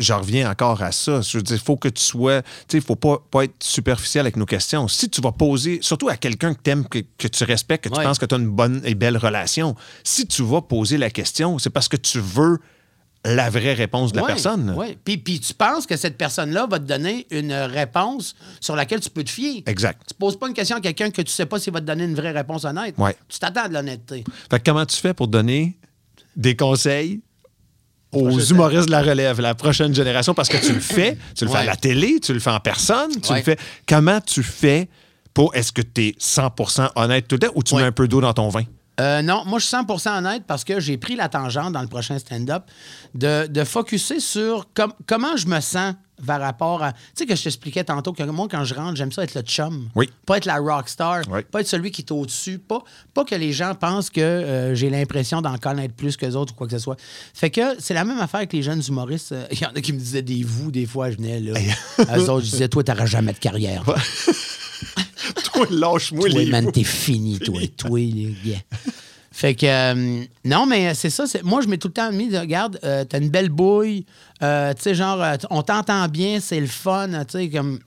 j'en 0.00 0.18
reviens 0.20 0.50
encore 0.50 0.82
à 0.82 0.90
ça. 0.90 1.20
Je 1.20 1.38
veux 1.38 1.42
dire, 1.42 1.56
il 1.56 1.62
faut 1.62 1.76
que 1.76 1.88
tu 1.88 2.02
sois. 2.02 2.42
Tu 2.42 2.48
sais, 2.68 2.78
il 2.78 2.82
faut 2.82 2.96
pas, 2.96 3.18
pas 3.30 3.44
être 3.44 3.54
superficiel 3.62 4.22
avec 4.22 4.37
nos 4.37 4.46
questions. 4.46 4.88
Si 4.88 5.08
tu 5.11 5.20
vas 5.20 5.32
poser, 5.32 5.78
surtout 5.82 6.08
à 6.08 6.16
quelqu'un 6.16 6.54
que 6.54 6.61
tu 6.64 6.70
aimes, 6.70 6.88
que, 6.88 6.98
que 7.18 7.28
tu 7.28 7.44
respectes, 7.44 7.85
que 7.85 7.88
tu 7.90 7.98
Ouais. 7.98 8.04
penses 8.04 8.18
que 8.18 8.26
tu 8.26 8.35
as 8.35 8.38
une 8.38 8.48
bonne 8.48 8.80
et 8.85 8.94
belle 8.94 9.16
relation, 9.18 9.76
si 10.02 10.26
tu 10.26 10.42
vas 10.42 10.62
poser 10.62 10.96
la 10.98 11.11
question, 11.11 11.58
c'est 11.58 11.70
parce 11.70 11.88
que 11.88 11.96
tu 11.96 12.18
veux 12.18 12.58
la 13.24 13.50
vraie 13.50 13.74
réponse 13.74 14.11
de 14.11 14.16
la 14.16 14.22
Ouais, 14.24 14.28
personne. 14.32 14.70
ouais. 14.76 14.98
Puis, 15.04 15.16
puis 15.16 15.38
tu 15.38 15.54
penses 15.54 15.87
que 15.87 15.96
cette 15.96 16.18
personne-là 16.18 16.66
va 16.68 16.80
te 16.80 16.85
donner 16.87 17.28
une 17.30 17.52
réponse 17.52 18.35
sur 18.61 18.74
laquelle 18.74 18.98
tu 18.98 19.11
peux 19.11 19.22
te 19.22 19.30
fier. 19.30 19.62
Exact. 19.66 20.02
Tu 20.08 20.14
poses 20.14 20.37
pas 20.37 20.48
une 20.48 20.54
question 20.54 20.76
à 20.76 20.80
quelqu'un 20.80 21.08
que 21.11 21.22
tu 21.22 21.30
sais 21.30 21.46
pas 21.46 21.61
s'il 21.61 21.72
va 21.72 21.80
te 21.80 21.85
donner 21.87 22.02
une 22.02 22.16
vraie 22.16 22.32
réponse 22.32 22.64
honnête. 22.64 22.96
Ouais. 22.98 23.14
Tu 23.28 23.38
t'attends 23.38 23.68
de 23.68 23.74
l'honnêteté. 23.74 24.24
Fait 24.50 24.58
que 24.58 24.64
comment 24.68 24.85
tu 24.85 24.96
fais 24.96 25.14
pour 25.14 25.28
donner 25.28 25.76
des 26.37 26.57
conseils 26.57 27.21
aux 28.12 28.38
humoristes 28.40 28.87
de 28.87 28.90
la 28.90 29.03
relève, 29.03 29.40
la 29.40 29.55
prochaine 29.55 29.95
génération, 29.95 30.35
parce 30.35 30.49
que 30.51 30.59
tu 30.59 30.73
le 30.73 30.81
fais, 30.97 31.16
tu 31.35 31.45
le 31.45 31.51
fais 31.51 31.59
à 31.59 31.64
la 31.64 31.77
télé, 31.77 32.21
tu 32.21 32.35
le 32.35 32.40
fais 32.40 32.51
en 32.51 32.61
personne, 32.61 33.11
tu 33.23 33.31
Ouais. 33.33 33.38
le 33.38 33.42
fais. 33.45 33.57
Comment 33.88 34.21
tu 34.21 34.42
fais 34.42 34.88
pour. 35.33 35.55
Est-ce 35.55 35.73
que 35.73 35.81
tu 35.83 36.09
es 36.09 36.14
100% 36.18 36.90
honnête 36.97 37.27
tout 37.27 37.37
le 37.37 37.40
temps 37.40 37.53
ou 37.55 37.62
tu 37.62 37.75
Ouais. 37.75 37.81
mets 37.83 37.88
un 37.88 37.92
peu 37.92 38.07
d'eau 38.09 38.21
dans 38.21 38.35
ton 38.35 38.49
vin? 38.51 38.64
Euh, 39.00 39.22
non, 39.22 39.44
moi, 39.46 39.59
je 39.59 39.66
suis 39.66 39.76
100% 39.76 40.18
honnête 40.18 40.42
parce 40.46 40.64
que 40.64 40.78
j'ai 40.78 40.98
pris 40.98 41.16
la 41.16 41.28
tangente 41.28 41.72
dans 41.72 41.81
le 41.83 41.88
prochain 41.88 42.18
stand-up 42.18 42.64
de, 43.14 43.46
de 43.46 43.64
focuser 43.64 44.20
sur 44.20 44.66
com- 44.74 44.92
comment 45.07 45.37
je 45.37 45.46
me 45.46 45.61
sens 45.61 45.94
par 46.26 46.40
rapport 46.40 46.83
à. 46.85 46.92
Tu 46.92 46.98
sais, 47.14 47.26
que 47.26 47.35
je 47.35 47.42
t'expliquais 47.42 47.83
tantôt 47.85 48.12
que 48.12 48.22
moi, 48.24 48.46
quand 48.50 48.64
je 48.64 48.74
rentre, 48.74 48.94
j'aime 48.96 49.11
ça 49.11 49.24
être 49.24 49.35
le 49.35 49.40
chum. 49.40 49.88
Oui. 49.96 50.09
Pas 50.26 50.37
être 50.37 50.44
la 50.44 50.59
rock 50.59 50.88
star. 50.88 51.22
Oui. 51.31 51.40
Pas 51.50 51.62
être 51.62 51.66
celui 51.68 51.90
qui 51.90 52.02
est 52.02 52.12
au-dessus. 52.12 52.59
Pas, 52.59 52.81
pas 53.14 53.24
que 53.24 53.35
les 53.35 53.52
gens 53.52 53.74
pensent 53.74 54.11
que 54.11 54.20
euh, 54.20 54.74
j'ai 54.74 54.90
l'impression 54.90 55.40
d'en 55.40 55.57
connaître 55.57 55.94
plus 55.94 56.16
que 56.16 56.26
les 56.26 56.37
autres 56.37 56.52
ou 56.52 56.57
quoi 56.57 56.66
que 56.66 56.72
ce 56.74 56.78
soit. 56.78 56.96
Fait 57.35 57.50
que 57.50 57.62
c'est 57.81 57.94
la 57.94 58.05
même 58.05 58.20
affaire 58.20 58.38
avec 58.38 58.52
les 58.52 58.62
jeunes 58.62 58.83
humoristes. 58.87 59.33
Euh, 59.33 59.46
Il 59.52 59.59
y 59.61 59.66
en 59.66 59.70
a 59.74 59.81
qui 59.81 59.92
me 59.94 59.98
disaient 59.98 60.22
des 60.22 60.44
vous, 60.44 60.70
des 60.70 60.87
fois, 60.87 61.11
je 61.11 61.16
venais 61.16 61.40
là. 61.40 61.59
Eux 62.16 62.28
autres, 62.31 62.44
je 62.46 62.50
disais, 62.50 62.68
toi, 62.68 62.85
t'auras 62.85 63.07
jamais 63.07 63.33
de 63.33 63.38
carrière. 63.38 63.83
Toi, 65.54 65.66
lâche-moi 65.70 66.28
les 66.28 66.46
man, 66.46 66.70
t'es 66.72 66.84
fini, 66.84 67.38
toi. 67.38 67.60
toi, 67.76 67.98
les 67.98 68.34
gars. 68.44 68.58
Fait 69.34 69.54
que, 69.54 69.64
euh, 69.66 70.24
non, 70.44 70.66
mais 70.66 70.92
c'est 70.94 71.08
ça. 71.10 71.24
Moi, 71.42 71.62
je 71.62 71.68
m'ai 71.68 71.78
tout 71.78 71.88
le 71.88 71.94
temps 71.94 72.12
mis, 72.12 72.28
de, 72.28 72.36
regarde, 72.36 72.78
euh, 72.84 73.04
t'as 73.04 73.18
une 73.18 73.30
belle 73.30 73.48
bouille, 73.48 74.04
euh, 74.42 74.74
tu 74.74 74.82
sais, 74.82 74.94
genre, 74.94 75.22
euh, 75.22 75.36
on 75.50 75.62
t'entend 75.62 76.06
bien, 76.08 76.38
c'est 76.40 76.60
le 76.60 76.66
fun, 76.66 77.08
tu 77.24 77.32
sais, 77.38 77.48
comme. 77.50 77.78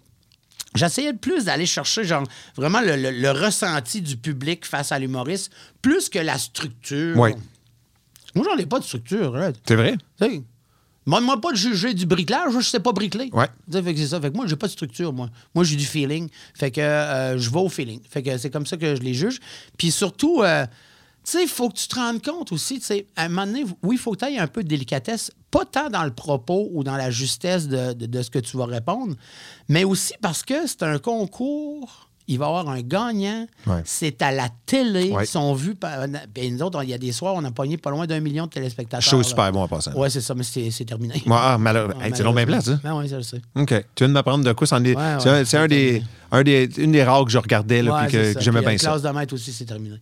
J'essayais 0.74 1.14
plus 1.14 1.46
d'aller 1.46 1.66
chercher, 1.66 2.04
genre, 2.04 2.24
vraiment 2.58 2.82
le, 2.82 2.96
le- 2.98 3.12
le 3.12 3.32
ressenti 3.32 4.02
du 4.02 4.18
public 4.18 4.66
face 4.66 4.92
à 4.92 5.00
l'humoriste, 5.00 5.52
plus 5.82 6.10
que 6.10 6.20
la 6.20 6.38
structure. 6.38 7.16
Oui. 7.18 7.32
Moi, 8.34 8.46
j'en 8.50 8.58
ai 8.58 8.66
pas 8.66 8.80
de 8.80 8.84
structure, 8.84 9.32
là. 9.38 9.52
C'est 9.66 9.76
vrai? 9.76 9.96
Tu 10.20 10.26
sais, 10.26 10.42
Demande-moi 11.06 11.40
pas 11.40 11.52
de 11.52 11.58
juger 11.58 11.94
du 11.94 12.06
bricolage, 12.06 12.54
je 12.54 12.62
sais 12.62 12.80
pas 12.80 12.92
bricoler. 12.92 13.30
Ouais. 13.32 13.48
Fait 13.72 13.94
que 13.94 14.00
c'est 14.00 14.08
ça. 14.08 14.20
Fait 14.20 14.32
que 14.32 14.36
moi, 14.36 14.48
j'ai 14.48 14.56
pas 14.56 14.68
de 14.68 14.72
structure, 14.72 15.14
moi. 15.14 15.30
Moi, 15.54 15.64
j'ai 15.64 15.76
du 15.76 15.86
feeling. 15.86 16.30
Fait 16.56 16.72
que 16.72 16.82
euh, 16.82 17.38
je 17.38 17.50
vais 17.50 17.60
au 17.60 17.70
feeling. 17.70 18.00
Fait 18.10 18.24
que 18.24 18.38
c'est 18.38 18.50
comme 18.50 18.66
ça 18.66 18.76
que 18.78 18.96
je 18.96 19.02
les 19.02 19.14
juge. 19.14 19.40
Puis 19.78 19.92
surtout, 19.92 20.42
euh, 20.42 20.66
tu 21.24 21.32
sais, 21.32 21.44
il 21.44 21.50
faut 21.50 21.70
que 21.70 21.76
tu 21.76 21.88
te 21.88 21.96
rendes 21.96 22.22
compte 22.24 22.52
aussi, 22.52 22.80
tu 22.80 22.86
sais, 22.86 23.08
à 23.16 23.26
un 23.26 23.30
moment 23.30 23.46
donné, 23.46 23.66
oui, 23.84 23.96
il 23.96 24.00
faut 24.00 24.12
que 24.14 24.26
tu 24.26 24.32
aies 24.32 24.38
un 24.40 24.48
peu 24.48 24.64
de 24.64 24.68
délicatesse, 24.68 25.32
pas 25.52 25.66
tant 25.66 25.90
dans 25.90 26.04
le 26.04 26.12
propos 26.14 26.70
ou 26.74 26.84
dans 26.84 26.98
la 26.98 27.10
justesse 27.12 27.68
de, 27.68 27.94
de- 27.94 28.06
de 28.08 28.22
ce 28.22 28.30
que 28.30 28.40
tu 28.40 28.58
vas 28.58 28.66
répondre, 28.66 29.16
mais 29.70 29.84
aussi 29.84 30.14
parce 30.22 30.44
que 30.44 30.66
c'est 30.68 30.84
un 30.84 30.98
concours. 31.00 32.10
Il 32.28 32.40
va 32.40 32.46
y 32.46 32.48
avoir 32.48 32.70
un 32.70 32.82
gagnant. 32.82 33.46
Ouais. 33.68 33.82
C'est 33.86 34.22
à 34.22 34.32
la 34.32 34.50
télé. 34.66 35.12
Ouais. 35.12 35.26
Ils 35.26 35.28
sont 35.28 35.54
vus 35.54 35.76
par. 35.76 36.06
Puis 36.34 36.52
nous 36.52 36.62
autres, 36.64 36.84
il 36.84 36.90
y 36.90 36.94
a 36.94 36.98
des 36.98 37.12
soirs, 37.12 37.36
on 37.36 37.44
a 37.44 37.52
pogné 37.52 37.78
pas 37.78 37.92
loin 37.92 38.08
d'un 38.08 38.20
million 38.20 38.46
de 38.46 38.50
téléspectateurs. 38.50 39.02
Show 39.02 39.22
super 39.24 39.52
bon 39.52 39.62
en 39.62 39.68
passant. 39.68 39.94
Ouais, 39.94 40.10
c'est 40.10 40.22
ça, 40.22 40.34
mais 40.34 40.44
c'est 40.44 40.72
c'est 40.72 40.86
terminé. 40.86 41.22
Ah, 41.30 41.58
malheureux. 41.60 41.94
Ah, 42.02 42.06
c'est 42.14 42.24
long 42.24 42.34
bien 42.34 42.46
plat, 42.46 42.62
ça. 42.62 42.80
Ben 42.84 42.96
oui, 42.98 43.08
ça 43.10 43.18
le 43.18 43.24
sais. 43.24 43.42
OK. 43.56 43.70
Tu 43.70 44.04
viens 44.04 44.08
de 44.08 44.14
m'apprendre 44.14 44.44
de 44.44 44.54
quoi? 44.54 44.66
c'est 44.68 44.76
un, 44.76 45.68
des, 45.68 46.04
un 46.36 46.44
des, 46.44 46.70
une 46.78 46.92
des 46.92 47.04
rares 47.04 47.26
que 47.26 47.32
je 47.32 47.38
regardais 47.38 47.82
là, 47.82 47.96
Ouais, 47.96 48.08
puis 48.08 48.12
que, 48.14 48.34
que 48.34 48.40
j'aimais 48.42 48.62
bien 48.62 48.78
ça. 48.78 48.90
classe 48.90 49.02
de 49.02 49.10
maître 49.10 49.34
aussi, 49.34 49.52
c'est 49.52 49.66
terminé. 49.66 49.96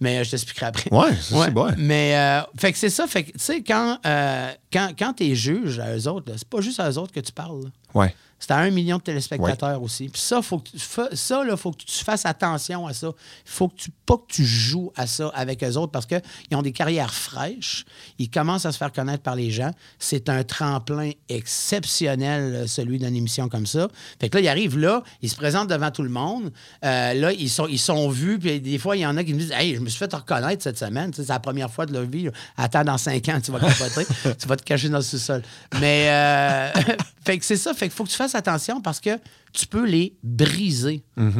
Mais 0.00 0.18
euh, 0.18 0.24
je 0.24 0.30
t'expliquerai 0.30 0.66
après. 0.66 0.90
Ouais, 0.92 1.14
ça, 1.16 1.44
c'est 1.44 1.50
bon. 1.50 1.72
Mais, 1.78 2.16
euh, 2.16 2.40
fait 2.58 2.72
que 2.72 2.78
c'est 2.78 2.90
ça. 2.90 3.06
Fait 3.06 3.24
que, 3.24 3.32
tu 3.32 3.38
sais, 3.38 3.62
quand, 3.62 3.98
euh, 4.06 4.52
quand, 4.72 4.90
quand 4.98 5.12
tu 5.14 5.34
juge 5.36 5.78
à 5.78 5.96
eux 5.96 6.08
autres, 6.08 6.32
c'est 6.36 6.48
pas 6.48 6.60
juste 6.60 6.80
à 6.80 6.90
eux 6.90 6.98
autres 6.98 7.12
que 7.12 7.20
tu 7.20 7.32
parles. 7.32 7.62
là. 7.64 7.70
Ouais. 7.94 8.14
C'est 8.38 8.50
à 8.50 8.56
un 8.58 8.70
million 8.70 8.96
de 8.96 9.02
téléspectateurs 9.02 9.80
aussi. 9.80 10.08
Puis 10.08 10.20
ça, 10.20 10.42
faut 10.42 10.58
que 10.58 10.70
tu, 10.70 10.78
ça, 11.12 11.44
là, 11.44 11.56
faut 11.56 11.70
que 11.70 11.84
tu 11.84 12.02
fasses 12.04 12.26
attention 12.26 12.88
à 12.88 12.92
ça. 12.92 13.06
Il 13.46 13.50
faut 13.52 13.68
que 13.68 13.76
tu, 13.76 13.90
pas 14.04 14.16
que 14.16 14.32
tu 14.32 14.44
joues 14.44 14.90
à 14.96 15.06
ça 15.06 15.28
avec 15.32 15.62
eux 15.62 15.76
autres 15.76 15.92
parce 15.92 16.06
qu'ils 16.06 16.20
ont 16.56 16.62
des 16.62 16.72
carrières 16.72 17.14
fraîches. 17.14 17.84
Ils 18.18 18.28
commencent 18.30 18.66
à 18.66 18.72
se 18.72 18.78
faire 18.78 18.90
connaître 18.90 19.22
par 19.22 19.36
les 19.36 19.52
gens. 19.52 19.70
C'est 20.00 20.28
un 20.28 20.42
tremplin 20.42 21.12
exceptionnel, 21.28 22.54
euh, 22.54 22.66
celui 22.66 22.98
d'une 22.98 23.14
émission 23.14 23.48
comme 23.48 23.66
ça. 23.66 23.86
Fait 24.20 24.28
que 24.28 24.36
là, 24.38 24.42
ils 24.42 24.48
arrivent 24.48 24.78
là, 24.78 25.04
ils 25.22 25.30
se 25.30 25.36
présentent 25.36 25.68
devant 25.72 25.90
tout 25.90 26.02
le 26.02 26.08
monde. 26.08 26.52
Euh, 26.84 27.14
là, 27.14 27.32
ils 27.32 27.50
sont, 27.50 27.66
ils 27.66 27.78
sont 27.78 28.08
vus. 28.08 28.38
Puis 28.38 28.60
des 28.60 28.78
fois, 28.78 28.96
il 28.96 29.00
y 29.00 29.06
en 29.06 29.16
a 29.16 29.24
qui 29.24 29.34
me 29.34 29.38
disent 29.38 29.52
Hey, 29.52 29.74
je 29.74 29.80
me 29.80 29.88
suis 29.88 29.98
fait 29.98 30.12
reconnaître 30.12 30.62
cette 30.62 30.78
semaine. 30.78 31.10
Tu 31.10 31.16
sais, 31.16 31.24
c'est 31.24 31.32
la 31.32 31.40
première 31.40 31.70
fois 31.70 31.86
de 31.86 31.92
leur 31.92 32.04
vie. 32.04 32.28
Attends, 32.56 32.84
dans 32.84 32.98
cinq 32.98 33.28
ans, 33.28 33.40
tu 33.40 33.50
vas 33.50 33.60
capoter. 33.60 34.06
tu 34.38 34.48
vas 34.48 34.56
te 34.56 34.62
cacher 34.62 34.88
dans 34.88 34.98
le 34.98 35.02
sous-sol. 35.04 35.42
Mais, 35.80 36.08
euh, 36.08 36.94
fait 37.24 37.38
que 37.38 37.44
c'est 37.44 37.56
ça. 37.56 37.74
Fait 37.74 37.86
qu'il 37.86 37.94
faut 37.94 38.04
que 38.04 38.10
tu 38.10 38.16
fasses 38.16 38.34
attention 38.34 38.80
parce 38.80 39.00
que 39.00 39.18
tu 39.52 39.66
peux 39.66 39.86
les 39.86 40.14
briser. 40.22 41.02
Tu 41.16 41.32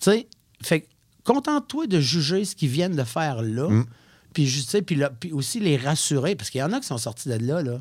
sais, 0.00 0.26
fait 0.62 0.80
que 0.82 0.86
contente-toi 1.24 1.86
de 1.86 2.00
juger 2.00 2.44
ce 2.44 2.54
qu'ils 2.54 2.68
viennent 2.68 2.96
de 2.96 3.04
faire 3.04 3.42
là. 3.42 3.68
Puis, 4.32 4.44
tu 4.44 4.60
sais, 4.60 4.82
puis, 4.82 4.96
là- 4.96 5.10
puis 5.18 5.32
aussi 5.32 5.60
les 5.60 5.78
rassurer, 5.78 6.34
parce 6.36 6.50
qu'il 6.50 6.60
y 6.60 6.62
en 6.64 6.72
a 6.72 6.80
qui 6.80 6.86
sont 6.86 6.98
sortis 6.98 7.28
de 7.30 7.36
là, 7.36 7.62
là 7.62 7.80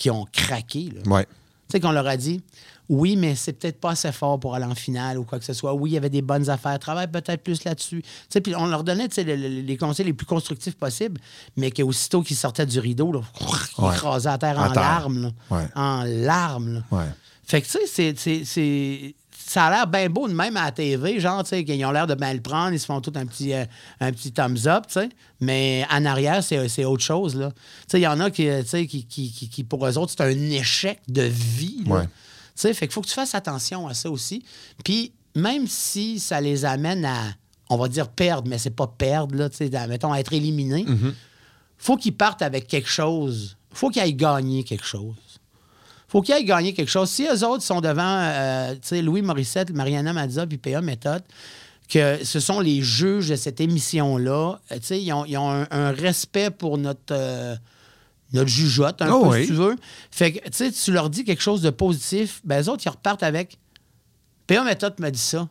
qui 0.00 0.10
ont 0.10 0.26
craqué. 0.32 0.88
Là. 0.94 1.02
Ouais. 1.12 1.24
Tu 1.24 1.72
sais, 1.72 1.80
qu'on 1.80 1.92
leur 1.92 2.06
a 2.06 2.16
dit, 2.16 2.42
oui, 2.90 3.14
mais 3.16 3.36
c'est 3.36 3.52
peut-être 3.52 3.80
pas 3.80 3.90
assez 3.92 4.10
fort 4.10 4.38
pour 4.40 4.54
aller 4.56 4.64
en 4.66 4.74
finale 4.74 5.16
ou 5.16 5.22
quoi 5.24 5.38
que 5.38 5.44
ce 5.44 5.52
soit. 5.52 5.72
Oui, 5.72 5.90
il 5.90 5.92
y 5.94 5.96
avait 5.96 6.10
des 6.10 6.22
bonnes 6.22 6.50
affaires. 6.50 6.76
Travaille 6.80 7.06
peut-être 7.06 7.42
plus 7.42 7.62
là-dessus. 7.64 8.02
Tu 8.02 8.08
sais, 8.28 8.40
puis 8.40 8.54
on 8.56 8.66
leur 8.66 8.82
donnait 8.84 9.06
le- 9.16 9.36
le- 9.36 9.60
les 9.62 9.76
conseils 9.76 10.06
les 10.06 10.12
plus 10.12 10.26
constructifs 10.26 10.74
possibles, 10.76 11.20
mais 11.56 11.70
qu'aussitôt 11.70 12.22
qu'ils 12.22 12.36
sortaient 12.36 12.66
du 12.66 12.80
rideau, 12.80 13.12
là, 13.12 13.20
ils 13.78 13.84
Ouais. 13.84 13.94
écrasaient 13.94 14.28
à 14.28 14.38
terre 14.38 14.58
À 14.60 14.68
en 14.68 14.72
terre. 14.72 14.82
larmes. 14.82 15.22
là. 15.22 15.30
Ouais. 15.56 15.68
En 15.76 16.02
larmes. 16.04 16.82
Fait 17.46 17.62
que, 17.62 17.66
tu 17.66 17.78
sais, 17.86 18.44
c'est-. 18.44 19.14
Ça 19.46 19.64
a 19.66 19.70
l'air 19.70 19.86
bien 19.88 20.08
beau 20.08 20.28
de 20.28 20.32
même 20.32 20.56
à 20.56 20.66
la 20.66 20.70
TV, 20.72 21.18
genre, 21.18 21.42
tu 21.42 21.48
sais, 21.48 21.64
qu'ils 21.64 21.84
ont 21.84 21.90
l'air 21.90 22.06
de 22.06 22.14
bien 22.14 22.32
le 22.34 22.40
prendre, 22.40 22.72
ils 22.72 22.78
se 22.78 22.86
font 22.86 23.00
tout 23.00 23.12
un 23.16 23.26
petit, 23.26 23.52
euh, 23.52 23.64
un 23.98 24.12
petit 24.12 24.30
thumbs 24.30 24.66
up, 24.66 24.84
tu 24.86 24.92
sais. 25.00 25.08
Mais 25.40 25.84
en 25.90 26.04
arrière, 26.04 26.44
c'est 26.44 26.68
c'est 26.68 26.84
autre 26.84 27.02
chose, 27.02 27.34
là. 27.34 27.50
Tu 27.50 27.56
sais, 27.88 27.98
il 27.98 28.02
y 28.04 28.06
en 28.06 28.20
a 28.20 28.30
qui, 28.30 28.48
euh, 28.48 28.62
tu 28.62 28.68
sais, 28.68 28.86
qui, 28.86 29.04
qui, 29.06 29.32
qui- 29.32 29.48
qui, 29.48 29.64
pour 29.64 29.84
eux 29.86 29.98
autres, 29.98 30.12
c'est 30.16 30.22
un 30.22 30.28
échec 30.50 31.00
de 31.08 31.22
vie, 31.22 31.82
là. 31.86 31.94
Ouais. 31.96 32.08
Sais, 32.60 32.74
fait 32.74 32.86
qu'il 32.86 32.94
faut 32.94 33.00
que 33.00 33.08
tu 33.08 33.14
fasses 33.14 33.34
attention 33.34 33.88
à 33.88 33.94
ça 33.94 34.10
aussi. 34.10 34.44
Puis, 34.84 35.12
même 35.34 35.66
si 35.66 36.18
ça 36.18 36.40
les 36.40 36.64
amène 36.64 37.04
à, 37.04 37.34
on 37.68 37.76
va 37.76 37.88
dire 37.88 38.08
perdre, 38.08 38.48
mais 38.48 38.58
c'est 38.58 38.70
pas 38.70 38.86
perdre, 38.86 39.34
là, 39.36 39.48
tu 39.48 39.56
sais, 39.56 39.86
mettons, 39.86 40.12
à 40.12 40.18
être 40.18 40.32
éliminé, 40.32 40.84
faut 41.78 41.96
qu'ils 41.96 42.16
partent 42.16 42.42
avec 42.42 42.66
quelque 42.66 42.88
chose. 42.88 43.56
faut 43.72 43.90
qu'ils 43.90 44.02
aillent 44.02 44.14
gagner 44.14 44.64
quelque 44.64 44.84
chose 44.84 45.14
faut 46.10 46.22
qu'ils 46.22 46.34
aillent 46.34 46.44
gagner 46.44 46.72
quelque 46.72 46.90
chose. 46.90 47.08
Si 47.08 47.24
eux 47.24 47.46
autres 47.46 47.62
sont 47.62 47.80
devant 47.80 48.02
euh, 48.20 48.72
tu 48.74 48.80
sais, 48.82 49.02
Louis 49.02 49.22
Morissette, 49.22 49.70
Mariana 49.70 50.12
Mazza 50.12 50.44
puis 50.44 50.58
PA 50.58 50.80
Méthode, 50.80 51.22
que 51.88 52.24
ce 52.24 52.40
sont 52.40 52.58
les 52.58 52.82
juges 52.82 53.28
de 53.28 53.36
cette 53.36 53.60
émission-là, 53.60 54.58
euh, 54.72 54.74
tu 54.74 54.86
sais, 54.86 55.00
ils 55.00 55.12
ont, 55.12 55.24
ils 55.24 55.38
ont 55.38 55.48
un, 55.48 55.68
un 55.70 55.92
respect 55.92 56.50
pour 56.50 56.78
notre, 56.78 57.12
euh, 57.12 57.54
notre 58.32 58.48
jugeote, 58.50 59.00
un 59.02 59.10
Oh 59.12 59.22
peu, 59.24 59.28
oui. 59.36 59.42
si 59.42 59.48
tu 59.48 59.54
veux. 59.54 59.76
Fait 60.10 60.32
que, 60.32 60.38
tu 60.48 60.50
sais, 60.52 60.70
tu 60.72 60.92
leur 60.92 61.10
dis 61.10 61.24
quelque 61.24 61.42
chose 61.42 61.62
de 61.62 61.70
positif, 61.70 62.40
ben, 62.44 62.62
eux 62.62 62.68
autres, 62.68 62.82
ils 62.86 62.90
repartent 62.90 63.22
avec 63.22 63.58
PA 64.46 64.64
Méthode 64.64 64.94
m'a 64.98 65.10
dit 65.10 65.18
ça. 65.20 65.48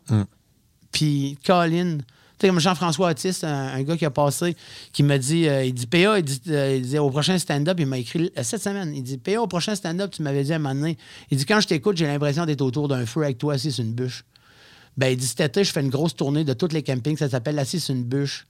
Puis 0.92 1.38
Colin, 1.46 1.98
tu 2.00 2.04
sais, 2.42 2.48
comme 2.48 2.60
Jean-François 2.60 3.12
Autiste, 3.12 3.44
un, 3.44 3.68
un 3.68 3.84
gars 3.84 3.96
qui 3.98 4.06
a 4.06 4.10
passé, 4.12 4.56
qui 4.92 5.04
m'a 5.04 5.18
dit, 5.18 5.48
euh, 5.48 5.64
il 5.66 5.74
dit, 5.74 5.88
PA, 5.88 6.18
il 6.20 6.24
dit, 6.24 6.42
euh, 6.48 6.76
il 6.78 6.82
disait, 6.82 7.00
au 7.00 7.10
prochain 7.10 7.38
stand-up, 7.38 7.78
il 7.80 7.86
m'a 7.86 7.98
écrit 7.98 8.32
euh, 8.38 8.44
cette 8.44 8.62
semaine, 8.64 8.94
il 8.96 9.04
dit, 9.04 9.18
PA, 9.18 9.42
au 9.42 9.48
prochain 9.48 9.76
stand-up, 9.76 10.12
tu 10.12 10.22
m'avais 10.22 10.44
dit 10.44 10.54
à 10.54 10.56
un 10.56 10.60
moment 10.60 10.74
donné, 10.76 10.98
il 11.32 11.38
dit, 11.38 11.46
quand 11.46 11.60
je 11.60 11.68
t'écoute, 11.68 11.98
j'ai 11.98 12.08
l'impression 12.08 12.46
d'être 12.46 12.62
autour 12.62 12.88
d'un 12.88 13.06
feu 13.06 13.24
avec 13.24 13.38
toi 13.38 13.54
assis 13.54 13.72
sur 13.72 13.84
une 13.84 13.94
bûche. 13.94 14.24
Ben, 14.98 15.08
il 15.08 15.18
dit, 15.18 15.28
cet 15.28 15.40
été, 15.42 15.64
je 15.64 15.72
fais 15.72 15.82
une 15.82 15.90
grosse 15.90 16.16
tournée 16.16 16.44
de 16.44 16.54
tous 16.54 16.74
les 16.74 16.82
campings, 16.84 17.16
ça 17.18 17.30
s'appelle 17.30 17.58
Assis 17.60 17.80
sur 17.80 17.94
une 17.96 18.04
bûche. 18.04 18.48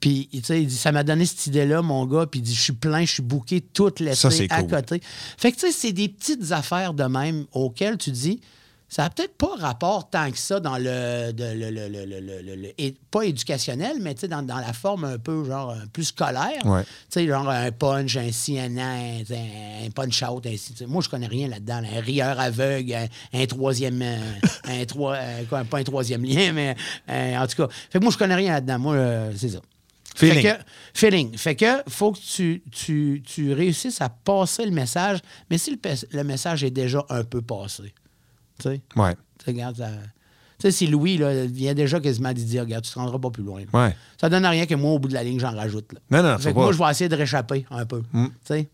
Puis, 0.00 0.28
tu 0.32 0.42
sais, 0.42 0.62
il 0.62 0.66
dit, 0.66 0.76
ça 0.76 0.92
m'a 0.92 1.02
donné 1.04 1.26
cette 1.26 1.46
idée-là, 1.46 1.82
mon 1.82 2.06
gars. 2.06 2.26
Puis, 2.26 2.40
il 2.40 2.42
dit, 2.42 2.54
je 2.54 2.60
suis 2.62 2.72
plein, 2.72 3.04
je 3.04 3.12
suis 3.12 3.22
booké 3.22 3.60
toute 3.60 4.00
l'été 4.00 4.16
c'est 4.30 4.50
à 4.50 4.62
cool. 4.62 4.70
côté. 4.70 5.02
Fait 5.36 5.52
que, 5.52 5.56
tu 5.58 5.66
sais, 5.66 5.72
c'est 5.72 5.92
des 5.92 6.08
petites 6.08 6.52
affaires 6.52 6.94
de 6.94 7.04
même 7.04 7.44
auxquelles 7.52 7.98
tu 7.98 8.10
dis, 8.10 8.40
ça 8.88 9.02
n'a 9.04 9.10
peut-être 9.10 9.36
pas 9.36 9.54
rapport 9.56 10.08
tant 10.10 10.28
que 10.32 10.38
ça 10.38 10.58
dans 10.58 10.76
le. 10.76 11.32
de- 11.32 11.44
le- 11.54 11.70
le- 11.70 12.56
le- 12.56 12.72
et- 12.78 12.96
pas 13.10 13.22
éducationnel, 13.24 13.98
mais 14.00 14.14
tu 14.14 14.22
sais, 14.22 14.28
dans, 14.28 14.42
dans 14.42 14.56
la 14.56 14.72
forme 14.72 15.04
un 15.04 15.18
peu, 15.18 15.44
genre, 15.44 15.70
euh, 15.70 15.76
plus 15.92 16.04
scolaire. 16.04 16.64
Ouais. 16.64 16.82
Tu 16.82 16.88
sais, 17.10 17.26
genre 17.28 17.48
un 17.48 17.70
punch, 17.70 18.16
un 18.16 18.32
CNN, 18.32 19.22
sais, 19.26 19.38
un 19.86 19.90
punch-out, 19.90 20.44
ainsi. 20.46 20.74
Moi, 20.88 21.02
je 21.02 21.08
connais 21.08 21.26
rien 21.28 21.46
là-dedans. 21.46 21.82
là. 21.82 21.88
Un 21.98 22.00
rieur 22.00 22.40
aveugle, 22.40 22.94
un, 22.94 23.06
un 23.38 23.46
troisième. 23.46 24.00
euh, 24.02 24.16
un, 24.64 24.84
trois, 24.86 25.14
euh, 25.16 25.42
quoi, 25.48 25.62
pas 25.64 25.78
un 25.78 25.84
troisième 25.84 26.24
lien, 26.24 26.52
mais 26.52 26.74
en 27.36 27.46
tout 27.46 27.56
cas. 27.64 27.68
Fait 27.90 27.98
que 27.98 28.02
moi, 28.04 28.12
je 28.12 28.18
connais 28.18 28.34
rien 28.34 28.54
là-dedans. 28.54 28.78
Moi, 28.78 28.94
euh, 28.94 29.32
c'est 29.36 29.50
ça. 29.50 29.60
Feeling. 30.16 30.42
Fait 30.42 30.58
que, 30.58 30.62
feeling. 30.94 31.36
Fait 31.36 31.54
que 31.56 31.66
faut 31.88 32.12
que 32.12 32.18
tu, 32.18 32.62
tu, 32.70 33.22
tu 33.24 33.52
réussisses 33.52 34.00
à 34.00 34.08
passer 34.08 34.64
le 34.64 34.72
message, 34.72 35.20
mais 35.50 35.58
si 35.58 35.78
le, 36.12 36.24
message 36.24 36.64
est 36.64 36.70
déjà 36.70 37.04
un 37.08 37.24
peu 37.24 37.40
passé. 37.40 37.94
Tu 38.58 38.68
sais? 38.68 38.80
Ouais. 38.96 39.14
Tu 39.38 39.44
sais, 39.44 39.50
regarde, 39.52 39.76
ça- 39.76 39.88
tu 40.58 40.66
sais, 40.66 40.72
si 40.72 40.86
Louis 40.88 41.16
là, 41.16 41.46
vient 41.46 41.72
déjà 41.72 42.00
quasiment 42.00 42.30
de 42.30 42.34
dire, 42.34 42.62
regarde, 42.62 42.84
tu 42.84 42.92
te 42.92 42.98
rendras 42.98 43.18
pas 43.18 43.30
plus 43.30 43.42
loin. 43.44 43.62
là. 43.72 43.86
Ouais. 43.86 43.96
Ça 44.20 44.28
donne 44.28 44.44
rien 44.44 44.66
que 44.66 44.74
moi, 44.74 44.90
au 44.92 44.98
bout 44.98 45.08
de 45.08 45.14
la 45.14 45.22
ligne, 45.22 45.40
j'en 45.40 45.54
rajoute. 45.56 45.92
Là. 45.92 46.00
Non, 46.10 46.28
non, 46.28 46.38
Fait 46.38 46.50
que 46.50 46.58
moi, 46.58 46.70
je 46.72 46.78
vais 46.78 46.90
essayer 46.90 47.08
de 47.08 47.16
réchapper 47.16 47.64
un 47.70 47.86
peu. 47.86 48.02
Tu 48.12 48.28
sais? 48.44 48.68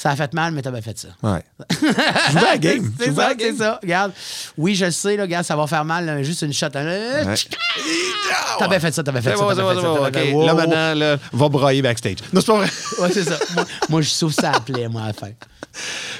Ça 0.00 0.08
a 0.12 0.16
fait 0.16 0.32
mal, 0.32 0.54
mais 0.54 0.62
t'as 0.62 0.70
bien 0.70 0.80
fait 0.80 0.98
ça. 0.98 1.08
Ouais. 1.22 1.44
À 2.28 2.32
la 2.32 2.56
game. 2.56 2.90
C'est 2.98 3.14
ça, 3.14 3.32
c'est 3.38 3.54
ça. 3.54 3.78
Regarde. 3.82 4.12
Oui, 4.56 4.74
je 4.74 4.88
sais, 4.90 5.14
là, 5.14 5.24
regarde, 5.24 5.44
ça 5.44 5.54
va 5.56 5.66
faire 5.66 5.84
mal, 5.84 6.06
là, 6.06 6.22
juste 6.22 6.40
une 6.40 6.54
shot. 6.54 6.68
hein. 6.74 7.26
Ouais. 7.26 7.34
T'as 8.58 8.66
bien 8.66 8.80
fait 8.80 8.92
ça, 8.92 9.02
t'as 9.02 9.12
bien 9.12 9.20
fait 9.20 9.36
ça. 9.36 9.44
t'as 9.46 9.54
bien 9.54 9.74
fait 9.74 9.80
ça, 9.82 9.98
t'as 10.00 10.10
bien 10.10 10.46
Là, 10.46 10.54
maintenant, 10.54 10.94
là, 10.94 11.16
va 11.34 11.48
broyer 11.50 11.82
backstage. 11.82 12.16
Non, 12.32 12.40
c'est 12.40 12.46
pas 12.46 12.56
vrai. 12.60 12.70
Ouais, 12.98 13.10
c'est 13.12 13.24
ça. 13.24 13.38
Moi, 13.54 13.64
moi, 13.90 14.00
je 14.00 14.08
souffre 14.08 14.40
ça 14.40 14.52
à 14.52 14.60
plaie, 14.60 14.88
moi, 14.88 15.02
à 15.02 15.06
la 15.08 15.12
fin. 15.12 15.32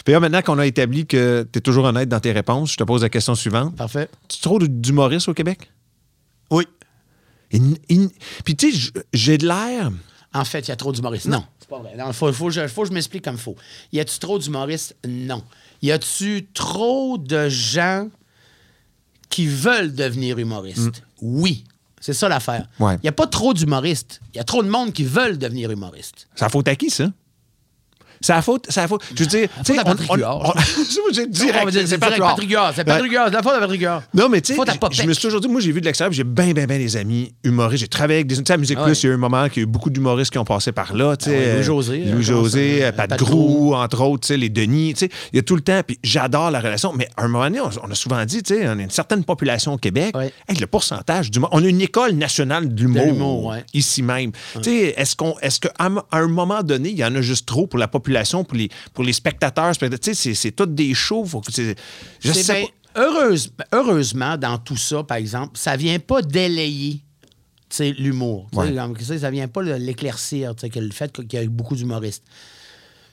Puis 0.04 0.12
là, 0.12 0.20
maintenant 0.20 0.42
qu'on 0.42 0.58
a 0.58 0.66
établi 0.66 1.06
que 1.06 1.48
tu 1.50 1.58
es 1.58 1.62
toujours 1.62 1.86
honnête 1.86 2.10
dans 2.10 2.20
tes 2.20 2.32
réponses, 2.32 2.72
je 2.72 2.76
te 2.76 2.84
pose 2.84 3.00
la 3.00 3.08
question 3.08 3.34
suivante. 3.34 3.76
Parfait. 3.76 4.10
Tu 4.28 4.40
trouves 4.40 4.68
d'humoristes 4.68 5.30
au 5.30 5.34
Québec? 5.34 5.70
Oui. 6.50 6.66
Puis, 7.48 8.56
tu 8.56 8.72
sais, 8.72 8.90
j'ai 9.14 9.38
de 9.38 9.46
l'air. 9.46 9.90
En 10.34 10.44
fait, 10.44 10.60
il 10.60 10.68
y 10.68 10.72
a 10.72 10.76
trop 10.76 10.92
d'humoristes. 10.92 11.26
Non, 11.26 11.44
pas 11.70 11.78
vrai. 11.78 11.94
Il 11.96 12.12
faut, 12.12 12.30
faut, 12.33 12.46
que 12.46 12.52
je- 12.52 12.66
faut 12.68 12.83
que 12.83 12.88
je 12.88 12.92
m'explique 12.92 13.24
comme 13.24 13.37
il 13.37 13.40
faut. 13.40 13.56
Y 13.92 14.00
a-tu 14.00 14.18
trop 14.18 14.38
d'humoristes? 14.38 14.94
Non. 15.09 15.42
Y 15.80 15.90
a-tu 15.92 16.48
trop 16.52 17.16
de 17.16 17.48
gens 17.48 18.09
qui 19.30 19.46
veulent 19.46 19.94
devenir 19.94 20.38
humoristes? 20.38 21.02
Oui. 21.22 21.64
C'est 22.02 22.14
ça 22.14 22.28
l'affaire. 22.28 22.66
Il 22.78 22.83
Mm. 22.83 22.87
Ouais. 22.87 22.98
n'y 23.02 23.09
a 23.09 23.12
pas 23.12 23.26
trop 23.26 23.52
d'humoristes. 23.54 24.20
Il 24.35 24.38
y 24.38 24.40
a 24.40 24.44
trop 24.44 24.62
de 24.62 24.68
monde 24.68 24.92
qui 24.92 25.04
veulent 25.04 25.38
devenir 25.38 25.70
humoristes. 25.70 26.28
La 26.40 26.48
faute 26.48 26.66
à 26.68 26.74
qui, 26.76 26.90
ça? 26.90 27.11
C'est 28.20 28.33
la 28.35 28.42
faute. 28.42 28.66
C'est 28.68 28.80
la 28.80 28.88
faute. 28.88 29.02
Je 29.14 29.20
veux 29.22 29.26
dire. 29.28 29.48
tu 29.64 29.74
sais, 29.74 29.80
j'ai 31.12 31.22
On 31.22 31.26
direct. 31.28 31.64
va 31.64 31.70
dire, 31.70 31.83
c'est 31.87 31.98
Patrick 31.98 32.20
direct. 32.20 32.37
Patrick. 32.37 32.50
C'est. 32.74 32.85
Patrick 32.85 33.12
Huard. 33.12 33.26
C'est 33.28 33.33
la 33.35 33.42
faute 33.42 33.52
à 33.54 33.61
Patrick 33.61 33.80
Huard. 33.80 34.02
Non, 34.14 34.28
mais 34.28 34.40
tu 34.40 34.54
sais, 34.54 34.61
je- 34.90 35.02
je 35.02 35.06
me 35.09 35.12
suis 35.14 35.22
toujours 35.22 35.40
dit, 35.40 35.48
moi, 35.48 35.61
j'ai 35.61 35.72
vu 35.72 35.80
de 35.80 35.87
l'extérieur, 35.87 36.12
j'ai 36.12 36.24
bien, 36.24 36.52
bien, 36.52 36.66
bien 36.66 36.78
des 36.78 36.96
amis 36.96 37.33
humoristes. 37.44 37.80
J'ai 37.83 37.88
travaillé 37.88 38.18
avec 38.18 38.26
des. 38.26 38.37
Tu 38.37 38.42
sais, 38.46 38.52
à 38.52 38.56
Musique 38.56 38.78
Ah 38.80 38.85
Plus, 38.85 39.02
il 39.02 39.06
y 39.06 39.09
a 39.09 39.12
eu 39.12 39.14
un 39.14 39.18
moment 39.18 39.48
qu'il 39.48 39.59
y 39.59 39.61
a 39.61 39.62
eu 39.64 39.66
beaucoup 39.66 39.90
d'humoristes 39.90 40.30
qui 40.33 40.38
ont 40.38 40.44
passé 40.44 40.72
par 40.72 40.94
là. 40.94 41.16
Tu 41.16 41.26
sais, 41.26 41.35
Ah 41.35 41.38
ouais, 41.38 41.54
Louis-José, 41.56 42.02
euh, 42.06 42.12
Louis-José, 42.12 42.76
je 42.78 42.83
euh, 42.83 42.88
euh, 42.88 42.92
Pat 42.92 43.09
Pat 43.11 43.18
Grou, 43.18 43.74
entre 43.74 44.00
autres, 44.02 44.22
tu 44.26 44.28
sais, 44.28 44.37
les 44.37 44.48
Denis. 44.50 44.94
Tu 44.94 45.06
sais, 45.06 45.11
il 45.33 45.37
y 45.37 45.38
a 45.38 45.42
tout 45.42 45.56
le 45.56 45.62
temps, 45.62 45.80
puis 45.87 45.98
j'adore 46.02 46.50
la 46.50 46.61
relation. 46.61 46.92
Mais 46.92 47.09
à 47.16 47.24
un 47.24 47.28
moment 47.28 47.44
donné, 47.44 47.61
on, 47.61 47.70
on 47.87 47.90
a 47.90 47.94
souvent 47.94 48.22
dit, 48.24 48.42
tu 48.42 48.54
sais, 48.54 48.68
on 48.68 48.78
a 48.78 48.83
une 48.83 48.90
certaine 48.90 49.24
population 49.24 49.72
au 49.74 49.78
Québec. 49.78 50.14
Ouais. 50.16 50.33
Le 50.59 50.66
pourcentage 50.66 51.30
d'humour. 51.30 51.48
On 51.52 51.64
a 51.64 51.66
une 51.68 51.80
école 51.80 52.12
nationale 52.12 52.68
l'humour, 52.68 53.46
ouais. 53.46 53.64
ici 53.72 54.02
même. 54.02 54.33
Tu 54.62 54.64
sais, 54.64 54.94
est-ce 54.96 55.16
qu'on, 55.16 55.35
est-ce 55.40 55.59
qu'à 55.61 55.72
un 56.12 56.26
moment 56.28 56.62
donné, 56.62 56.90
il 56.90 56.98
y 56.98 57.04
en 57.04 57.14
a 57.14 57.20
juste 57.22 57.46
trop 57.46 57.66
pour 57.66 57.78
la 57.78 57.88
population, 57.88 58.10
pour 58.44 58.57
les, 58.57 58.68
pour 58.92 59.05
les 59.05 59.12
spectateurs? 59.12 59.77
Tu 59.77 59.88
sais, 60.03 60.14
c'est, 60.14 60.35
c'est 60.35 60.53
tous 60.53 60.66
des 60.66 60.92
shows. 60.94 61.25
Faut 61.25 61.40
que, 61.40 61.53
c'est- 61.53 61.77
je 62.20 62.33
C'est 62.33 62.42
sais 62.42 62.53
bien- 62.61 62.66
pas. 62.94 63.01
heureuse- 63.03 63.53
heureusement, 63.73 64.37
dans 64.37 64.59
tout 64.59 64.77
ça, 64.77 65.03
par 65.03 65.16
exemple, 65.18 65.53
ça 65.59 65.77
vient 65.77 65.99
pas 65.99 66.23
délayer 66.23 67.03
l'humour. 67.99 68.49
Ouais. 68.53 68.66
ça, 69.18 69.31
vient 69.31 69.46
pas 69.49 69.62
l'éclaircir, 69.62 70.55
que 70.70 70.81
le 70.81 70.90
fait 70.90 71.12
qu'il 71.12 71.40
y 71.40 71.42
a 71.42 71.46
beaucoup 71.46 71.77
d'humoristes. 71.77 72.25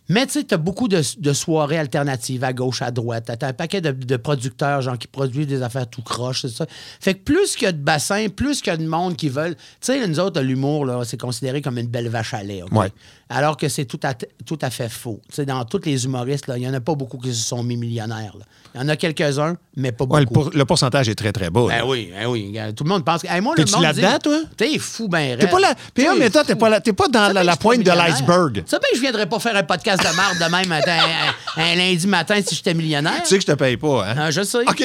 Mais 0.09 0.25
tu 0.25 0.33
sais, 0.33 0.43
tu 0.43 0.53
as 0.53 0.57
beaucoup 0.57 0.87
de, 0.87 1.01
de 1.19 1.33
soirées 1.33 1.77
alternatives 1.77 2.43
à 2.43 2.53
gauche, 2.53 2.81
à 2.81 2.91
droite. 2.91 3.29
Tu 3.39 3.45
as 3.45 3.49
un 3.49 3.53
paquet 3.53 3.81
de, 3.81 3.91
de 3.91 4.17
producteurs, 4.17 4.81
genre, 4.81 4.97
qui 4.97 5.07
produisent 5.07 5.47
des 5.47 5.61
affaires 5.61 5.87
tout 5.87 6.01
croche, 6.01 6.41
c'est 6.43 6.49
ça. 6.49 6.65
Fait 6.99 7.13
que 7.13 7.19
plus 7.23 7.55
qu'il 7.55 7.65
y 7.65 7.67
a 7.67 7.71
de 7.73 7.77
bassins, 7.81 8.27
plus 8.29 8.61
qu'il 8.61 8.71
y 8.71 8.73
a 8.73 8.77
de 8.77 8.87
monde 8.87 9.15
qui 9.15 9.29
veulent. 9.29 9.55
Tu 9.55 9.61
sais, 9.81 10.07
nous 10.07 10.19
autres, 10.19 10.39
l'humour, 10.41 10.85
là, 10.85 11.01
c'est 11.05 11.19
considéré 11.19 11.61
comme 11.61 11.77
une 11.77 11.87
belle 11.87 12.07
vache 12.09 12.33
à 12.33 12.43
lait. 12.43 12.63
OK? 12.63 12.71
Ouais. 12.71 12.91
Alors 13.29 13.57
que 13.57 13.67
c'est 13.67 13.83
tout 13.83 13.99
à, 14.03 14.13
tout 14.13 14.57
à 14.61 14.69
fait 14.69 14.87
faux. 14.87 15.19
Tu 15.27 15.35
sais, 15.35 15.45
dans 15.45 15.65
tous 15.65 15.81
les 15.83 16.05
humoristes, 16.05 16.45
il 16.55 16.61
n'y 16.61 16.67
en 16.69 16.73
a 16.73 16.79
pas 16.79 16.95
beaucoup 16.95 17.17
qui 17.17 17.33
se 17.35 17.45
sont 17.45 17.61
mis 17.61 17.75
millionnaires. 17.75 18.33
Il 18.73 18.79
y 18.79 18.83
en 18.85 18.87
a 18.87 18.95
quelques-uns, 18.95 19.57
mais 19.75 19.91
pas 19.91 20.05
beaucoup. 20.05 20.19
Le, 20.21 20.25
pour- 20.27 20.49
le 20.53 20.63
pourcentage 20.65 21.09
est 21.09 21.15
très, 21.15 21.33
très 21.33 21.49
bas. 21.49 21.65
Ben 21.67 21.79
là. 21.79 21.85
oui, 21.85 22.09
ben 22.17 22.27
oui. 22.27 22.57
Tout 22.73 22.85
le 22.85 22.89
monde 22.89 23.03
pense 23.03 23.23
que. 23.23 23.27
Hey, 23.27 23.41
moi, 23.41 23.53
T'es-tu 23.57 23.81
là-dedans, 23.81 24.17
toi? 24.23 24.39
T'es 24.55 24.77
fou, 24.79 25.09
ben 25.09 25.37
T'es 25.37 25.47
pas 25.47 25.59
là. 25.59 25.73
Puis 25.93 26.05
même 26.07 26.29
temps, 26.29 26.43
t'es 26.45 26.55
pas, 26.55 26.69
là- 26.69 26.79
t'es 26.79 26.93
pas 26.93 27.09
dans 27.09 27.33
la, 27.33 27.43
la 27.43 27.57
pointe 27.57 27.83
de 27.83 27.91
l'iceberg. 27.91 28.63
Ça 28.65 28.79
bien 28.79 28.87
que 28.91 28.95
je 28.95 29.01
viendrais 29.01 29.25
pas 29.27 29.39
faire 29.39 29.57
un 29.57 29.63
podcast 29.63 29.96
de 29.97 30.15
marde 30.15 30.37
de 30.37 30.45
même 30.51 30.71
un, 30.71 30.79
un- 30.79 31.63
un 31.63 31.75
lundi 31.75 32.07
matin 32.07 32.39
si 32.45 32.55
j'étais 32.55 32.73
millionnaire. 32.73 33.21
Tu 33.23 33.29
sais 33.29 33.35
que 33.35 33.41
je 33.41 33.47
te 33.47 33.53
paye 33.57 33.77
pas, 33.77 34.05
hein? 34.09 34.15
Ah, 34.17 34.31
je 34.31 34.41
sais. 34.43 34.59
OK. 34.67 34.83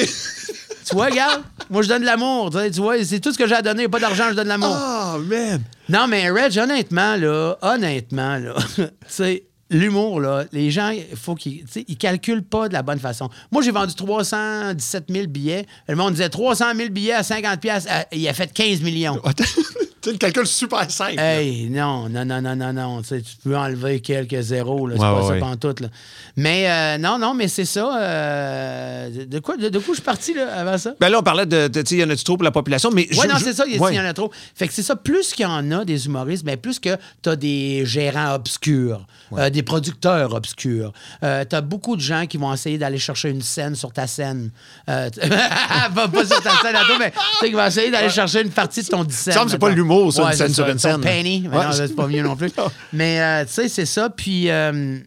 Tu 0.85 0.95
vois, 0.95 1.05
regarde, 1.05 1.41
moi 1.69 1.81
je 1.81 1.87
donne 1.87 2.01
de 2.01 2.05
l'amour. 2.05 2.49
Tu 2.51 2.81
vois, 2.81 3.03
c'est 3.05 3.19
tout 3.21 3.31
ce 3.31 3.37
que 3.37 3.47
j'ai 3.47 3.55
à 3.55 3.61
donner. 3.61 3.87
Pas 3.87 3.99
d'argent, 3.99 4.25
je 4.29 4.35
donne 4.35 4.43
de 4.43 4.49
l'amour. 4.49 4.75
Oh, 4.77 5.17
man. 5.19 5.61
Non, 5.89 6.07
mais 6.07 6.29
Reg, 6.29 6.57
honnêtement, 6.57 7.15
là, 7.15 7.55
honnêtement, 7.61 8.37
là, 8.37 8.53
tu 8.75 8.83
sais, 9.07 9.43
l'humour, 9.69 10.19
là, 10.19 10.43
les 10.51 10.71
gens, 10.71 10.89
il 10.89 11.15
faut 11.17 11.35
qu'ils 11.35 11.63
ils 11.87 11.97
calculent 11.97 12.43
pas 12.43 12.67
de 12.67 12.73
la 12.73 12.81
bonne 12.83 12.99
façon. 12.99 13.29
Moi, 13.51 13.61
j'ai 13.63 13.71
vendu 13.71 13.95
317 13.95 15.05
000 15.09 15.27
billets. 15.27 15.65
Le 15.87 15.95
monde 15.95 16.11
disait 16.13 16.29
300 16.29 16.65
000 16.75 16.89
billets 16.89 17.13
à 17.13 17.23
50 17.23 17.59
pièces. 17.61 17.87
Il 18.11 18.27
a 18.27 18.33
fait 18.33 18.51
15 18.51 18.81
millions. 18.81 19.21
C'est 20.03 20.11
le 20.11 20.17
calcul 20.17 20.45
super 20.45 20.91
simple. 20.91 21.17
Hey, 21.17 21.69
non, 21.69 22.09
non, 22.09 22.25
non, 22.25 22.41
non, 22.41 22.55
non, 22.57 22.73
non. 22.73 23.01
Tu, 23.01 23.07
sais, 23.07 23.21
tu 23.21 23.37
peux 23.41 23.55
enlever 23.57 24.01
quelques 24.01 24.41
zéros, 24.41 24.85
là. 24.87 24.95
C'est 24.97 25.01
Ouais, 25.01 25.07
pas 25.07 25.25
ouais, 25.27 25.39
ça 25.39 25.45
pantoute, 25.45 25.79
là. 25.79 25.87
Mais 26.35 26.69
euh, 26.69 26.97
non, 26.97 27.17
non, 27.17 27.33
mais 27.33 27.47
c'est 27.47 27.63
ça. 27.63 27.89
euh, 28.01 29.25
de- 29.25 29.39
quoi, 29.39 29.55
de, 29.57 29.69
de 29.69 29.79
quoi 29.79 29.93
je 29.93 29.99
suis 29.99 30.01
parti, 30.03 30.33
là, 30.33 30.53
avant 30.57 30.77
ça? 30.77 30.93
Ben 30.99 31.07
là, 31.09 31.19
on 31.19 31.23
parlait 31.23 31.45
de. 31.45 31.67
de- 31.69 31.81
Tu 31.81 31.87
sais, 31.89 31.95
il 31.95 32.01
y 32.01 32.03
en 32.03 32.09
a-tu 32.09 32.23
trop 32.23 32.35
pour 32.35 32.43
la 32.43 32.51
population, 32.51 32.89
mais. 32.91 33.07
Oui, 33.11 33.17
je- 33.23 33.27
non, 33.29 33.35
je- 33.37 33.43
c'est 33.45 33.53
ça, 33.53 33.63
il 33.65 33.75
y, 33.75 33.77
a- 33.77 33.81
ouais. 33.81 33.93
il 33.93 33.95
y 33.95 33.99
en 33.99 34.05
a 34.05 34.13
trop? 34.13 34.29
Fait 34.55 34.67
que 34.67 34.73
c'est 34.73 34.83
ça, 34.83 34.95
plus 34.97 35.31
qu'il 35.33 35.43
y 35.43 35.45
en 35.47 35.71
a 35.71 35.85
des 35.85 36.05
humoristes, 36.05 36.43
ben 36.43 36.57
plus 36.57 36.79
que 36.79 36.97
tu 37.21 37.29
as 37.29 37.35
des 37.37 37.85
gérants 37.85 38.33
obscurs, 38.35 39.05
euh, 39.37 39.49
des 39.49 39.63
producteurs 39.63 40.33
obscurs. 40.33 40.91
Euh, 41.23 41.45
tu 41.49 41.55
as 41.55 41.61
beaucoup 41.61 41.95
de 41.95 42.01
gens 42.01 42.25
qui 42.25 42.37
vont 42.37 42.53
essayer 42.53 42.77
d'aller 42.77 42.97
chercher 42.99 43.29
une 43.29 43.41
scène 43.41 43.75
sur 43.75 43.93
ta 43.93 44.07
scène. 44.07 44.51
Euh, 44.89 45.09
pas, 45.95 46.07
pas 46.09 46.25
sur 46.25 46.41
ta 46.41 46.51
scène, 46.61 46.75
Anto, 46.75 46.97
mais 46.99 47.11
tu 47.11 47.17
sais, 47.39 47.47
qui 47.49 47.55
vont 47.55 47.65
essayer 47.65 47.89
d'aller 47.89 48.09
chercher 48.09 48.41
une 48.41 48.51
partie 48.51 48.81
de 48.83 48.87
ton 48.87 49.03
10 49.05 49.15
cents, 49.15 49.23
Ça 49.23 49.29
me 49.31 49.33
semble 49.33 49.45
que 49.45 49.51
c'est 49.51 49.57
pas 49.59 49.67
mettons. 49.69 49.77
L'humour, 49.97 50.13
ça, 50.13 50.21
une 50.23 50.27
Ouais, 50.29 50.35
scène 50.35 50.47
c'est 50.49 50.53
sur 50.53 50.67
une 50.67 50.79
scène. 50.79 51.01
penny. 51.01 51.41
Mais 51.49 51.57
Ouais. 51.57 51.65
non, 51.65 51.71
c'est 51.71 51.95
pas 51.95 52.07
mieux 52.07 52.23
non 52.23 52.35
plus. 52.35 52.51
mais 52.93 53.21
euh, 53.21 53.45
tu 53.45 53.53
sais, 53.53 53.69
c'est 53.69 53.85
ça. 53.85 54.09
Puis. 54.09 54.49
euh, 54.49 54.99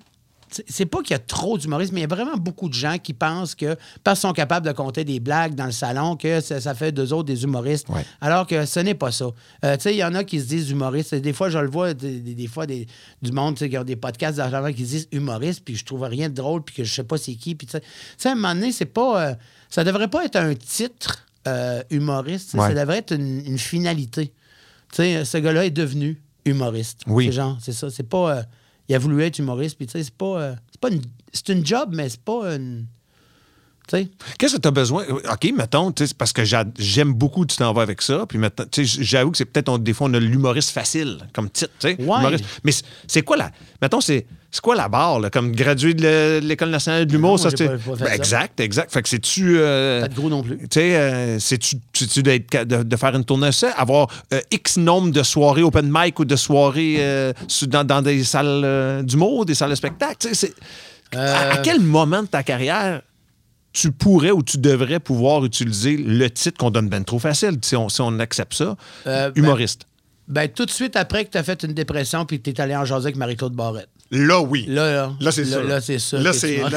c'est- 0.68 0.86
pas 0.86 1.02
qu'il 1.02 1.10
y 1.10 1.14
a 1.14 1.18
trop 1.18 1.58
d'humoristes, 1.58 1.92
mais 1.92 2.00
il 2.00 2.04
y 2.08 2.10
a 2.10 2.14
vraiment 2.14 2.36
beaucoup 2.36 2.68
de 2.68 2.74
gens 2.74 2.96
qui 3.02 3.12
pensent 3.12 3.54
que, 3.54 3.76
parce 4.04 4.20
qu'ils 4.20 4.28
sont 4.28 4.32
capables 4.32 4.64
de 4.66 4.72
compter 4.72 5.04
des 5.04 5.20
blagues 5.20 5.54
dans 5.54 5.66
le 5.66 5.72
salon, 5.72 6.16
que 6.16 6.40
ça, 6.40 6.60
ça 6.60 6.72
fait 6.74 6.92
d'eux 6.92 7.12
autres 7.12 7.24
des 7.26 7.42
humoristes. 7.42 7.88
Ouais. 7.90 8.04
Alors 8.22 8.46
que 8.46 8.64
ce 8.64 8.80
n'est 8.80 8.94
pas 8.94 9.10
ça. 9.12 9.26
Euh, 9.64 9.76
tu 9.76 9.82
sais, 9.82 9.94
il 9.94 9.98
y 9.98 10.04
en 10.04 10.14
a 10.14 10.24
qui 10.24 10.40
se 10.40 10.46
disent 10.46 10.70
humoristes. 10.70 11.14
Des 11.16 11.32
fois, 11.34 11.50
je 11.50 11.58
le 11.58 11.68
vois, 11.68 11.92
des, 11.94 12.46
fois, 12.46 12.64
des- 12.64 12.86
du 13.20 13.32
monde 13.32 13.56
qui 13.56 13.76
ont 13.76 13.84
des 13.84 13.96
podcasts 13.96 14.36
d'argent 14.38 14.64
qui 14.72 14.84
se 14.86 14.90
disent 14.90 15.08
humoristes, 15.12 15.62
puis 15.64 15.76
je 15.76 15.84
trouve 15.84 16.02
rien 16.04 16.28
de 16.30 16.34
drôle, 16.34 16.62
puis 16.62 16.76
que 16.76 16.84
je 16.84 16.94
sais 16.94 17.04
pas 17.04 17.18
c'est 17.18 17.34
qui. 17.34 17.54
Puis 17.54 17.66
tu 17.66 17.78
sais, 18.16 18.28
à 18.28 18.32
un 18.32 18.34
moment 18.36 18.54
donné, 18.54 18.72
c'est 18.72 18.86
pas. 18.86 19.20
euh, 19.30 19.34
ça 19.68 19.82
devrait 19.84 20.08
pas 20.08 20.24
être 20.24 20.36
un 20.36 20.54
titre 20.54 21.26
euh, 21.48 21.82
humoriste. 21.90 22.54
Ouais. 22.54 22.68
Ça 22.68 22.74
devrait 22.74 22.98
être 22.98 23.12
une, 23.14 23.44
une 23.44 23.58
finalité. 23.58 24.32
Tu 24.92 24.96
sais, 25.02 25.24
ce 25.24 25.38
gars-là 25.38 25.66
est 25.66 25.70
devenu 25.70 26.20
humoriste. 26.44 27.02
Oui. 27.06 27.26
C'est 27.26 27.32
genre, 27.32 27.58
c'est 27.60 27.72
ça. 27.72 27.90
C'est 27.90 28.08
pas. 28.08 28.36
euh, 28.38 28.42
il 28.88 28.94
a 28.94 28.98
voulu 28.98 29.20
être 29.22 29.38
humoriste, 29.38 29.76
puis 29.76 29.86
tu 29.86 29.92
sais, 29.92 30.04
c'est 30.04 30.14
pas. 30.14 30.40
euh, 30.40 30.54
c'est 30.70 30.80
pas 30.80 30.88
une. 30.90 31.02
C'est 31.32 31.48
une 31.50 31.66
job, 31.66 31.90
mais 31.92 32.08
c'est 32.08 32.20
pas 32.20 32.54
une. 32.54 32.86
Tu 33.88 33.96
sais. 33.98 34.08
Qu'est-ce 34.38 34.56
que 34.56 34.60
tu 34.60 34.66
as 34.68 34.72
besoin? 34.72 35.04
OK, 35.08 35.52
mettons, 35.56 35.92
tu 35.92 36.02
sais, 36.02 36.08
c'est 36.08 36.16
parce 36.16 36.32
que 36.32 36.44
j'a- 36.44 36.64
j'aime 36.78 37.12
beaucoup 37.14 37.46
tu 37.46 37.56
t'en 37.56 37.72
vas 37.72 37.82
avec 37.82 38.02
ça. 38.02 38.26
Puis 38.26 38.36
maintenant, 38.38 38.64
j'avoue 38.76 39.30
que 39.30 39.38
c'est 39.38 39.44
peut-être, 39.44 39.78
des 39.78 39.92
fois, 39.92 40.08
on 40.08 40.14
a 40.14 40.18
l'humoriste 40.18 40.70
facile 40.70 41.18
comme 41.32 41.48
titre. 41.50 41.70
Ouais. 41.84 42.36
Mais 42.64 42.72
c'est- 42.72 42.84
c'est 43.06 43.22
quoi 43.22 43.36
la. 43.36 43.50
Mettons, 43.80 44.00
c'est. 44.00 44.26
C'est 44.50 44.60
quoi 44.60 44.74
la 44.74 44.88
barre, 44.88 45.20
là, 45.20 45.28
comme 45.28 45.52
gradué 45.52 45.92
de 45.92 46.02
le- 46.02 46.40
de 46.40 46.46
l'École 46.46 46.70
nationale 46.70 47.04
de 47.06 47.12
l'humour? 47.12 47.38
Ça, 47.38 47.50
c'était- 47.50 47.66
Ben, 48.04 48.12
exact, 48.14 48.60
exact. 48.60 48.92
Fait 48.92 49.02
que 49.02 49.08
c'est-tu. 49.08 49.56
euh, 49.58 50.00
Pas 50.02 50.08
de 50.08 50.14
gros 50.14 50.30
non 50.30 50.42
plus. 50.42 50.56
Tu 50.58 50.66
sais, 50.70 50.96
euh, 50.96 51.38
c'est-tu 51.38 51.76
de, 52.22 52.82
de 52.82 52.96
faire 52.96 53.14
une 53.14 53.24
tournée 53.24 53.52
ça, 53.52 53.70
avoir 53.72 54.08
euh, 54.32 54.40
X 54.50 54.78
nombre 54.78 55.10
de 55.10 55.22
soirées 55.22 55.62
open 55.62 55.88
mic 55.92 56.18
ou 56.18 56.24
de 56.24 56.36
soirées 56.36 56.96
euh, 57.00 57.32
dans, 57.66 57.84
dans 57.84 58.00
des 58.02 58.24
salles 58.24 59.04
d'humour, 59.04 59.44
des 59.44 59.54
salles 59.54 59.70
de 59.70 59.74
spectacle? 59.74 60.28
À, 61.14 61.50
à 61.52 61.56
quel 61.58 61.80
moment 61.80 62.22
de 62.22 62.28
ta 62.28 62.42
carrière 62.42 63.02
tu 63.72 63.92
pourrais 63.92 64.30
ou 64.30 64.42
tu 64.42 64.56
devrais 64.58 65.00
pouvoir 65.00 65.44
utiliser 65.44 65.96
le 65.98 66.30
titre 66.30 66.56
qu'on 66.58 66.70
donne 66.70 66.88
ben 66.88 67.04
trop 67.04 67.18
facile, 67.18 67.58
si 67.62 67.76
on, 67.76 67.88
si 67.90 68.00
on 68.00 68.18
accepte 68.20 68.54
ça, 68.54 68.74
ben- 69.04 69.32
humoriste? 69.36 69.86
Ben, 70.28 70.48
tout 70.48 70.64
de 70.66 70.70
suite 70.70 70.96
après 70.96 71.24
que 71.24 71.30
tu 71.30 71.38
as 71.38 71.42
fait 71.44 71.62
une 71.62 71.72
dépression 71.74 72.24
puis 72.26 72.40
que 72.40 72.50
tu 72.50 72.56
es 72.56 72.60
allé 72.60 72.74
en 72.74 72.84
jaser 72.84 73.06
avec 73.06 73.16
Marie-Claude 73.16 73.54
Barrette. 73.54 73.88
Là, 74.10 74.40
oui. 74.40 74.64
Là, 74.68 74.92
là. 74.92 75.12
Là, 75.20 75.32
c'est 75.32 75.44
ça. 75.44 75.62
Là, 75.62 75.80
c'est 75.80 75.98
ça. 75.98 76.18
Là, 76.18 76.32
c'est. 76.32 76.58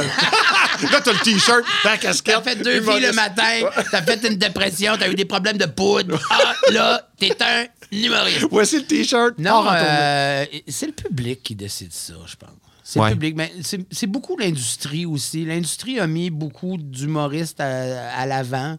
Là, 0.81 1.01
t'as 1.03 1.11
le 1.11 1.19
T-shirt, 1.19 1.63
ta 1.83 1.97
casquette. 1.97 2.35
T'as 2.35 2.41
fait 2.41 2.55
deux 2.63 2.81
filles 2.81 3.01
le 3.01 3.11
matin, 3.11 3.43
t'as 3.91 4.01
fait 4.01 4.25
une 4.25 4.37
dépression, 4.37 4.93
t'as 4.97 5.09
eu 5.09 5.15
des 5.15 5.25
problèmes 5.25 5.57
de 5.57 5.65
poudre. 5.65 6.17
Ah, 6.31 6.53
là, 6.71 7.09
t'es 7.17 7.35
un 7.43 7.65
humoriste. 7.91 8.45
Voici 8.49 8.77
le 8.77 8.85
T-shirt. 8.85 9.33
Non, 9.39 9.65
euh, 9.69 10.45
c'est 10.69 10.85
le 10.85 10.93
public 10.93 11.43
qui 11.43 11.55
décide 11.55 11.91
ça, 11.91 12.13
je 12.25 12.35
pense. 12.37 12.49
C'est 12.81 12.97
Ouais. 12.99 13.09
le 13.09 13.15
public. 13.15 13.35
Mais 13.35 13.51
c'est 13.61 13.85
c'est 13.91 14.07
beaucoup 14.07 14.37
l'industrie 14.37 15.05
aussi. 15.05 15.43
L'industrie 15.43 15.99
a 15.99 16.07
mis 16.07 16.29
beaucoup 16.29 16.77
d'humoristes 16.77 17.59
à, 17.59 18.11
à 18.17 18.25
l'avant. 18.25 18.77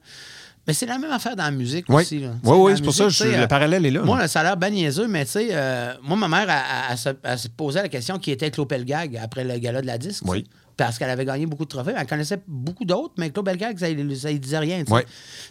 Mais 0.71 0.75
c'est 0.75 0.87
la 0.87 0.99
même 0.99 1.11
affaire 1.11 1.35
dans 1.35 1.43
la 1.45 1.51
musique 1.51 1.87
Oui. 1.89 2.03
aussi. 2.03 2.21
là. 2.21 2.29
Oui, 2.45 2.57
oui, 2.59 2.73
c'est 2.77 2.83
pour 2.83 2.95
ça, 2.95 3.11
sais, 3.11 3.37
le 3.37 3.43
euh, 3.43 3.47
parallèle 3.49 3.85
est 3.85 3.91
là. 3.91 4.03
Moi, 4.03 4.29
ça 4.29 4.41
a 4.41 4.43
l'air 4.45 4.57
bien 4.57 4.71
niaiseux, 4.71 5.09
mais 5.09 5.25
tu 5.25 5.33
sais, 5.33 5.49
euh, 5.51 5.95
moi, 6.03 6.17
ma 6.17 6.29
mère, 6.29 6.43
elle, 6.43 6.51
elle- 6.51 6.87
elle 6.93 6.99
se, 6.99 7.09
elle 7.25 7.39
se 7.39 7.49
posait 7.49 7.83
la 7.83 7.89
question 7.89 8.19
qui 8.21 8.31
était 8.31 8.51
Claude 8.53 8.69
Pelgag 8.69 9.19
après 9.21 9.43
le 9.43 9.59
gala 9.59 9.83
de 9.83 9.87
la 9.87 9.99
disque. 9.99 10.23
Oui. 10.27 10.47
Parce 10.87 10.99
qu'elle 10.99 11.11
avait 11.11 11.25
gagné 11.27 11.45
beaucoup 11.47 11.65
de 11.65 11.69
trophées. 11.69 11.93
Elle 11.97 12.07
connaissait 12.07 12.41
beaucoup 12.49 12.85
d'autres, 12.87 13.13
mais 13.19 13.31
Claude 13.31 13.45
Pelgag, 13.45 13.79
ça 13.79 13.91
ne 13.91 14.39
disait 14.39 14.59
rien. 14.59 14.83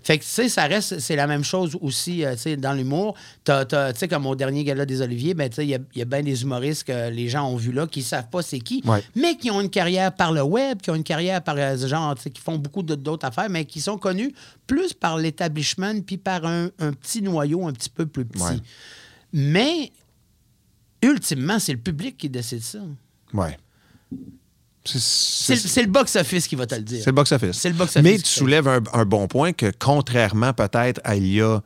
Fait 0.04 0.18
que, 0.18 0.24
tu 0.24 0.30
sais, 0.30 0.50
ça 0.50 0.65
reste, 0.65 1.00
c'est 1.00 1.15
la 1.15 1.28
même 1.28 1.44
chose 1.44 1.78
aussi, 1.82 2.26
euh, 2.26 2.34
tu 2.34 2.39
sais, 2.42 2.58
dans 2.58 2.74
l'humour. 2.74 3.15
Tu 3.46 3.52
sais, 3.96 4.08
comme 4.08 4.26
au 4.26 4.36
dernier 4.36 4.63
gala 4.63 4.86
des 4.88 5.02
Oliviers, 5.02 5.36
ben, 5.36 5.48
tu 5.50 5.58
sais, 5.58 5.65
il 5.65 5.70
y 5.70 5.76
a, 5.76 5.80
il 5.94 6.00
y 6.00 6.02
a 6.02 6.06
bien 6.06 6.24
des 6.24 6.42
humoristes 6.42 6.86
que 6.86 7.10
les 7.12 7.30
gens 7.30 7.48
ont 7.48 7.58
vus 7.58 7.72
là, 7.72 7.86
qui 7.86 8.02
savent 8.02 8.30
pas 8.30 8.42
c'est 8.42 8.60
qui, 8.60 8.82
Ouais. 8.86 9.04
mais 9.15 9.36
qui 9.38 9.52
ont 9.52 9.62
une 9.62 9.70
carrière 9.70 10.12
par 10.15 10.32
le 10.32 10.42
web, 10.42 10.82
qui 10.82 10.89
ont 10.89 10.95
une 10.95 11.03
carrière 11.03 11.43
par, 11.43 11.56
euh, 11.58 11.78
genre, 11.78 12.16
tu 12.16 12.24
sais, 12.24 12.30
qui 12.32 12.41
font 12.41 12.58
beaucoup 12.58 12.82
d'autres 12.82 13.28
affaires, 13.28 13.49
mais 13.49 13.66
qui 13.66 13.82
sont 13.82 13.97
connus 13.99 14.34
plus 14.66 14.93
par 14.93 15.18
l'établissement 15.18 15.93
puis 16.01 16.18
par 16.18 16.45
un, 16.45 16.70
un 16.80 16.91
petit 16.93 17.22
noyau 17.22 17.68
un 17.68 17.74
petit 17.74 17.89
peu 17.91 18.06
plus 18.08 18.26
petit. 18.26 18.41
Ouais. 18.41 18.60
Mais, 19.32 19.91
ultimement, 21.03 21.60
c'est 21.60 21.74
le 21.74 21.80
public 21.80 22.18
qui 22.18 22.30
décide 22.30 22.62
ça. 22.64 22.80
Ouais. 23.34 23.58
C'est- 24.86 25.82
le 25.82 25.88
box-office 25.88 26.47
qui 26.47 26.55
va 26.55 26.65
te 26.65 26.75
le 26.75 26.82
dire. 26.82 26.99
C'est 27.03 27.09
le 27.09 27.15
box-office. 27.15 27.57
C'est 27.57 27.69
le 27.69 27.75
box-office 27.75 28.03
Mais 28.11 28.17
tu 28.17 28.25
soulèves 28.30 28.67
un, 28.67 28.82
un 28.93 29.05
bon 29.05 29.27
point 29.27 29.51
que, 29.53 29.71
contrairement 29.77 30.53
peut-être 30.53 30.99
à 31.03 31.15
il 31.15 31.27
y 31.34 31.41
a 31.41 31.59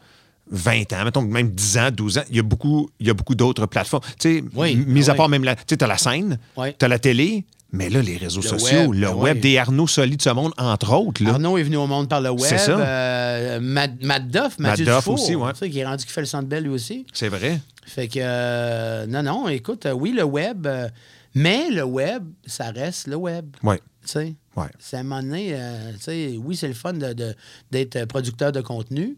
20 0.51 0.91
ans, 0.93 1.05
mettons 1.05 1.21
même 1.21 1.49
10 1.51 1.77
ans, 1.77 1.89
12 1.91 2.17
ans, 2.17 2.23
il 2.29 2.35
y 2.35 2.39
a 2.39 2.43
beaucoup, 2.43 2.89
il 2.99 3.07
y 3.07 3.09
a 3.09 3.13
beaucoup 3.13 3.35
d'autres 3.35 3.65
plateformes. 3.65 4.03
Tu 4.19 4.39
sais, 4.39 4.43
Oui, 4.55 4.73
m- 4.73 4.85
mis 4.87 5.09
à 5.09 5.15
part 5.15 5.29
même 5.29 5.43
la. 5.43 5.55
Tu 5.55 5.63
sais, 5.69 5.77
t'as 5.77 5.87
la 5.87 5.97
scène, 5.97 6.37
Oui. 6.57 6.69
t'as 6.77 6.87
la 6.89 6.99
télé, 6.99 7.45
mais 7.71 7.89
là, 7.89 8.01
les 8.01 8.17
réseaux 8.17 8.41
Le 8.41 8.47
sociaux, 8.49 8.79
web, 8.89 8.93
le 8.93 9.07
ben 9.07 9.13
web, 9.15 9.39
des 9.39 9.57
Arnaud 9.57 9.87
Soli 9.87 10.17
de 10.17 10.21
ce 10.21 10.29
monde, 10.31 10.51
entre 10.57 10.91
autres. 10.93 11.23
Là. 11.23 11.31
Arnaud 11.31 11.57
est 11.57 11.63
venu 11.63 11.77
au 11.77 11.87
monde 11.87 12.09
par 12.09 12.19
le 12.21 12.29
web. 12.29 12.41
C'est 12.43 12.57
ça. 12.57 12.77
Euh, 12.77 13.59
Matt, 13.61 13.91
Matt 14.03 14.27
Duff, 14.27 14.59
Mathieu 14.59 14.85
Duff 14.85 14.97
Dufour, 14.97 15.13
aussi, 15.13 15.35
ouais. 15.35 15.53
tu 15.53 15.59
sais, 15.59 15.69
qui 15.69 15.79
est 15.79 15.85
rendu 15.85 16.05
qui 16.05 16.11
fait 16.11 16.21
le 16.21 16.27
centre 16.27 16.47
belle 16.47 16.63
lui 16.63 16.71
aussi. 16.71 17.05
C'est 17.13 17.29
vrai. 17.29 17.59
Fait 17.85 18.07
que, 18.07 18.19
euh, 18.21 19.05
non, 19.07 19.23
non, 19.23 19.47
écoute, 19.47 19.85
euh, 19.85 19.91
oui, 19.93 20.11
le 20.11 20.23
web, 20.23 20.67
euh, 20.67 20.87
mais 21.35 21.69
le 21.69 21.83
web, 21.83 22.27
ça 22.45 22.71
reste 22.71 23.07
le 23.07 23.15
web. 23.15 23.55
Oui. 23.63 23.75
Tu 24.03 24.09
sais, 24.09 24.35
Ouais. 24.55 24.67
c'est 24.79 24.97
à 24.97 24.99
un 24.99 25.03
moment 25.03 25.21
donné, 25.23 25.51
euh, 25.53 25.93
tu 25.93 25.99
sais, 26.01 26.35
oui, 26.37 26.55
c'est 26.55 26.67
le 26.67 26.73
fun 26.73 26.93
de- 26.93 27.13
de- 27.13 27.35
d'être 27.71 28.05
producteur 28.05 28.51
de 28.51 28.61
contenu, 28.61 29.15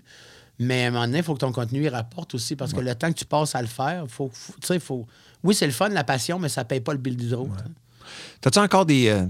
mais 0.59 0.85
à 0.85 0.87
un 0.87 0.91
moment 0.91 1.05
donné, 1.05 1.17
il 1.19 1.23
faut 1.23 1.33
que 1.33 1.39
ton 1.39 1.51
contenu 1.51 1.83
il 1.83 1.89
rapporte 1.89 2.35
aussi, 2.35 2.55
parce 2.55 2.71
que 2.73 2.79
le 2.79 2.93
temps 2.95 3.11
que 3.11 3.17
tu 3.17 3.25
passes 3.25 3.55
à 3.55 3.61
le 3.61 3.67
faire, 3.67 4.05
faut, 4.07 4.29
faut- 4.31 4.53
tu 4.61 4.67
sais, 4.67 4.79
faut... 4.79 5.05
Oui, 5.43 5.53
c'est 5.55 5.65
le 5.65 5.73
fun, 5.73 5.89
la 5.89 6.03
passion, 6.03 6.39
mais 6.39 6.49
ça 6.49 6.63
paye 6.65 6.79
pas 6.81 6.93
le 6.93 6.99
bill 6.99 7.17
du 7.17 7.33
autre. 7.33 7.51
hein. 7.59 7.71
T'as-tu 8.41 8.59
encore 8.59 8.85
des. 8.85 9.07
euh, 9.09 9.25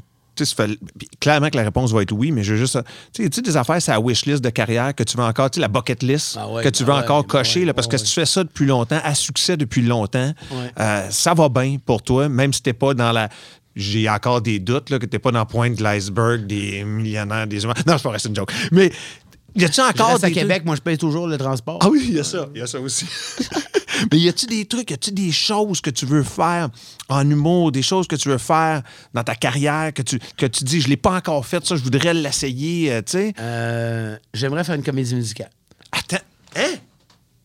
clairement 1.20 1.50
que 1.50 1.58
la 1.58 1.64
réponse 1.64 1.92
va 1.92 2.02
être 2.02 2.12
oui, 2.12 2.32
mais 2.32 2.44
je 2.44 2.54
veux 2.54 2.60
juste. 2.60 2.78
Tu 3.14 3.30
sais, 3.32 3.42
des 3.42 3.58
affaires, 3.58 3.82
c'est 3.82 3.92
la 3.92 4.00
wish 4.00 4.26
list 4.26 4.44
de 4.44 4.50
carrière 4.50 4.94
que 4.94 5.04
tu 5.04 5.18
veux 5.18 5.24
encore, 5.24 5.50
tu 5.50 5.56
sais, 5.56 5.62
la 5.62 5.68
bucket 5.68 6.04
list 6.04 6.38
Ah 6.40 6.50
ouais, 6.50 6.64
que 6.64 6.70
tu 6.70 6.84
ah 6.84 6.86
veux 6.86 6.94
encore 6.94 7.26
cocher, 7.26 7.62
ouais, 7.62 7.66
là, 7.68 7.74
parce 7.74 7.88
que 7.88 7.98
si 7.98 8.06
tu 8.06 8.12
fais 8.12 8.26
ça 8.26 8.44
depuis 8.44 8.66
longtemps, 8.66 9.00
à 9.04 9.16
succès 9.16 9.58
depuis 9.58 9.82
longtemps, 9.82 10.34
euh, 10.80 11.08
ça 11.10 11.34
va 11.34 11.50
bien 11.50 11.78
pour 11.84 12.02
toi, 12.02 12.30
même 12.30 12.54
si 12.54 12.62
t'es 12.62 12.74
pas 12.74 12.94
dans 12.94 13.12
la. 13.12 13.30
J'ai 13.76 14.10
encore 14.10 14.42
des 14.42 14.60
doutes 14.60 14.90
là, 14.90 15.00
que 15.00 15.06
t'es 15.06 15.20
pas 15.20 15.32
dans 15.32 15.40
la 15.40 15.46
pointe 15.46 15.76
de 15.76 15.84
l'iceberg 15.84 16.48
des 16.48 16.86
millionnaires, 16.86 17.46
des 17.46 17.64
humains. 17.64 17.74
Non, 17.86 17.98
c'est 17.98 18.04
pas 18.04 18.18
c'est 18.18 18.30
une 18.30 18.36
joke. 18.36 18.54
Mais 18.72 18.90
y 19.54 19.66
a-tu 19.66 19.82
Je 19.82 19.90
encore 19.90 20.24
à 20.24 20.30
Québec, 20.32 20.58
trucs- 20.58 20.66
moi, 20.66 20.76
je 20.76 20.82
paye 20.82 20.98
toujours 20.98 21.28
le 21.28 21.38
transport. 21.38 21.80
Ah 21.82 21.90
oui, 21.90 22.06
il 22.08 22.16
y 22.16 22.20
a 22.20 22.24
ça. 22.24 22.48
Il 22.54 22.60
y 22.60 22.64
a 22.64 22.68
ça 22.68 22.80
aussi. 22.80 23.06
Mais 24.12 24.20
y 24.20 24.30
a-tu 24.30 24.46
des 24.46 24.66
trucs, 24.66 24.92
y 24.92 24.94
a-tu 24.94 25.12
des 25.12 25.32
choses 25.32 25.82
que 25.82 25.90
tu 25.90 26.06
veux 26.06 26.24
faire 26.24 26.70
en 27.10 27.30
humour, 27.30 27.72
des 27.72 27.82
choses 27.82 28.08
que 28.08 28.16
tu 28.16 28.30
veux 28.30 28.38
faire 28.38 28.82
dans 29.14 29.24
ta 29.24 29.36
carrière, 29.36 29.94
que 29.94 30.02
tu, 30.02 30.20
que 30.38 30.46
tu 30.46 30.64
dis, 30.64 30.82
je 30.82 30.88
l'ai 30.88 30.98
pas 30.98 31.16
encore 31.16 31.46
fait, 31.46 31.66
ça, 31.66 31.76
je 31.76 31.84
voudrais 31.84 32.14
l'essayer, 32.14 32.92
euh, 32.92 33.02
tu 33.02 33.12
sais? 33.14 33.34
Euh, 33.40 34.18
J'aimerais 34.34 34.64
faire 34.64 34.76
une 34.76 34.84
comédie 34.84 35.16
musicale. 35.16 35.50
Attends, 35.92 36.24
hein? 36.56 36.74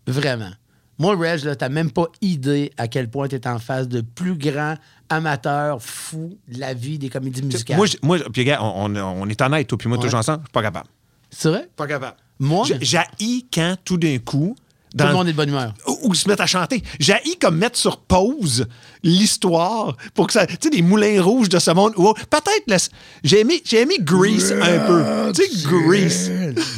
Vraiment. 0.07 0.51
Moi, 0.99 1.17
Reg, 1.17 1.45
là, 1.45 1.57
t'as 1.57 1.71
même 1.71 1.91
pas 1.91 2.07
idée 2.21 2.73
à 2.77 2.87
quel 2.87 3.09
point 3.09 3.27
t'es 3.27 3.47
en 3.47 3.59
face 3.59 3.89
de 3.89 4.03
plus 4.03 4.35
grands 4.37 4.75
amateurs 5.09 5.83
fous 5.83 6.37
de 6.47 6.61
la 6.61 6.75
vie 6.75 6.99
des 6.99 7.09
comédies 7.09 7.43
musicales. 7.43 7.77
Moi, 7.79 7.87
moi, 8.03 8.19
puis 8.33 8.43
regarde, 8.43 8.71
on, 8.77 9.29
est 9.29 9.41
honnête, 9.43 9.67
toi 9.67 9.79
puis 9.79 9.89
moi, 9.89 9.97
Ouais. 9.97 10.05
toujours 10.05 10.19
ensemble, 10.19 10.41
je 10.43 10.49
suis 10.49 10.53
pas 10.53 10.63
capable. 10.63 10.89
C'est 11.31 11.49
vrai? 11.49 11.69
Pas 11.75 11.87
capable. 11.87 12.17
Moi? 12.39 12.67
J'haïs 12.81 13.47
quand, 13.53 13.77
tout 13.85 13.97
d'un 13.97 14.19
coup, 14.19 14.55
Tout 14.91 14.97
dans 14.97 15.07
le 15.09 15.13
monde 15.15 15.29
est 15.29 15.33
de 15.33 15.37
bonne 15.37 15.49
humeur. 15.51 15.73
ou, 15.87 15.99
ou 16.11 16.15
se 16.15 16.29
mettre 16.29 16.43
à 16.43 16.47
chanter. 16.47 16.83
J'ai 16.99 17.15
comme 17.41 17.57
mettre 17.57 17.79
sur 17.79 17.99
pause 17.99 18.67
l'histoire 19.05 19.97
pour 20.15 20.27
que 20.27 20.33
ça. 20.33 20.47
Tu 20.47 20.57
sais, 20.63 20.71
des 20.71 20.83
moulins 20.83 21.23
rouges 21.23 21.49
de 21.49 21.59
ce 21.59 21.71
monde. 21.71 21.93
ou 21.97 22.13
Peut-être. 22.13 22.65
la- 22.67 22.77
J'ai 23.23 23.41
aimé, 23.41 23.63
j'ai 23.65 23.83
aimé 23.83 23.95
Grease 24.01 24.53
un 24.53 24.79
peu. 24.87 25.33
Tu 25.35 25.43
sais, 25.45 25.69
Grease. 25.69 26.31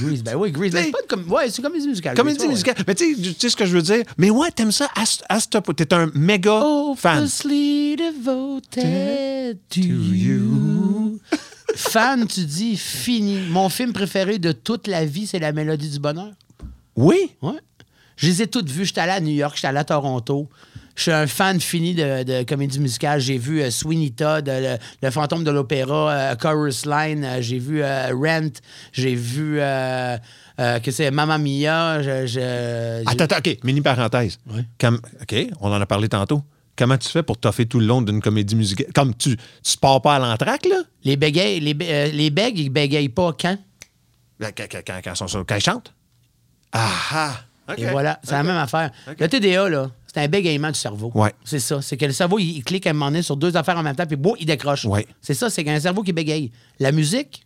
Grease, 0.02 0.22
ben 0.22 0.34
oui, 0.36 0.50
Grease. 0.52 0.72
C'est 0.74 0.90
pas 0.90 0.98
une 1.00 1.08
com- 1.08 1.32
Ouais, 1.32 1.48
c'est 1.50 1.58
une 1.58 1.64
comédie 1.64 1.88
musicale. 1.88 2.16
Comédie 2.16 2.40
ouais. 2.42 2.48
musicale. 2.48 2.74
Mais 2.86 2.94
tu 2.94 3.14
sais, 3.14 3.20
tu 3.22 3.34
sais 3.38 3.48
ce 3.48 3.56
que 3.56 3.64
je 3.64 3.72
veux 3.72 3.82
dire? 3.82 4.02
Mais 4.18 4.30
ouais, 4.30 4.50
t'aimes 4.50 4.72
ça 4.72 4.88
à, 4.94 5.06
ce- 5.06 5.58
point. 5.58 5.74
T'es 5.74 5.92
un 5.94 6.10
méga 6.14 6.60
Oh, 6.64 6.94
fan. 6.98 7.26
Devoted 7.96 9.58
to 9.70 9.80
you. 9.80 11.18
fan, 11.76 12.26
tu 12.26 12.44
dis 12.44 12.76
fini. 12.76 13.40
Mon 13.50 13.68
film 13.68 13.92
préféré 13.92 14.38
de 14.38 14.52
toute 14.52 14.86
la 14.86 15.04
vie, 15.04 15.26
c'est 15.26 15.38
La 15.38 15.52
Mélodie 15.52 15.88
du 15.90 15.98
Bonheur. 15.98 16.32
Oui? 16.94 17.30
Ouais. 17.40 17.52
Je 18.22 18.28
les 18.28 18.42
ai 18.42 18.46
toutes 18.46 18.70
vues. 18.70 18.84
J'étais 18.84 19.00
allé 19.00 19.12
à 19.12 19.20
New 19.20 19.32
York, 19.34 19.54
j'étais 19.56 19.66
allé 19.66 19.78
à 19.78 19.84
Toronto. 19.84 20.48
Je 20.94 21.02
suis 21.02 21.10
un 21.10 21.26
fan 21.26 21.58
fini 21.60 21.94
de, 21.94 22.22
de 22.22 22.42
comédie 22.44 22.78
musicale. 22.78 23.18
J'ai 23.18 23.36
vu 23.38 23.62
euh, 23.62 23.70
Sweeney 23.70 24.10
Todd, 24.10 24.48
euh, 24.48 24.76
le, 24.76 25.06
le 25.06 25.10
fantôme 25.10 25.42
de 25.42 25.50
l'opéra, 25.50 26.12
euh, 26.12 26.36
Chorus 26.36 26.84
Line. 26.86 27.24
euh, 27.24 27.38
j'ai 27.40 27.58
vu 27.58 27.82
Rent. 27.82 28.50
J'ai 28.92 29.14
vu 29.14 29.56
que 30.58 30.90
c'est 30.90 31.10
Mamma 31.10 31.38
Mia. 31.38 32.00
Je, 32.02 32.26
je- 32.26 33.08
Attends, 33.08 33.24
attends, 33.24 33.38
OK. 33.38 33.58
Mini 33.64 33.80
parenthèse. 33.80 34.38
Comme- 34.78 35.00
OK, 35.20 35.34
on 35.60 35.72
en 35.72 35.80
a 35.80 35.86
parlé 35.86 36.08
tantôt. 36.08 36.42
Comment 36.76 36.96
tu 36.98 37.08
fais 37.08 37.22
pour 37.22 37.38
toffer 37.38 37.66
tout 37.66 37.80
le 37.80 37.86
long 37.86 38.02
d'une 38.02 38.20
comédie 38.20 38.54
musicale? 38.54 38.86
Comme 38.94 39.14
tu, 39.14 39.36
tu 39.36 39.78
pars 39.78 40.00
pas 40.00 40.16
à 40.16 40.18
l'entraque, 40.18 40.64
là? 40.66 40.76
Les 41.04 41.16
bégayes, 41.16 41.58
les, 41.60 41.74
les 42.12 42.30
bègues, 42.30 42.58
ils 42.58 42.70
bégayent 42.70 43.08
pas 43.08 43.32
quand? 43.38 43.58
Ben, 44.38 44.52
Quand, 44.56 44.64
quand, 44.70 45.00
quand, 45.04 45.44
quand 45.46 45.54
ils 45.56 45.60
chantent? 45.60 45.92
Ah 46.72 46.90
ah! 47.12 47.40
Et 47.78 47.86
voilà, 47.86 48.20
c'est 48.22 48.32
la 48.32 48.42
même 48.42 48.56
affaire. 48.56 48.90
Le 49.18 49.28
TDA, 49.28 49.68
là, 49.68 49.90
c'est 50.12 50.20
un 50.20 50.28
bégaiement 50.28 50.68
du 50.70 50.78
cerveau. 50.78 51.10
Ouais. 51.14 51.32
C'est 51.44 51.58
ça. 51.60 51.80
C'est 51.82 51.96
que 51.96 52.04
le 52.04 52.12
cerveau, 52.12 52.38
il, 52.38 52.56
il 52.58 52.64
clique 52.64 52.86
à 52.86 52.90
un 52.90 52.92
moment 52.92 53.06
donné 53.06 53.22
sur 53.22 53.36
deux 53.36 53.56
affaires 53.56 53.76
en 53.78 53.82
même 53.82 53.96
temps, 53.96 54.06
puis 54.06 54.16
boum, 54.16 54.34
il 54.38 54.46
décroche. 54.46 54.84
Ouais. 54.84 55.06
C'est 55.20 55.34
ça, 55.34 55.48
c'est 55.50 55.64
qu'un 55.64 55.80
cerveau 55.80 56.02
qui 56.02 56.12
bégaye. 56.12 56.50
La 56.80 56.92
musique, 56.92 57.42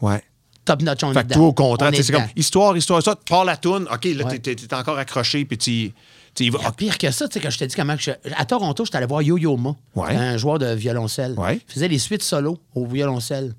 Ouais. 0.00 0.22
top 0.64 0.82
notch, 0.82 1.02
on 1.04 1.10
est 1.10 1.14
Fait 1.14 1.20
que 1.22 1.26
dedans. 1.28 1.34
toi, 1.40 1.46
au 1.48 1.52
contraire, 1.52 1.92
est 1.94 2.02
c'est 2.02 2.12
comme 2.12 2.24
histoire, 2.36 2.76
histoire, 2.76 3.02
ça, 3.02 3.14
tu 3.14 3.22
pars 3.30 3.44
la 3.44 3.56
toune, 3.56 3.86
OK, 3.92 4.04
là, 4.04 4.24
Ouais. 4.26 4.38
t'es- 4.38 4.74
encore 4.74 4.98
accroché, 4.98 5.44
puis 5.44 5.58
tu, 5.58 5.92
tu 6.34 6.44
y 6.44 6.50
vas. 6.50 6.58
Il 6.60 6.64
y 6.64 6.66
a 6.66 6.72
pire 6.72 6.98
que 6.98 7.10
ça, 7.10 7.28
tu 7.28 7.34
sais, 7.34 7.40
quand 7.40 7.50
je 7.50 7.58
t'ai 7.58 7.66
dit 7.66 7.74
comment 7.76 7.96
que 7.96 8.02
je- 8.02 8.10
À 8.36 8.44
Toronto, 8.44 8.84
j'étais 8.84 8.96
allé 8.98 9.06
voir 9.06 9.22
Yo-Yo 9.22 9.56
Ma, 9.56 9.74
Ouais. 9.94 10.14
un 10.14 10.36
joueur 10.36 10.58
de 10.58 10.66
violoncelle. 10.74 11.34
Ouais. 11.38 11.60
Il 11.68 11.72
faisait 11.72 11.88
les 11.88 11.98
suites 11.98 12.22
solo 12.22 12.58
au 12.74 12.86
violoncelle. 12.86 13.54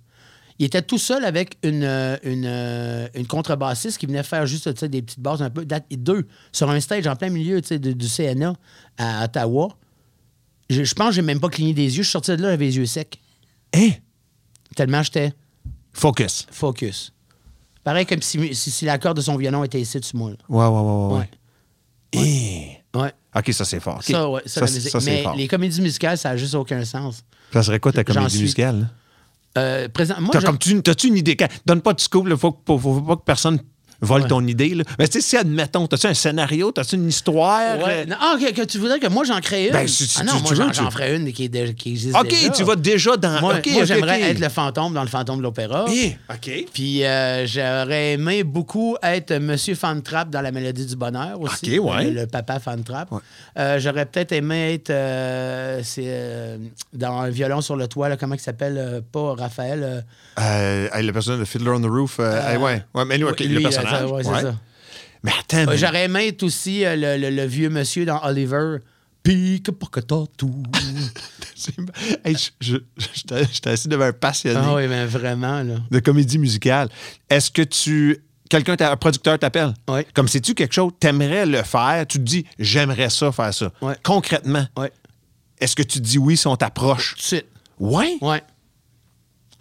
Il 0.58 0.66
était 0.66 0.82
tout 0.82 0.98
seul 0.98 1.26
avec 1.26 1.58
une, 1.64 1.84
euh, 1.84 2.18
une, 2.24 2.46
euh, 2.46 3.08
une 3.14 3.28
contrebassiste 3.28 3.98
qui 3.98 4.06
venait 4.06 4.24
faire 4.24 4.46
juste 4.46 4.70
des 4.86 5.02
petites 5.02 5.20
basses 5.20 5.42
un 5.42 5.50
peu. 5.50 5.66
date- 5.66 5.86
Deux, 5.92 6.28
sur 6.54 6.70
un 6.70 6.80
stage 6.80 7.06
en 7.08 7.16
plein 7.18 7.30
milieu 7.30 7.60
de- 7.60 7.92
du 7.92 8.08
CNA 8.08 8.54
à 8.98 9.26
Ottawa. 9.26 9.76
Je, 10.70 10.84
je 10.84 10.94
pense 10.96 11.10
que 11.10 11.16
j'ai 11.16 11.22
même 11.22 11.40
pas 11.42 11.50
cligné 11.50 11.74
des 11.74 11.84
yeux. 11.84 12.04
Je 12.04 12.08
suis 12.08 12.12
sorti 12.12 12.32
de 12.32 12.42
là, 12.42 12.52
j'avais 12.52 12.66
les 12.66 12.78
yeux 12.78 12.86
secs. 12.86 13.20
Hein? 13.76 13.90
Tellement 14.76 15.04
j'étais 15.04 15.34
Focus. 15.94 16.48
focus. 16.52 17.12
Pareil 17.84 18.06
comme 18.06 18.22
si, 18.22 18.56
si, 18.56 18.72
si 18.72 18.86
la 18.86 18.98
corde 18.98 19.18
de 19.18 19.22
son 19.22 19.36
violon 19.38 19.64
était 19.64 19.80
ici 19.80 20.00
dessus 20.00 20.16
moi. 20.18 20.32
là. 20.32 20.38
Ouais, 20.50 20.66
ouais, 20.66 20.82
ouais, 20.82 21.14
ouais. 21.14 21.20
Ouais. 21.20 22.80
Hein? 22.94 23.00
Ouais. 23.02 23.14
OK, 23.36 23.54
ça, 23.54 23.66
c'est 23.66 23.80
fort. 23.82 24.02
Ça, 24.02 24.30
ouais, 24.30 24.42
ça, 24.46 24.62
la 24.62 24.68
ça, 24.68 24.74
musique. 24.74 24.92
ça, 24.92 25.00
c'est 25.02 25.12
Mais 25.12 25.24
fort. 25.24 25.36
les 25.36 25.48
comédies 25.50 25.82
musicales, 25.82 26.18
ça 26.18 26.30
n'a 26.30 26.38
juste 26.38 26.56
aucun 26.56 26.84
sens. 26.86 27.24
Ça 27.52 27.62
serait 27.62 27.80
quoi 27.80 27.92
ta 27.92 28.04
comédie 28.06 28.30
suis- 28.32 28.42
musicale? 28.44 28.90
Euh, 29.58 29.88
présent, 29.90 30.16
moi, 30.20 30.32
je- 30.40 30.46
comme 30.46 30.58
tu, 30.58 30.82
t'as-tu 30.82 31.08
une 31.08 31.18
idée? 31.18 31.38
Donne 31.66 31.82
pas 31.82 31.94
de 31.94 32.00
scoop, 32.02 32.26
il 32.30 32.36
faut, 32.38 32.58
faut, 32.68 32.78
faut 32.78 33.02
pas 33.02 33.16
que 33.16 33.24
personne 33.24 33.60
vole 34.02 34.22
Ouais. 34.24 34.28
ton 34.28 34.46
idée. 34.48 34.76
Là. 34.76 34.84
Mais 35.00 35.08
tu 35.08 35.14
sais, 35.20 35.22
si, 35.22 35.38
admettons, 35.38 35.88
t'as-tu 35.88 36.08
un 36.08 36.14
scénario, 36.14 36.72
t'as-tu 36.72 36.96
une 36.96 37.08
histoire? 37.10 37.78
Ouais. 37.78 38.06
euh, 38.10 38.16
ah, 38.20 38.36
que, 38.40 38.52
que 38.52 38.62
tu 38.64 38.78
voudrais 38.80 39.00
que 39.00 39.08
moi 39.08 39.24
j'en 39.24 39.40
crée 39.40 39.68
une? 39.68 39.74
Ben, 39.74 39.88
si- 39.88 40.06
si 40.08 40.18
ah 40.22 40.24
non, 40.24 40.34
tu- 40.38 40.44
moi 40.56 40.72
j'en, 40.72 40.86
tu- 40.86 40.92
ferais 40.92 41.16
une 41.16 41.32
qui, 41.34 41.46
est 41.46 41.50
de- 41.50 41.72
qui 41.72 41.92
existe 41.92 42.16
OK, 42.16 42.28
déjà. 42.30 42.50
tu 42.50 42.64
vas 42.64 42.76
déjà 42.76 43.18
dans... 43.18 43.40
Moi, 43.42 43.56
moi, 43.74 43.86
j'aimerais 43.86 44.22
être 44.22 44.40
le 44.40 44.50
fantôme 44.50 44.94
dans 44.94 45.02
le 45.04 45.08
fantôme 45.10 45.38
de 45.38 45.44
l'opéra. 45.44 45.86
Eh, 45.92 46.16
OK. 46.30 46.66
Puis 46.74 47.04
euh, 47.04 47.46
j'aurais 47.48 48.14
aimé 48.14 48.44
beaucoup 48.44 48.96
être 49.04 49.34
Monsieur 49.38 49.76
Fantrap 49.76 50.30
dans 50.30 50.42
La 50.42 50.52
Mélodie 50.52 50.86
du 50.86 50.96
Bonheur 50.96 51.40
aussi. 51.42 51.80
OK, 51.80 51.86
ouais. 51.96 52.06
Le, 52.06 52.22
le 52.22 52.28
papa 52.28 52.60
Fantrap. 52.60 53.12
Ouais. 53.12 53.20
Euh, 53.58 53.80
j'aurais 53.80 54.06
peut-être 54.06 54.32
aimé 54.34 54.74
être 54.76 54.92
dans 56.94 57.22
un 57.22 57.30
violon 57.30 57.62
sur 57.62 57.76
le 57.76 57.88
toit, 57.88 58.10
là, 58.10 58.18
comment 58.18 58.36
il 58.36 58.40
s'appelle? 58.42 59.02
pas 59.12 59.36
Raphaël. 59.38 60.04
le 60.38 61.12
personnage 61.12 61.40
de 61.40 61.46
Fiddler 61.46 61.70
on 61.72 61.82
the 61.82 61.86
Roof. 61.86 62.20
ouais. 62.20 62.84
ouais, 62.94 63.06
mais 63.06 63.18
lui, 63.18 63.26
lui, 63.40 63.48
le 63.56 63.60
là, 63.60 63.72
personnage. 63.90 64.12
ouais, 64.26 64.32
ouais. 64.34 64.42
ça. 64.42 64.56
Mais 65.24 65.32
attends, 65.40 65.72
Euh, 65.72 65.78
J'aurais 65.78 66.06
aimé 66.06 66.28
être 66.28 66.44
aussi 66.44 66.86
euh, 66.86 66.96
le, 66.96 67.18
le- 67.22 67.36
le 67.36 67.46
vieux 67.46 67.70
monsieur 67.70 68.06
dans 68.06 68.22
Oliver. 68.24 68.78
Pique 69.24 69.72
pas 69.72 69.88
que 69.88 70.00
t'as 70.02 70.26
tout. 70.38 70.62
Hey, 72.24 72.36
je- 72.60 72.78
J'étais 72.98 73.70
assis 73.70 73.88
devant 73.88 74.06
un 74.06 74.12
passionné 74.14 74.60
ah 74.62 74.76
oui, 74.76 74.88
mais 74.88 75.06
vraiment, 75.06 75.64
là. 75.64 75.76
de 75.90 76.00
comédie 76.00 76.38
musicale. 76.38 76.90
Est-ce 77.30 77.50
que 77.50 77.62
tu. 77.64 78.20
Quelqu'un, 78.50 78.76
un 78.80 78.98
producteur 78.98 79.40
t'appelle? 79.40 79.74
Oui. 79.88 80.02
Comme 80.14 80.28
sais-tu 80.28 80.54
quelque 80.54 80.74
chose, 80.74 80.92
t'aimerais 81.00 81.46
le 81.48 81.64
faire, 81.64 82.06
tu 82.06 82.20
te 82.20 82.24
dis, 82.24 82.46
j'aimerais 82.60 83.10
ça, 83.10 83.32
faire 83.32 83.52
ça. 83.54 83.72
Ouais. 83.82 83.96
Concrètement, 84.04 84.68
Ouais. 84.78 84.92
est-ce 85.60 85.76
que 85.76 85.82
tu 85.82 86.00
te 86.00 86.04
dis 86.04 86.20
oui 86.20 86.38
si 86.38 86.46
on 86.46 86.56
t'approche? 86.56 87.16
Tout 87.16 87.22
de 87.22 87.26
suite. 87.26 87.46
Ouais? 87.80 88.18
Ouais. 88.22 88.44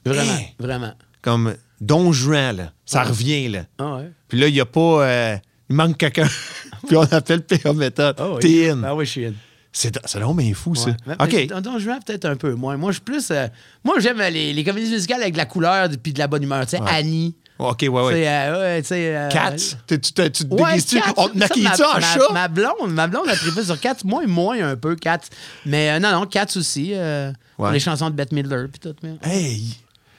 Vraiment, 0.05 0.35
Hey. 0.37 0.55
vraiment. 0.59 0.93
Comme 1.23 1.55
Don 1.87 2.13
Juan, 2.13 2.57
là. 2.57 2.73
Ça 2.87 3.03
revient, 3.05 3.49
là. 3.49 3.65
Ah 3.79 3.97
ouais. 3.97 4.11
Puis 4.29 4.39
là, 4.39 4.49
il 4.49 4.53
n'y 4.55 4.61
a 4.61 4.67
pas. 4.67 4.81
euh, 5.07 5.37
il 5.71 5.77
manque 5.77 5.97
quelqu'un. 5.99 6.29
Puis 6.87 6.97
on 6.97 7.03
appelle 7.03 7.43
PA 7.43 7.73
Méthode. 7.73 8.17
Ah 8.19 8.31
oui. 8.33 8.41
T'es 8.41 8.71
in. 8.71 8.83
Ah 8.85 8.95
oui, 8.95 9.07
je 9.07 9.11
suis 9.11 9.27
in. 9.27 9.33
C'est 9.73 9.99
c'est 10.07 10.19
vraiment 10.19 10.35
bien 10.35 10.55
fou, 10.55 10.75
ça. 10.77 10.91
Mais- 11.07 11.15
OK. 11.15 11.33
mais 11.33 11.47
Don- 11.61 11.79
Juan, 11.79 11.99
peut-être 12.07 12.27
un 12.27 12.37
peu 12.37 12.55
moins. 12.55 12.77
Moi, 12.77 12.93
je 12.93 12.97
suis 12.97 13.03
plus. 13.05 13.31
euh, 13.33 13.49
moi, 13.83 13.97
j'aime 13.99 14.19
les, 14.19 14.53
les 14.53 14.65
comédies 14.65 14.91
musicales 14.93 15.21
avec 15.21 15.33
de 15.33 15.39
la 15.39 15.47
couleur 15.47 15.89
puis 16.03 16.13
de 16.13 16.19
la 16.21 16.27
bonne 16.29 16.43
humeur. 16.45 16.65
Tu 16.67 16.77
sais, 16.77 16.83
Annie. 16.87 17.35
OK, 17.59 17.79
ouais, 17.83 17.89
ouais. 17.89 18.13
Tu 18.13 18.19
sais, 18.19 18.27
euh, 18.29 18.53
ouais, 18.53 18.83
euh, 19.17 19.29
Cats. 19.31 19.57
Tu, 19.87 20.01
tu, 20.01 20.13
te- 20.13 20.45
déguises-tu? 20.45 21.01
On 21.17 21.29
te 21.29 21.33
ça, 21.33 21.39
maquille-tu 21.39 21.83
ma- 21.83 21.89
en 21.91 21.95
ma- 21.95 22.01
chat? 22.01 22.33
Ma 22.33 22.49
blonde, 22.49 22.91
ma 22.93 23.07
blonde 23.07 23.29
a 23.29 23.37
trippé 23.37 23.63
sur 23.65 23.79
Cats. 23.81 23.97
Moi, 24.05 24.27
moins 24.27 24.61
un 24.61 24.77
peu, 24.77 24.97
Cats. 24.97 25.21
Mais 25.67 25.91
euh, 25.91 25.99
non, 26.01 26.11
non, 26.13 26.27
Cats 26.27 26.47
aussi. 26.57 26.91
euh, 26.95 27.33
pour 27.57 27.69
les 27.69 27.81
chansons 27.81 28.11
de 28.11 28.15
Bette 28.15 28.33
Midler 28.33 28.67
puis 28.71 28.81
tout. 28.81 28.95
mais- 29.03 29.17
Hey! 29.23 29.75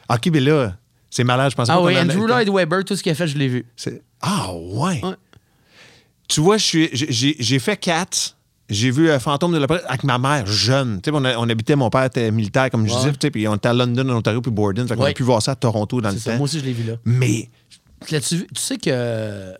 OK, 0.09 0.27
mais 0.31 0.39
là, 0.39 0.75
c'est 1.15 1.23
malade, 1.23 1.49
je 1.51 1.55
pense 1.55 1.69
Ah 1.69 1.75
pas 1.75 1.81
oui, 1.83 1.97
Andrew 1.97 2.27
Lloyd 2.27 2.49
Webber, 2.49 2.83
tout 2.85 2.95
ce 2.95 3.01
qu'il 3.01 3.11
a 3.11 3.15
fait, 3.15 3.27
je 3.27 3.37
l'ai 3.37 3.47
vu. 3.47 3.65
C'est- 3.77 4.01
Ah, 4.21 4.53
ouais. 4.53 4.99
Ouais. 5.03 5.13
Tu 6.27 6.41
vois, 6.41 6.57
j'ai- 6.57 7.59
fait 7.59 7.77
Cats. 7.77 8.33
J'ai 8.67 8.89
vu 8.91 9.09
euh, 9.11 9.19
Fantôme 9.19 9.53
de 9.53 9.59
l'Opéra 9.59 9.79
avec 9.87 10.03
ma 10.03 10.17
mère 10.17 10.45
jeune. 10.47 10.99
Tu 10.99 11.09
sais, 11.11 11.15
on, 11.15 11.23
a- 11.23 11.37
on 11.37 11.47
habitait, 11.47 11.75
mon 11.75 11.89
père 11.91 12.03
était 12.05 12.31
militaire, 12.31 12.69
comme 12.71 12.85
je 12.87 12.91
Ouais. 12.91 12.97
disais, 12.97 13.11
tu 13.11 13.17
sais, 13.21 13.29
puis 13.31 13.47
on 13.47 13.55
était 13.55 13.69
à 13.69 13.73
London, 13.73 14.09
en 14.09 14.17
Ontario, 14.17 14.41
puis 14.41 14.51
Borden. 14.51 14.87
Fait 14.87 14.95
qu'on 14.95 15.03
Ouais. 15.03 15.11
a 15.11 15.13
pu 15.13 15.21
voir 15.23 15.41
ça 15.41 15.51
à 15.51 15.55
Toronto 15.55 16.01
dans 16.01 16.09
C'est 16.09 16.15
le 16.15 16.21
ça, 16.21 16.31
temps. 16.31 16.37
moi 16.37 16.45
aussi, 16.45 16.59
je 16.59 16.65
l'ai 16.65 16.73
vu 16.73 16.83
là. 16.83 16.95
Mais, 17.05 17.47
L'as-tu 18.11 18.37
vu? 18.37 18.47
Tu 18.53 18.61
sais 18.61 18.77
que 18.77 18.89
euh, 18.91 19.53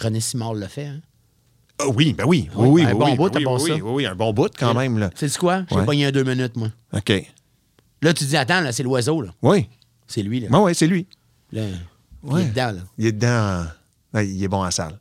René 0.00 0.20
Simard 0.20 0.54
l'a 0.54 0.68
fait, 0.68 0.86
hein? 0.86 1.00
ah 1.80 1.84
oui, 1.94 2.12
ben 2.12 2.24
oui. 2.26 2.48
Oui, 2.54 2.66
Oui, 2.68 2.82
oui, 2.82 2.90
un 2.90 2.94
bon 2.94 3.04
oui, 3.06 3.16
bout, 3.16 3.30
oui, 3.36 3.44
bon 3.44 3.58
ça. 3.58 3.74
oui, 3.74 3.80
oui, 3.82 4.06
un 4.06 4.14
bon 4.14 4.32
bout 4.34 4.50
quand 4.58 4.74
même. 4.74 4.98
Là. 4.98 5.10
Sais-tu 5.14 5.38
quoi? 5.38 5.62
J'ai 5.70 5.76
Ouais. 5.76 5.84
pogné 5.86 6.04
un 6.06 6.10
deux 6.10 6.24
minutes, 6.24 6.56
moi. 6.56 6.68
OK. 6.92 7.12
Là, 8.02 8.12
tu 8.12 8.24
dis, 8.24 8.36
attends, 8.36 8.60
là, 8.60 8.72
c'est 8.72 8.82
l'oiseau, 8.82 9.22
là. 9.22 9.30
Oui. 9.42 9.68
C'est 10.10 10.22
lui, 10.24 10.40
là. 10.40 10.48
Oui, 10.50 10.58
oui, 10.64 10.74
c'est 10.74 10.88
lui. 10.88 11.06
Là, 11.52 11.62
Ouais. 12.22 12.42
Il 12.42 12.46
est 12.46 12.50
dedans, 12.50 12.72
là. 12.72 12.80
Il 12.98 13.06
est 13.06 13.12
dedans. 13.12 13.66
Ouais, 14.12 14.28
il 14.28 14.42
est 14.42 14.48
bon 14.48 14.64
en 14.64 14.70
salle. 14.72 14.98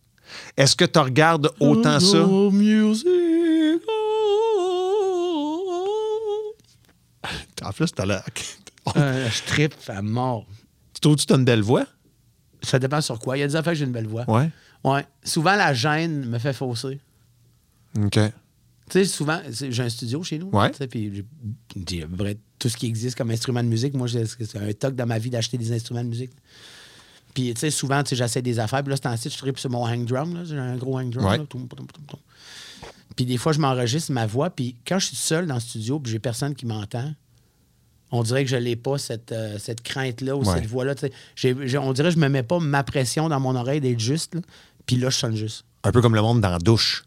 Est-ce 0.55 0.75
que 0.75 0.85
tu 0.85 0.99
regardes 0.99 1.51
autant 1.59 1.99
ça? 1.99 2.21
Oh, 2.21 2.51
music. 2.51 3.07
En 7.61 7.71
plus, 7.73 7.91
t'as 7.91 8.05
l'air. 8.05 8.23
Euh, 8.95 9.27
je 9.31 9.43
trippe 9.43 9.73
à 9.87 10.01
mort. 10.01 10.45
Tu 10.93 11.01
trouves 11.01 11.15
que 11.17 11.23
tu 11.23 11.33
as 11.33 11.35
une 11.35 11.43
belle 11.43 11.61
voix? 11.61 11.85
Ça 12.61 12.77
dépend 12.79 13.01
sur 13.01 13.19
quoi. 13.19 13.35
Il 13.35 13.41
y 13.41 13.43
a 13.43 13.47
des 13.47 13.55
affaires 13.55 13.73
que 13.73 13.79
j'ai 13.79 13.85
une 13.85 13.91
belle 13.91 14.07
voix. 14.07 14.29
Ouais. 14.29 14.49
Ouais. 14.83 15.05
Souvent, 15.23 15.55
la 15.55 15.73
gêne 15.73 16.25
me 16.25 16.37
fait 16.39 16.53
fausser. 16.53 16.99
OK. 18.01 18.19
Tu 18.89 18.99
sais, 18.99 19.05
souvent, 19.05 19.39
j'ai 19.51 19.83
un 19.83 19.89
studio 19.89 20.23
chez 20.23 20.39
nous. 20.39 20.49
Puis 20.89 21.11
j'ai- 21.13 22.37
tout 22.57 22.69
ce 22.69 22.75
qui 22.77 22.87
existe 22.87 23.17
comme 23.17 23.31
instrument 23.31 23.63
de 23.63 23.69
musique. 23.69 23.93
Moi, 23.93 24.07
c'est 24.07 24.57
un 24.57 24.73
toc 24.73 24.95
dans 24.95 25.05
ma 25.05 25.19
vie 25.19 25.29
d'acheter 25.29 25.57
des 25.57 25.71
instruments 25.71 26.03
de 26.03 26.09
musique. 26.09 26.31
Puis, 27.33 27.53
tu 27.53 27.59
sais, 27.59 27.69
souvent, 27.71 28.01
tu 28.03 28.09
sais, 28.09 28.15
j'essaie 28.15 28.41
des 28.41 28.59
affaires. 28.59 28.83
Puis 28.83 28.93
là, 28.93 29.15
c'est 29.17 29.29
je 29.31 29.37
tripe 29.37 29.59
sur 29.59 29.69
mon 29.69 29.85
hang 29.85 30.03
drum. 30.05 30.33
là. 30.33 30.43
J'ai 30.43 30.57
un 30.57 30.75
gros 30.75 30.97
hang 30.97 31.09
drum. 31.11 31.25
Ouais. 31.25 31.37
là. 31.37 31.45
Toum, 31.47 31.67
toum, 31.67 31.85
toum, 31.87 32.05
toum. 32.07 32.19
Puis 33.15 33.25
des 33.25 33.37
fois, 33.37 33.51
je 33.53 33.59
m'enregistre 33.59 34.11
ma 34.11 34.25
voix. 34.25 34.49
Puis 34.49 34.75
quand 34.87 34.97
je 34.99 35.07
suis 35.07 35.15
seul 35.15 35.45
dans 35.45 35.53
le 35.55 35.59
studio, 35.59 35.99
puis 35.99 36.11
j'ai 36.11 36.19
personne 36.19 36.55
qui 36.55 36.65
m'entend, 36.65 37.13
on 38.11 38.23
dirait 38.23 38.43
que 38.43 38.49
je 38.49 38.55
n'ai 38.55 38.75
pas 38.75 38.97
cette, 38.97 39.31
euh, 39.31 39.59
cette 39.59 39.81
crainte-là 39.81 40.35
ou 40.35 40.43
Ouais. 40.43 40.55
cette 40.55 40.65
voix-là. 40.65 40.95
on 40.95 41.93
dirait 41.93 42.09
que 42.09 42.15
je 42.15 42.19
me 42.19 42.27
mets 42.29 42.43
pas 42.43 42.59
ma 42.59 42.83
pression 42.83 43.29
dans 43.29 43.39
mon 43.39 43.55
oreille 43.55 43.81
d'être 43.81 43.99
juste. 43.99 44.35
là. 44.35 44.41
Puis 44.87 44.95
là, 44.95 45.09
je 45.11 45.17
sonne 45.17 45.35
juste. 45.35 45.63
Un 45.83 45.91
peu 45.91 46.01
comme 46.01 46.15
le 46.15 46.21
monde 46.21 46.41
dans 46.41 46.49
la 46.49 46.57
douche. 46.59 47.03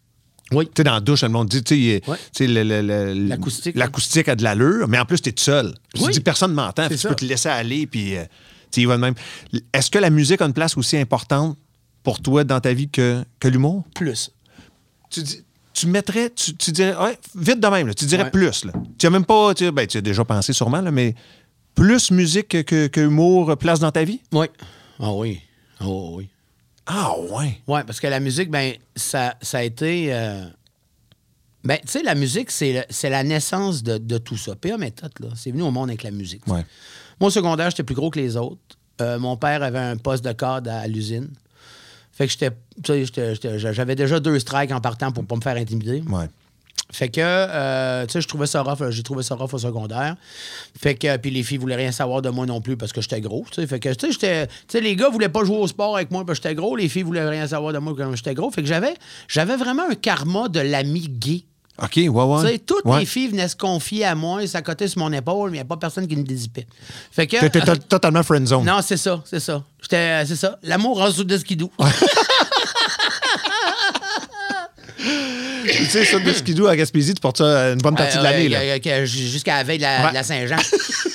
Oui. 0.53 0.67
Tu 0.67 0.73
sais, 0.79 0.85
dans 0.85 0.93
la 0.95 1.01
douche, 1.01 1.23
le 1.23 1.29
monde 1.29 1.49
dit, 1.49 1.63
tu 1.63 2.01
sais, 2.33 2.47
le- 2.47 2.63
le- 2.63 3.13
L'acoustique, 3.29 3.77
L'acoustique 3.77 4.29
a 4.29 4.37
de 4.37 4.43
l'allure, 4.43 4.89
mais 4.89 4.99
en 4.99 5.05
plus, 5.05 5.21
tu 5.21 5.29
es 5.31 5.33
tout 5.33 5.43
seul. 5.43 5.75
Tu 5.95 6.11
dis, 6.11 6.21
personne 6.21 6.51
ne 6.53 6.57
m'entend, 6.57 6.89
tu 6.89 6.97
peux 7.09 7.15
te 7.15 7.25
laisser 7.25 7.49
aller, 7.49 7.87
puis 7.87 8.17
euh, 8.17 8.25
tu 8.71 8.81
y 8.81 8.85
vas 8.85 8.97
de 8.97 9.01
même. 9.03 9.15
Est-ce 9.73 9.91
que 9.91 9.99
la 9.99 10.11
musique 10.11 10.41
a 10.41 10.47
une 10.47 10.53
place 10.53 10.77
aussi 10.77 10.97
importante 10.97 11.57
pour 12.03 12.21
toi 12.21 12.45
dans 12.45 12.61
ta 12.61 12.73
vie 12.73 12.89
que, 12.89 13.25
que 13.41 13.49
l'humour? 13.49 13.85
Plus. 13.95 14.31
Tu, 15.11 15.23
dis, 15.23 15.43
tu 15.75 15.87
mettrais, 15.87 16.31
tu, 16.31 16.55
tu 16.57 16.73
dirais, 16.73 16.97
ouais, 16.97 17.19
vite 17.35 17.61
de 17.61 17.67
même, 17.69 17.87
là, 17.89 17.95
tu 17.95 18.05
dirais 18.07 18.25
Ouais. 18.25 18.31
plus. 18.31 18.65
Là. 18.65 18.73
Tu 18.99 19.07
as 19.07 19.11
même 19.11 19.25
pas, 19.25 19.55
tu, 19.55 19.71
ben, 19.71 19.87
tu 19.87 19.99
as 19.99 20.01
déjà 20.03 20.25
pensé 20.25 20.53
sûrement, 20.53 20.81
là, 20.81 20.91
mais 20.91 21.15
plus 21.75 22.11
musique 22.11 22.49
que, 22.49 22.63
que, 22.63 22.87
que 22.87 23.01
humour 23.01 23.57
place 23.57 23.79
dans 23.81 23.91
ta 23.93 24.05
vie? 24.05 24.21
Oui. 24.33 24.47
Ah 25.01 25.13
oui. 25.13 25.41
Oh 25.85 26.15
oui. 26.17 26.29
Ah, 26.87 27.15
ouais. 27.31 27.61
Oui, 27.69 27.81
parce 27.87 28.01
que 28.01 28.07
la 28.09 28.21
musique, 28.21 28.51
ben, 28.51 28.75
ça, 28.97 29.37
ça 29.41 29.59
a 29.59 29.63
été. 29.63 30.13
euh, 30.13 30.45
Ben, 31.65 31.79
tu 31.83 31.89
sais, 31.89 32.03
la 32.03 32.15
musique, 32.17 32.51
c'est 32.51 32.85
la 33.05 33.23
naissance 33.23 33.83
de, 33.85 33.99
de 33.99 34.19
tout 34.19 34.37
ça. 34.37 34.57
PA 34.57 34.77
méthode, 34.79 35.13
là, 35.21 35.29
c'est 35.37 35.53
venu 35.53 35.63
au 35.63 35.71
monde 35.71 35.91
avec 35.91 36.03
la 36.03 36.11
musique. 36.11 36.45
Ouais. 36.49 36.65
Moi, 37.21 37.29
au 37.29 37.31
secondaire, 37.31 37.71
j'étais 37.71 37.85
plus 37.85 37.95
gros 37.95 38.11
que 38.11 38.19
les 38.19 38.37
autres. 38.37 38.59
Euh, 39.01 39.19
mon 39.19 39.37
père 39.37 39.63
avait 39.63 39.79
un 39.79 39.97
poste 39.97 40.25
de 40.25 40.33
cadre 40.33 40.71
à, 40.71 40.79
à 40.81 40.87
l'usine. 40.89 41.29
Fait 42.11 42.27
que 42.27 42.33
j'étais. 42.33 42.51
tu 42.51 42.57
sais, 42.93 43.05
j'étais- 43.05 43.35
j'étais- 43.35 43.59
J'avais 43.73 43.95
déjà 43.95 44.19
deux 44.21 44.39
strikes 44.39 44.73
en 44.73 44.81
partant 44.81 45.13
pour 45.13 45.25
pas 45.25 45.37
me 45.37 45.41
faire 45.41 45.57
intimider. 45.57 46.03
Ouais. 46.09 46.27
Fait 46.93 47.09
que, 47.09 47.21
euh, 47.23 48.05
tu 48.07 48.13
sais, 48.13 48.21
je 48.21 48.29
trouvais 48.29 48.47
ça 48.47 48.61
rough. 48.63 48.91
J'ai 48.91 49.03
trouvé 49.03 49.23
ça 49.23 49.35
rough 49.35 49.55
au 49.55 49.59
secondaire. 49.59 50.15
Fait 50.81 50.95
que, 50.95 51.17
puis 51.17 51.31
les 51.31 51.43
filles 51.43 51.57
voulaient 51.59 51.75
rien 51.77 51.91
savoir 51.91 52.21
de 52.23 52.29
moi 52.29 52.45
non 52.47 52.61
plus 52.61 52.77
parce 52.77 52.93
que 52.93 53.01
j'étais 53.01 53.21
gros. 53.23 53.45
tu 53.51 53.61
sais. 53.61 53.67
Fait 53.67 53.81
que, 53.81 53.89
tu 53.95 54.07
sais, 54.07 54.13
j'étais- 54.13 54.47
tu 54.47 54.53
sais, 54.69 54.81
les 54.81 54.95
gars 54.95 55.09
voulaient 55.09 55.29
pas 55.31 55.43
jouer 55.45 55.57
au 55.57 55.67
sport 55.67 55.97
avec 55.97 56.11
moi 56.11 56.25
parce 56.27 56.39
que 56.39 56.43
j'étais 56.49 56.55
gros. 56.55 56.77
Les 56.77 56.89
filles 56.89 57.03
voulaient 57.03 57.29
rien 57.29 57.47
savoir 57.49 57.73
de 57.73 57.79
moi 57.79 57.95
quand 57.97 58.15
j'étais 58.15 58.35
gros. 58.35 58.51
Fait 58.51 58.61
que 58.63 58.69
j'avais, 58.69 58.95
j'avais 59.27 59.57
vraiment 59.57 59.85
un 59.91 59.95
karma 59.95 60.49
de 60.49 60.61
l'ami 60.61 61.09
gay. 61.09 61.45
OK, 61.83 61.93
ouais, 61.97 62.09
ouais. 62.09 62.41
Tu 62.43 62.47
sais, 62.49 62.59
toutes 62.59 62.85
Ouais. 62.85 63.01
les 63.01 63.07
filles 63.07 63.29
venaient 63.29 63.49
se 63.49 63.57
confier 63.57 64.05
à 64.05 64.15
moi, 64.15 64.47
s'accotaient 64.47 64.89
sur 64.89 64.99
mon 65.01 65.11
épaule, 65.11 65.51
mais 65.51 65.57
il 65.57 65.61
n'y 65.61 65.63
a 65.63 65.65
pas 65.65 65.79
personne 65.79 66.07
qui 66.07 66.15
me 66.17 66.23
désipait. 66.23 66.67
Fait 67.11 67.27
que. 67.27 67.41
T'étais 67.41 67.63
to- 67.63 67.75
totalement 67.77 68.23
friend 68.23 68.47
zone. 68.47 68.67
Non, 68.67 68.81
c'est 68.83 68.99
ça, 68.99 69.23
c'est 69.25 69.41
ça. 69.41 69.65
J'étais, 69.81 70.27
c'est 70.27 70.37
ça. 70.37 70.59
L'amour 70.63 71.01
en 71.01 71.07
dessous 71.09 71.25
de 71.25 71.39
skidoo. 71.39 71.71
Tu 75.67 75.85
sais, 75.87 76.05
ça, 76.05 76.19
de 76.19 76.33
skidoo 76.33 76.67
à 76.67 76.77
Gaspésie, 76.77 77.15
tu 77.15 77.21
portes 77.21 77.39
ça 77.39 77.73
une 77.73 77.79
bonne 77.79 77.95
partie 77.95 78.19
de 78.19 78.23
l'année. 78.23 78.49
là. 78.49 78.61
Euh, 78.61 78.79
euh, 78.87 79.05
Jusqu'à 79.05 79.57
la 79.59 79.65
veille 79.65 79.79
de 79.79 79.83
la, 79.83 80.23
Saint-Jean. 80.23 80.57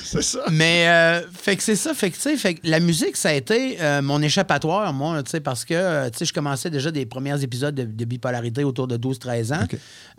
C'est 0.09 0.21
ça. 0.23 0.39
Mais, 0.51 0.87
euh, 0.87 1.21
fait 1.33 1.57
que 1.57 1.63
c'est 1.63 1.75
ça. 1.75 1.93
Fait 1.93 2.09
que, 2.09 2.15
tu 2.15 2.21
sais, 2.21 2.37
fait 2.37 2.53
que 2.53 2.61
la 2.63 2.79
musique, 2.79 3.17
ça 3.17 3.27
a 3.29 3.33
été 3.33 3.77
euh, 3.81 4.01
mon 4.01 4.21
échappatoire, 4.21 4.93
moi, 4.93 5.21
tu 5.21 5.31
sais, 5.31 5.41
parce 5.41 5.65
que, 5.65 5.73
euh, 5.73 6.09
tu 6.09 6.19
sais, 6.19 6.25
je 6.25 6.31
commençais 6.33 6.69
déjà 6.69 6.91
des 6.91 7.05
premiers 7.05 7.43
épisodes 7.43 7.75
de, 7.75 7.83
de 7.83 8.05
bipolarité 8.05 8.63
autour 8.63 8.87
de 8.87 8.95
12-13 8.97 9.53
ans. 9.53 9.67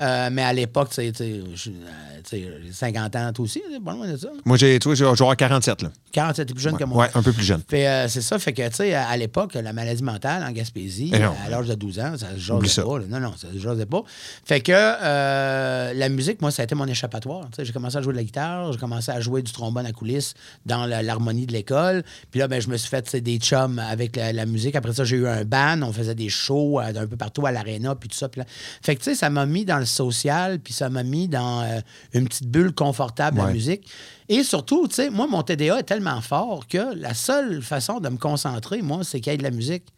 Euh, 0.02 0.28
mais 0.30 0.42
à 0.42 0.52
l'époque, 0.52 0.90
tu 0.90 0.96
sais, 0.96 1.10
tu 1.12 1.24
sais, 1.24 1.40
je- 1.54 1.70
euh, 1.70 2.20
tu 2.22 2.36
sais, 2.36 2.48
j'ai 2.66 2.72
50 2.72 3.16
ans, 3.16 3.32
toi 3.32 3.44
aussi, 3.46 3.62
pas 3.82 3.92
loin 3.92 4.06
de 4.12 4.16
ça. 4.18 4.28
Moi, 4.44 4.58
j'ai, 4.58 4.78
tu 4.78 4.88
vois, 4.88 4.94
j'ai 4.94 5.04
j'ai 5.04 5.22
avoir 5.22 5.36
47, 5.36 5.82
là. 5.82 5.90
47, 6.12 6.48
t'es 6.48 6.54
plus 6.54 6.62
jeune 6.62 6.76
que 6.76 6.84
moi. 6.84 7.04
Ouais, 7.04 7.10
un 7.14 7.22
peu 7.22 7.32
plus 7.32 7.44
jeune. 7.44 7.62
Euh, 7.72 8.06
c'est 8.08 8.20
ça, 8.22 8.38
fait 8.38 8.52
que, 8.52 8.66
tu 8.68 8.74
sais, 8.76 8.94
à 8.94 9.08
à 9.08 9.16
l'époque, 9.16 9.54
la 9.54 9.72
maladie 9.72 10.02
mentale 10.02 10.42
en 10.42 10.50
Gaspésie, 10.52 11.10
Eh 11.14 11.18
non. 11.18 11.32
à 11.44 11.48
l'âge 11.50 11.66
de 11.68 11.74
12 11.74 11.98
ans, 12.00 12.12
ça 12.16 12.30
se 12.32 12.38
jasait 12.38 12.82
pas. 12.82 12.98
là. 12.98 13.04
Non, 13.08 13.20
non, 13.20 13.32
ça 13.36 13.48
se 13.52 13.58
jasait 13.58 13.86
pas. 13.86 14.02
Fait 14.44 14.60
que 14.60 14.72
euh, 14.72 15.92
la 15.94 16.08
musique, 16.08 16.40
moi, 16.40 16.50
ça 16.50 16.62
a 16.62 16.64
été 16.64 16.74
mon 16.74 16.86
échappatoire. 16.86 17.46
Tu 17.50 17.56
sais, 17.56 17.64
j'ai 17.64 17.72
commencé 17.72 17.96
à 17.96 18.02
jouer 18.02 18.12
de 18.12 18.18
la 18.18 18.24
guitare, 18.24 18.72
j'ai 18.72 18.78
commencé 18.78 19.10
à 19.10 19.20
jouer 19.20 19.42
du 19.42 19.52
trombone 19.52 19.86
à 19.86 19.92
coulisses 19.92 20.34
dans 20.66 20.86
la- 20.86 21.02
l'harmonie 21.02 21.46
de 21.46 21.52
l'école. 21.52 22.02
Puis 22.30 22.40
là, 22.40 22.48
ben, 22.48 22.60
je 22.60 22.68
me 22.68 22.76
suis 22.76 22.88
fait 22.88 23.02
tu 23.02 23.20
des 23.20 23.38
chums 23.38 23.78
avec 23.78 24.16
la, 24.16 24.32
la 24.32 24.46
musique. 24.46 24.76
Après 24.76 24.92
ça, 24.92 25.04
j'ai 25.04 25.16
eu 25.16 25.26
un 25.26 25.44
band, 25.44 25.80
on 25.82 25.92
faisait 25.92 26.14
des 26.14 26.28
shows 26.28 26.80
euh, 26.80 26.92
un 27.02 27.06
peu 27.06 27.16
partout 27.16 27.46
à 27.46 27.52
l'aréna, 27.52 27.94
puis 27.94 28.08
tout 28.08 28.16
ça. 28.16 28.28
Puis 28.28 28.40
là- 28.40 28.46
Fait 28.82 28.94
que, 28.96 29.02
tu 29.02 29.10
sais, 29.10 29.14
ça 29.16 29.30
m'a 29.30 29.46
mis 29.46 29.64
dans 29.64 29.78
le 29.78 29.86
social, 29.86 30.58
puis 30.60 30.72
ça 30.74 30.88
m'a 30.90 31.02
mis 31.02 31.28
dans 31.28 31.62
euh, 31.62 31.80
une 32.14 32.26
petite 32.28 32.46
bulle 32.48 32.72
confortable, 32.72 33.38
la 33.38 33.44
Ouais. 33.46 33.52
musique. 33.52 33.88
Et 34.28 34.42
surtout, 34.44 34.86
tu 34.88 34.94
sais, 34.96 35.10
moi, 35.10 35.26
mon 35.26 35.42
TDA 35.42 35.78
est 35.78 35.84
tellement 35.84 36.20
fort 36.20 36.66
que 36.68 36.94
la 36.96 37.14
seule 37.14 37.62
façon 37.62 37.98
de 38.00 38.08
me 38.08 38.16
concentrer, 38.18 38.82
moi, 38.82 39.00
c'est 39.02 39.20
qu'il 39.20 39.32
y 39.32 39.34
ait 39.34 39.38
de 39.38 39.42
la 39.42 39.50
musique. 39.50 39.84
Tu 39.86 39.92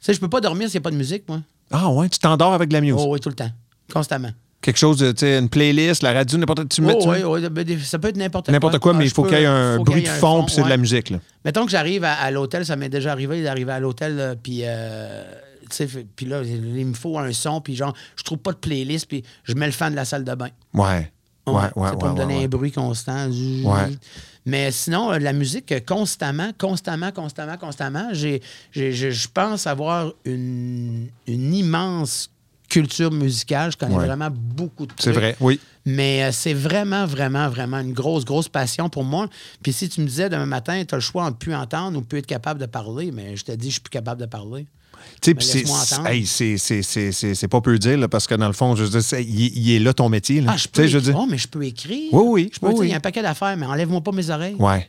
sais, 0.00 0.14
je 0.14 0.20
peux 0.20 0.28
pas 0.28 0.40
dormir 0.40 0.68
s'il 0.68 0.78
n'y 0.78 0.82
a 0.82 0.84
pas 0.84 0.90
de 0.92 0.96
musique, 0.96 1.24
moi. 1.28 1.40
Ah, 1.70 1.90
ouais, 1.90 2.08
tu 2.08 2.18
t'endors 2.20 2.52
avec 2.54 2.68
de 2.68 2.74
la 2.74 2.80
musique. 2.80 2.96
Oh 2.98 3.08
oui, 3.12 3.20
tout 3.20 3.28
le 3.28 3.34
temps. 3.34 3.50
Constamment. 3.92 4.30
Quelque 4.60 4.76
chose, 4.76 4.98
de, 4.98 5.12
tu 5.12 5.20
sais, 5.20 5.38
une 5.38 5.48
playlist, 5.48 6.02
la 6.02 6.12
radio, 6.12 6.36
n'importe 6.38 6.58
quoi. 6.60 6.66
Tu 6.68 6.82
mets 6.82 6.92
Oh, 6.96 7.02
tu 7.02 7.08
oui, 7.08 7.22
oui, 7.24 7.48
ben, 7.48 7.78
ça 7.80 7.98
peut 7.98 8.08
être 8.08 8.16
n'importe 8.16 8.46
quoi. 8.46 8.52
n'importe 8.52 8.78
quoi, 8.78 8.92
Ah, 8.94 8.98
mais 8.98 9.04
il 9.04 9.08
je 9.08 9.14
faut 9.14 9.22
qu'il 9.24 9.38
y 9.38 9.42
ait 9.42 9.46
un 9.46 9.78
bruit 9.78 10.02
de 10.02 10.08
fond, 10.08 10.44
puis 10.44 10.54
c'est 10.54 10.62
de 10.64 10.68
la 10.68 10.76
musique, 10.76 11.10
là. 11.10 11.18
Mettons 11.44 11.64
que 11.64 11.70
j'arrive 11.70 12.04
à, 12.04 12.14
à 12.14 12.30
l'hôtel, 12.30 12.64
ça 12.66 12.74
m'est 12.76 12.88
déjà 12.88 13.12
arrivé 13.12 13.42
d'arriver 13.42 13.72
à 13.72 13.80
l'hôtel, 13.80 14.16
là, 14.16 14.34
puis 14.36 14.60
euh, 14.64 15.24
tu 15.62 15.76
sais, 15.76 15.86
fait- 15.86 16.06
puis 16.16 16.26
là, 16.26 16.42
il 16.44 16.86
me 16.86 16.94
faut 16.94 17.18
un 17.18 17.32
son, 17.32 17.60
puis 17.60 17.76
genre, 17.76 17.94
je 18.16 18.22
trouve 18.24 18.38
pas 18.38 18.52
de 18.52 18.56
playlist, 18.58 19.06
puis 19.06 19.22
je 19.44 19.54
mets 19.54 19.66
le 19.66 19.72
fan 19.72 19.90
de 19.92 19.96
la 19.96 20.04
salle 20.04 20.24
de 20.24 20.34
bain. 20.34 20.48
Ouais. 20.74 21.12
Ouais, 21.54 21.62
ouais, 21.76 21.82
ouais. 21.90 21.96
Pour 21.96 22.08
me 22.08 22.16
donner 22.16 22.44
un 22.44 22.48
bruit 22.48 22.72
constant. 22.72 23.28
Mais 24.46 24.70
sinon, 24.72 25.12
euh, 25.12 25.18
la 25.18 25.32
musique, 25.32 25.72
euh, 25.72 25.80
constamment, 25.86 26.50
constamment, 26.56 27.12
constamment, 27.12 27.58
constamment, 27.58 28.08
j'ai, 28.12 28.40
j'ai- 28.72 28.92
j'ai- 28.92 29.12
je 29.12 29.28
pense 29.28 29.66
avoir 29.66 30.12
une, 30.24 31.08
une 31.26 31.54
immense 31.54 32.30
culture 32.70 33.10
musicale. 33.10 33.72
Je 33.72 33.76
connais 33.76 33.94
Ouais. 33.96 34.06
vraiment 34.06 34.28
beaucoup 34.30 34.86
de 34.86 34.92
trucs. 34.92 35.02
C'est 35.02 35.12
vrai, 35.12 35.36
oui. 35.40 35.60
Mais 35.84 36.24
euh, 36.24 36.32
c'est 36.32 36.54
vraiment, 36.54 37.04
vraiment, 37.06 37.48
vraiment 37.50 37.78
une 37.78 37.92
grosse, 37.92 38.24
grosse 38.24 38.48
passion 38.48 38.88
pour 38.88 39.04
moi. 39.04 39.26
Puis 39.62 39.72
si 39.72 39.88
tu 39.88 40.00
me 40.00 40.06
disais 40.06 40.28
demain 40.30 40.46
matin, 40.46 40.82
tu 40.86 40.94
as 40.94 40.98
le 40.98 41.02
choix 41.02 41.24
entre 41.24 41.38
plus 41.38 41.54
entendre 41.54 41.98
ou 41.98 42.02
plus 42.02 42.18
être 42.20 42.26
capable 42.26 42.60
de 42.60 42.66
parler, 42.66 43.10
mais 43.10 43.36
je 43.36 43.44
te 43.44 43.52
dis, 43.52 43.68
je 43.68 43.72
suis 43.72 43.80
plus 43.82 43.90
capable 43.90 44.20
de 44.20 44.26
parler. 44.26 44.66
C'est, 45.22 47.48
pas 47.48 47.60
peu 47.60 47.78
dire, 47.78 47.98
là, 47.98 48.08
parce 48.08 48.26
que 48.26 48.34
dans 48.34 48.46
le 48.46 48.52
fond, 48.52 48.76
je 48.76 48.84
veux 48.84 49.00
dire, 49.00 49.20
il, 49.20 49.58
il 49.58 49.72
est 49.72 49.78
là 49.78 49.92
ton 49.92 50.08
métier. 50.08 50.40
Là. 50.40 50.52
Ah, 50.54 50.56
je 50.56 50.68
peux. 50.68 50.82
sais, 50.82 50.88
je 50.88 50.98
veux 50.98 51.04
dire. 51.04 51.18
Oh, 51.18 51.26
mais 51.28 51.38
je 51.38 51.48
peux 51.48 51.64
écrire. 51.64 52.12
Oui, 52.12 52.22
oui, 52.24 52.50
Je 52.52 52.60
peux, 52.60 52.68
oui. 52.68 52.88
Il 52.88 52.90
y 52.90 52.94
a 52.94 52.96
un 52.96 53.00
paquet 53.00 53.22
d'affaires, 53.22 53.56
mais 53.56 53.66
enlève-moi 53.66 54.00
pas 54.00 54.12
mes 54.12 54.30
oreilles. 54.30 54.56
Ouais. 54.58 54.88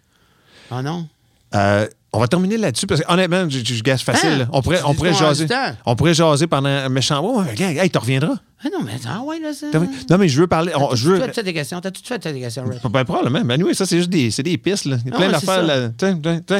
Ah 0.71 0.81
non? 0.81 1.07
Euh, 1.55 1.87
on 2.13 2.19
va 2.19 2.27
terminer 2.27 2.57
là-dessus 2.57 2.87
parce 2.87 3.01
que 3.01 3.11
honnêtement, 3.11 3.49
je, 3.49 3.59
je, 3.63 3.83
gasse 3.83 4.03
facile. 4.03 4.41
Hein? 4.41 4.49
On 4.51 4.61
pourrait, 4.61 4.81
on 4.85 4.93
pourrait 4.93 5.13
jaser. 5.13 5.47
On 5.85 5.95
pourrait 5.95 6.13
jaser 6.13 6.47
pendant 6.47 6.69
un 6.69 6.89
méchant. 6.89 7.21
Regarde, 7.21 7.77
hey, 7.77 7.89
tu 7.89 7.97
reviendras. 7.97 8.35
Ah 8.61 8.67
non, 8.73 8.83
mais 8.83 8.91
ah 9.07 9.21
ouais, 9.21 9.39
là, 9.39 9.53
ça. 9.53 9.67
Non, 10.09 10.17
mais 10.17 10.27
je 10.27 10.41
veux 10.41 10.47
parler. 10.47 10.73
on- 10.75 10.93
je 10.93 11.15
Tu 11.15 11.21
as 11.23 11.31
fait 11.31 11.43
tes 11.43 11.53
questions. 11.53 11.79
T'as 11.79 11.91
tout 11.91 12.01
fait 12.03 12.19
tes 12.19 12.37
questions, 12.39 12.63
Red. 12.65 12.81
Ben, 12.91 13.05
probablement. 13.05 13.39
Ben 13.45 13.63
oui, 13.63 13.73
ça, 13.73 13.85
c'est 13.85 13.97
juste 13.97 14.09
des, 14.09 14.31
c'est 14.31 14.43
des 14.43 14.57
pistes. 14.57 14.83
Là. 14.83 14.97
Il 15.05 15.11
y 15.11 15.13
a 15.13 15.15
Ah 15.15 15.17
plein 15.17 15.31
d'affaires. 15.31 15.63
là. 15.63 15.89
Tiens, 15.97 16.19
tiens, 16.21 16.41
tiens. 16.45 16.57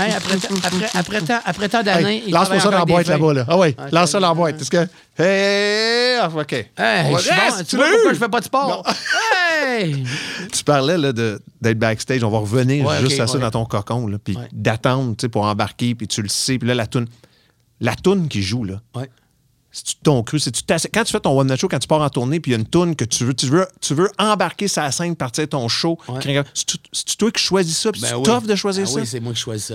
Hey, 0.00 0.12
après, 0.14 0.34
après, 0.64 0.86
après, 0.94 1.20
tant, 1.20 1.40
après 1.44 1.68
tant 1.68 1.82
d'années. 1.82 2.22
Hey, 2.24 2.30
lance-moi 2.30 2.56
travaille 2.56 2.60
ça 2.60 2.70
dans 2.70 2.78
la 2.78 2.84
boîte 2.86 3.04
des 3.06 3.12
là-bas. 3.12 3.34
Là. 3.34 3.44
Ah 3.48 3.58
oui, 3.58 3.74
Ah, 3.76 3.86
lance 3.92 4.10
ça 4.12 4.20
dans 4.20 4.28
la 4.28 4.34
boîte. 4.34 4.60
Est-ce 4.62 4.70
que. 4.70 4.86
Hey! 5.18 6.18
ah, 6.22 6.30
OK. 6.34 6.52
Hey, 6.52 7.14
je 7.16 7.18
suis 7.20 7.30
bon. 7.30 7.64
Tu 7.68 7.76
vois 7.76 7.86
pourquoi 7.90 8.12
je 8.14 8.18
fais 8.18 8.28
pas 8.28 8.40
de 8.40 8.44
sport? 8.44 8.86
Hey! 9.62 10.04
Tu 10.52 10.64
parlais 10.64 10.96
là, 10.98 11.12
de, 11.12 11.40
d'être 11.60 11.78
backstage. 11.78 12.22
On 12.24 12.30
va 12.30 12.38
revenir 12.38 12.86
Ouais, 12.86 13.00
juste 13.00 13.14
ok, 13.14 13.20
à 13.20 13.26
ça 13.26 13.34
ouais. 13.34 13.40
dans 13.40 13.50
ton 13.50 13.64
cocon. 13.66 14.06
Là, 14.06 14.16
puis 14.22 14.36
Ouais. 14.36 14.48
d'attendre 14.52 15.10
tu 15.16 15.22
sais, 15.22 15.28
pour 15.28 15.44
embarquer. 15.44 15.94
Puis 15.94 16.08
tu 16.08 16.22
le 16.22 16.28
sais. 16.28 16.58
Puis 16.58 16.66
là, 16.68 16.74
la 16.74 16.86
toune. 16.86 17.06
La 17.80 17.94
toune 17.96 18.28
qui 18.28 18.42
joue, 18.42 18.64
là. 18.64 18.80
Ouais. 18.94 19.08
C'est-tu 19.72 19.94
ton 20.02 20.22
cru? 20.22 20.38
C'est-tu 20.38 20.62
ta- 20.64 20.76
Quand 20.78 21.02
tu 21.04 21.12
fais 21.12 21.20
ton 21.20 21.38
one-man 21.38 21.56
show, 21.56 21.66
quand 21.66 21.78
tu 21.78 21.88
pars 21.88 22.02
en 22.02 22.10
tournée, 22.10 22.40
puis 22.40 22.50
il 22.52 22.54
y 22.54 22.56
a 22.56 22.60
une 22.60 22.66
toune 22.66 22.94
que 22.94 23.04
tu 23.04 23.24
veux, 23.24 23.34
tu 23.34 23.46
veux, 23.46 23.66
tu 23.80 23.94
veux 23.94 24.10
embarquer 24.18 24.68
sa 24.68 24.90
scène, 24.90 25.16
partir 25.16 25.48
ton 25.48 25.66
show, 25.68 25.98
Ouais. 26.08 26.44
c'est-tu 26.52 27.16
toi 27.16 27.30
qui 27.30 27.42
choisis 27.42 27.78
ça, 27.78 27.90
puis 27.90 28.02
Ben 28.02 28.16
oui. 28.16 28.46
de 28.46 28.54
choisir 28.54 28.84
Ah 28.86 28.90
ça? 28.90 29.00
Oui, 29.00 29.06
c'est 29.06 29.20
moi 29.20 29.32
qui 29.32 29.40
choisis 29.40 29.66
ça. 29.68 29.74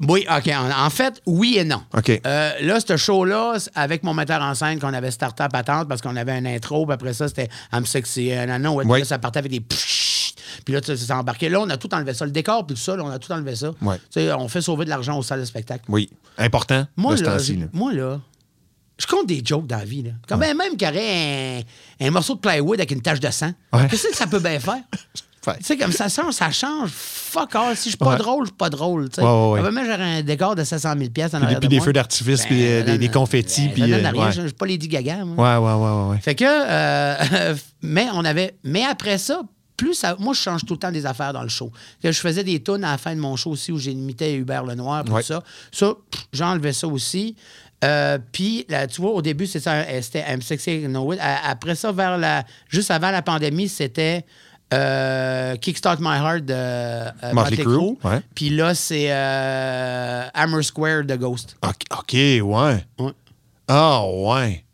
Oui, 0.00 0.26
OK. 0.30 0.50
En, 0.52 0.90
fait, 0.90 1.22
oui 1.26 1.56
et 1.58 1.64
non. 1.64 1.82
OK. 1.96 2.20
Euh, 2.26 2.50
là, 2.60 2.78
ce 2.80 2.96
show-là, 2.96 3.56
avec 3.74 4.02
mon 4.02 4.12
metteur 4.14 4.42
en 4.42 4.54
scène, 4.54 4.78
qu'on 4.78 4.92
avait 4.92 5.10
starté 5.10 5.42
à 5.42 5.48
patente 5.48 5.88
parce 5.88 6.02
qu'on 6.02 6.16
avait 6.16 6.32
un 6.32 6.44
intro, 6.44 6.84
puis 6.86 6.94
après 6.94 7.14
ça, 7.14 7.28
c'était 7.28 7.48
I'm 7.72 7.86
sexy, 7.86 8.32
un 8.32 8.64
ouais, 8.72 8.98
là, 8.98 9.04
ça 9.04 9.18
partait 9.18 9.38
avec 9.38 9.50
des 9.52 9.60
puis 10.64 10.74
là, 10.74 10.80
tu 10.80 10.96
ça 10.96 11.18
embarqué. 11.18 11.48
Là, 11.48 11.60
on 11.60 11.70
a 11.70 11.76
tout 11.76 11.92
enlevé 11.94 12.12
ça. 12.12 12.24
Le 12.24 12.32
décor, 12.32 12.66
puis 12.66 12.74
tout 12.74 12.82
ça, 12.82 12.96
là, 12.96 13.04
on 13.04 13.10
a 13.10 13.18
tout 13.18 13.30
enlevé 13.30 13.54
ça. 13.54 13.70
Ouais. 13.80 13.96
Tu 14.10 14.20
sais, 14.20 14.32
on 14.32 14.48
fait 14.48 14.60
sauver 14.60 14.84
de 14.84 14.90
l'argent 14.90 15.16
aux 15.16 15.22
salles 15.22 15.40
de 15.40 15.44
spectacle. 15.44 15.84
Oui. 15.88 16.10
Important, 16.38 16.86
Moi, 16.96 17.14
de 17.14 17.22
là. 17.24 17.66
moi, 17.72 17.92
là, 17.92 18.20
je 18.98 19.06
compte 19.06 19.26
des 19.26 19.42
jokes 19.44 19.66
dans 19.66 19.78
la 19.78 19.84
vie. 19.84 20.02
Là. 20.02 20.10
Quand 20.28 20.36
même, 20.38 20.56
même 20.56 20.76
qu'il 20.76 20.86
y 20.88 20.90
aurait 20.90 21.64
un, 22.00 22.06
un 22.06 22.10
morceau 22.10 22.34
de 22.34 22.40
plywood 22.40 22.78
avec 22.78 22.90
une 22.90 23.02
tache 23.02 23.20
de 23.20 23.30
sang, 23.30 23.52
Ouais. 23.72 23.86
qu'est-ce 23.90 24.08
que 24.08 24.16
ça 24.16 24.26
peut 24.26 24.40
bien 24.40 24.58
faire? 24.60 24.80
Tu 25.46 25.52
sais, 25.64 25.76
comme 25.76 25.92
ça 25.92 26.08
ça 26.08 26.50
change. 26.50 26.90
Fuck 26.90 27.54
all. 27.54 27.76
Si 27.76 27.84
je 27.84 27.88
suis 27.90 27.96
pas 27.96 28.10
Ouais. 28.14 28.16
drôle, 28.16 28.46
je 28.46 28.48
suis 28.48 28.56
pas 28.56 28.68
drôle. 28.68 29.08
tu 29.10 29.14
sais. 29.14 29.22
Ouais, 29.22 29.28
ouais, 29.52 29.60
ouais. 29.60 29.70
J'aurais 29.86 30.18
un 30.18 30.22
décor 30.24 30.56
de 30.56 30.64
700 30.64 30.94
000 30.98 31.10
pièces 31.10 31.34
en 31.34 31.38
Puis 31.38 31.38
des- 31.38 31.44
arrière 31.44 31.60
puis 31.60 31.68
de 31.68 31.70
des 31.70 31.76
moi. 31.76 31.84
feux 31.84 31.92
d'artifice, 31.92 32.40
Ben, 32.40 32.46
puis 32.48 32.66
euh, 32.66 32.98
des, 32.98 33.08
confettis, 33.08 33.68
ben, 33.68 33.72
puis... 33.74 33.92
Euh, 33.92 34.10
ouais. 34.10 34.32
Je 34.32 34.40
suis 34.42 34.52
pas 34.52 34.66
Lady 34.66 34.88
Gaga, 34.88 35.24
moi. 35.24 35.60
Ouais, 35.60 35.64
ouais, 35.64 35.72
ouais, 35.84 36.02
ouais, 36.02 36.10
ouais. 36.14 36.20
Fait 36.20 36.34
que, 36.34 36.44
euh, 36.44 37.54
mais 37.82 38.08
on 38.12 38.24
avait, 38.24 38.56
mais 38.64 38.82
après 38.82 39.18
ça, 39.18 39.42
plus 39.76 39.94
ça, 39.94 40.16
moi 40.18 40.34
je 40.34 40.40
change 40.40 40.64
tout 40.64 40.72
le 40.74 40.80
temps 40.80 40.90
des 40.90 41.06
affaires 41.06 41.32
dans 41.32 41.42
le 41.44 41.48
show. 41.48 41.70
Que 42.02 42.10
je 42.10 42.18
faisais 42.18 42.42
des 42.42 42.60
tunes 42.60 42.82
à 42.82 42.90
la 42.92 42.98
fin 42.98 43.14
de 43.14 43.20
mon 43.20 43.36
show 43.36 43.50
aussi 43.50 43.70
où 43.70 43.78
j'imitais 43.78 44.34
Hubert 44.34 44.64
Lenoir, 44.64 45.04
tout 45.04 45.12
Ouais. 45.12 45.22
ça. 45.22 45.44
Ça, 45.70 45.92
j'enlevais 46.32 46.72
ça 46.72 46.88
aussi. 46.88 47.36
Euh, 47.84 48.18
Puis, 48.32 48.64
là, 48.68 48.86
tu 48.86 49.00
vois, 49.00 49.10
au 49.12 49.22
début, 49.22 49.44
euh, 49.44 50.00
c'était 50.02 50.24
I'm 50.28 50.40
Sexy 50.42 50.78
No. 50.88 51.12
A- 51.12 51.50
Après 51.50 51.74
ça, 51.74 51.92
vers 51.92 52.16
la, 52.18 52.44
juste 52.68 52.90
avant 52.90 53.10
la 53.10 53.22
pandémie, 53.22 53.68
c'était 53.68 54.24
euh, 54.74 55.54
Kickstart 55.56 55.98
My 56.00 56.16
Heart 56.16 56.44
de 56.46 56.54
euh, 56.54 57.32
Motley 57.32 57.58
Crue, 57.58 57.96
ouais. 58.02 58.20
Puis 58.34 58.50
là, 58.50 58.74
c'est 58.74 59.06
euh, 59.12 60.26
Hammer 60.34 60.62
Square 60.62 61.04
de 61.04 61.16
Ghost. 61.16 61.56
OK, 61.62 62.12
ouais. 62.14 62.42
Ouais. 62.98 63.12
Ah, 63.68 64.02
ouais. 64.06 64.64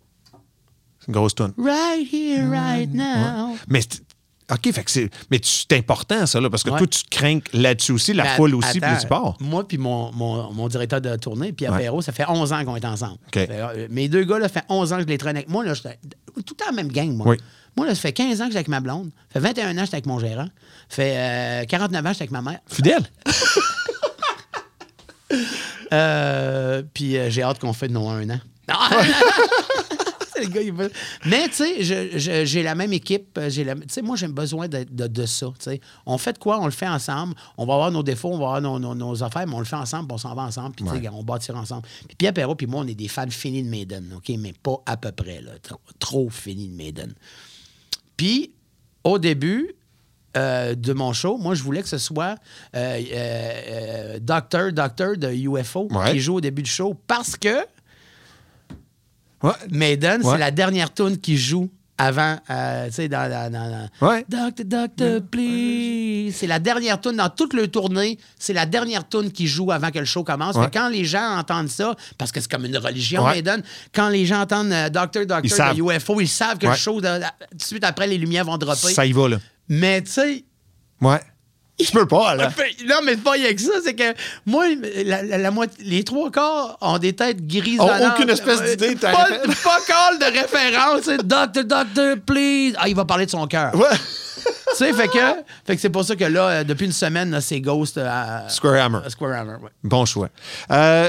C'est 1.01 1.09
une 1.09 1.15
grosse 1.15 1.35
tune. 1.35 1.53
Right 1.59 2.07
here, 2.13 2.49
right 2.49 2.89
now. 2.95 3.57
Mais 3.69 3.81
OK, 4.51 4.73
fait 4.73 4.85
que 4.85 4.91
c'est. 4.91 5.11
Mais 5.31 5.41
c'est 5.43 5.73
important, 5.75 6.27
ça, 6.27 6.41
là, 6.41 6.51
parce 6.51 6.63
que 6.63 6.71
Ouais. 6.71 6.79
toi, 6.79 6.87
tu 6.87 7.01
crains 7.11 7.39
là-dessus 7.53 7.93
aussi, 7.93 8.13
la 8.13 8.25
foule 8.25 8.55
aussi, 8.55 8.81
puis 8.81 8.91
le 8.91 8.99
sport. 8.99 9.37
Moi, 9.41 9.67
puis 9.67 9.79
mon, 9.79 10.11
mon, 10.13 10.53
mon 10.53 10.69
directeur 10.69 11.01
de 11.01 11.15
tournée, 11.17 11.53
Pierre 11.53 11.73
Ouais. 11.73 11.79
Perrault, 11.81 12.03
ça 12.03 12.13
fait 12.13 12.25
11 12.29 12.53
ans 12.53 12.65
qu'on 12.65 12.77
est 12.77 12.85
ensemble. 12.85 13.19
Fait, 13.33 13.49
euh, 13.51 13.87
mes 13.91 14.09
deux 14.09 14.25
gars, 14.25 14.39
là, 14.39 14.49
ça 14.49 14.55
fait 14.61 14.65
11 14.69 14.93
ans 14.93 14.97
que 14.97 15.03
je 15.03 15.07
les 15.09 15.19
traîne 15.19 15.37
avec 15.37 15.49
moi. 15.49 15.65
Là, 15.65 15.75
tout 15.75 15.89
le 16.37 16.43
temps 16.43 16.65
la 16.67 16.73
même 16.73 16.89
gang, 16.93 17.11
moi. 17.15 17.29
Oui. 17.29 17.37
Moi, 17.77 17.87
là, 17.87 17.95
ça 17.95 18.01
fait 18.03 18.13
15 18.13 18.41
ans 18.41 18.45
que 18.45 18.51
j'étais 18.51 18.57
avec 18.59 18.69
ma 18.69 18.81
blonde. 18.81 19.11
Ça 19.33 19.41
fait 19.41 19.47
21 19.49 19.71
ans 19.71 19.75
que 19.75 19.81
j'étais 19.87 19.95
avec 19.95 20.07
mon 20.07 20.19
gérant. 20.19 20.49
Ça 20.91 20.97
fait 20.97 21.15
euh, 21.17 21.65
49 21.65 22.01
ans 22.05 22.09
que 22.09 22.13
j'étais 22.13 22.23
avec 22.25 22.31
ma 22.33 22.43
mère. 22.43 22.61
Fidèle. 22.67 23.03
Euh, 25.93 26.83
puis 26.95 27.19
euh, 27.19 27.29
j'ai 27.31 27.43
hâte 27.43 27.59
qu'on 27.59 27.73
fait 27.75 27.89
de 27.89 27.93
nos 27.93 28.09
un 28.09 28.29
an. 28.31 28.41
Non! 28.69 28.75
C'est 30.43 30.49
le 30.49 30.55
gars, 30.55 30.61
il 30.63 30.73
veut- 30.73 30.93
Mais 31.27 31.49
tu 31.49 31.55
sais, 31.55 32.45
j'ai 32.47 32.63
la 32.63 32.75
même 32.75 32.93
équipe. 32.93 33.39
euh, 33.39 33.51
la- 33.65 33.75
Tu 33.75 33.83
sais, 33.89 34.03
moi, 34.03 34.17
j'ai 34.17 34.29
besoin 34.29 34.69
de, 34.69 34.85
de- 34.91 35.07
de 35.07 35.27
ça. 35.27 35.47
On 36.07 36.19
fait 36.19 36.33
de 36.35 36.39
quoi? 36.39 36.59
On 36.61 36.65
le 36.67 36.71
fait 36.73 36.89
ensemble. 36.89 37.35
On 37.57 37.67
va 37.67 37.75
avoir 37.75 37.91
nos 37.91 38.03
défauts, 38.03 38.29
on 38.31 38.39
va 38.39 38.45
avoir 38.57 38.61
nos, 38.61 38.79
nos- 38.79 38.95
nos 38.95 39.23
affaires, 39.23 39.47
mais 39.47 39.55
on 39.55 39.59
le 39.61 39.65
fait 39.65 39.77
ensemble, 39.77 40.07
puis 40.09 40.15
on 40.15 40.19
s'en 40.19 40.35
va 40.35 40.43
ensemble, 40.43 40.75
puis 40.75 40.85
tu 40.85 40.91
sais, 41.03 41.09
on 41.09 41.23
bâtira 41.23 41.59
ensemble. 41.61 41.83
Puis 42.07 42.17
Pierre 42.17 42.33
Perrault, 42.33 42.55
puis 42.55 42.67
moi, 42.67 42.83
on 42.85 42.87
est 42.87 42.95
des 42.95 43.09
fans 43.09 43.29
finis 43.31 43.63
de 43.63 43.69
Maiden, 43.69 44.13
OK? 44.17 44.31
Mais 44.39 44.53
pas 44.63 44.77
à 44.87 44.97
peu 44.97 45.13
près, 45.13 45.41
là. 45.41 45.53
Trop, 45.63 45.81
trop 45.99 46.31
finis 46.31 46.69
de 46.69 46.75
Maiden. 46.75 47.13
Puis, 48.17 48.53
au 49.05 49.19
début 49.19 49.75
euh, 50.37 50.75
de 50.75 50.93
mon 50.95 51.13
show, 51.13 51.37
moi, 51.37 51.55
je 51.55 51.63
voulais 51.63 51.83
que 51.83 51.89
ce 51.89 51.99
soit 51.99 52.37
euh, 52.75 53.03
euh, 53.03 53.03
euh, 53.13 54.19
Doctor, 54.21 54.73
Doctor 54.73 55.17
de 55.17 55.29
UFO 55.31 55.89
Ouais. 55.91 56.13
qui 56.13 56.21
joue 56.21 56.37
au 56.37 56.41
début 56.41 56.63
du 56.63 56.71
show 56.71 56.95
parce 57.07 57.37
que 57.37 57.67
Ouais. 59.43 59.53
Maiden, 59.71 60.23
Ouais. 60.23 60.33
c'est 60.33 60.39
la 60.39 60.51
dernière 60.51 60.93
tune 60.93 61.19
qui 61.19 61.37
joue 61.37 61.69
avant, 61.99 62.37
euh, 62.51 62.87
tu 62.87 62.95
sais, 62.95 63.09
dans, 63.09 63.31
dans, 63.31 63.53
dans- 63.53 64.09
Ouais. 64.09 64.25
Doctor, 64.29 64.65
Doctor, 64.67 65.21
please. 65.31 66.33
C'est 66.35 66.47
la 66.47 66.59
dernière 66.59 67.01
tune 67.01 67.17
dans 67.17 67.29
toute 67.29 67.53
le 67.55 67.69
tournée. 67.69 68.19
C'est 68.39 68.53
la 68.55 68.67
dernière 68.67 69.09
tune 69.09 69.31
qui 69.31 69.47
joue 69.47 69.71
avant 69.71 69.91
que 69.91 69.99
le 69.99 70.05
show 70.05 70.25
commence. 70.25 70.57
Ouais. 70.57 70.69
Quand 70.73 70.89
les 70.89 71.05
gens 71.05 71.39
entendent 71.39 71.69
ça, 71.69 71.95
parce 72.19 72.33
que 72.33 72.41
c'est 72.41 72.51
comme 72.51 72.65
une 72.65 72.77
religion, 72.79 73.25
Ouais. 73.25 73.35
Maiden, 73.35 73.63
quand 73.95 74.09
les 74.09 74.25
gens 74.27 74.41
entendent 74.41 74.73
euh, 74.73 74.89
Doctor, 74.89 75.27
Doctor 75.27 75.75
de 75.75 75.81
UFO, 75.97 76.21
ils 76.21 76.29
savent 76.29 76.59
que 76.59 76.67
le 76.67 76.75
show, 76.75 77.01
de- 77.01 77.07
de- 77.07 77.25
tout 77.51 77.57
de 77.59 77.63
suite 77.63 77.85
après, 77.85 78.07
les 78.07 78.19
lumières 78.19 78.45
vont 78.47 78.57
dropper. 78.59 78.93
Ça 78.93 79.05
y 79.07 79.13
va, 79.13 79.29
là. 79.29 79.37
Mais 79.69 80.03
tu 80.03 80.11
sais, 80.11 80.45
Ouais. 81.01 81.21
Tu 81.85 81.93
peux 81.93 82.07
pas, 82.07 82.35
là. 82.35 82.51
fait- 82.51 82.77
Non, 82.87 82.97
mais 83.05 83.13
c'est 83.13 83.23
pas 83.25 83.33
rien 83.33 83.53
que 83.55 83.61
ça, 83.61 83.73
c'est 83.85 83.95
que 83.95 84.15
moi, 84.47 84.65
la, 85.05 85.23
la- 85.23 85.39
la 85.39 85.51
moitié- 85.51 85.85
les 85.85 86.05
trois 86.05 86.31
quarts 86.31 86.77
ont 86.81 86.99
des 86.99 87.13
têtes 87.13 87.47
grises. 87.47 87.79
Oh, 87.81 87.89
aucune 88.07 88.31
espèce 88.31 88.63
d'idée, 88.63 88.97
t'as 88.97 89.13
Pas, 89.13 89.27
pas 89.29 89.79
call 89.87 90.19
de 90.19 90.25
référence. 90.39 91.01
c'est 91.05 91.27
Doctor, 91.27 91.65
doctor, 91.65 92.17
please. 92.27 92.75
Ah, 92.79 92.89
il 92.89 92.95
va 92.97 93.05
parler 93.05 93.27
de 93.27 93.31
son 93.31 93.47
cœur. 93.47 93.75
Ouais. 93.75 93.87
Tu 94.71 94.77
sais, 94.77 94.93
fait 94.93 95.09
que, 95.09 95.19
fait 95.67 95.77
que 95.77 95.81
c'est 95.83 95.91
pour 95.91 96.05
ça 96.05 96.17
que 96.17 96.25
là, 96.25 96.49
euh, 96.49 96.65
depuis 96.65 96.87
une 96.87 96.93
semaine, 96.93 97.39
c'est 97.41 97.61
Ghost 97.61 97.99
à 97.99 98.49
Square 98.49 98.83
Hammer. 98.85 98.99
à 99.05 99.11
Square 99.11 99.33
Hammer, 99.39 99.57
ouais. 99.63 99.71
Bon 99.85 100.05
choix. 100.07 100.29
Euh, 100.71 101.09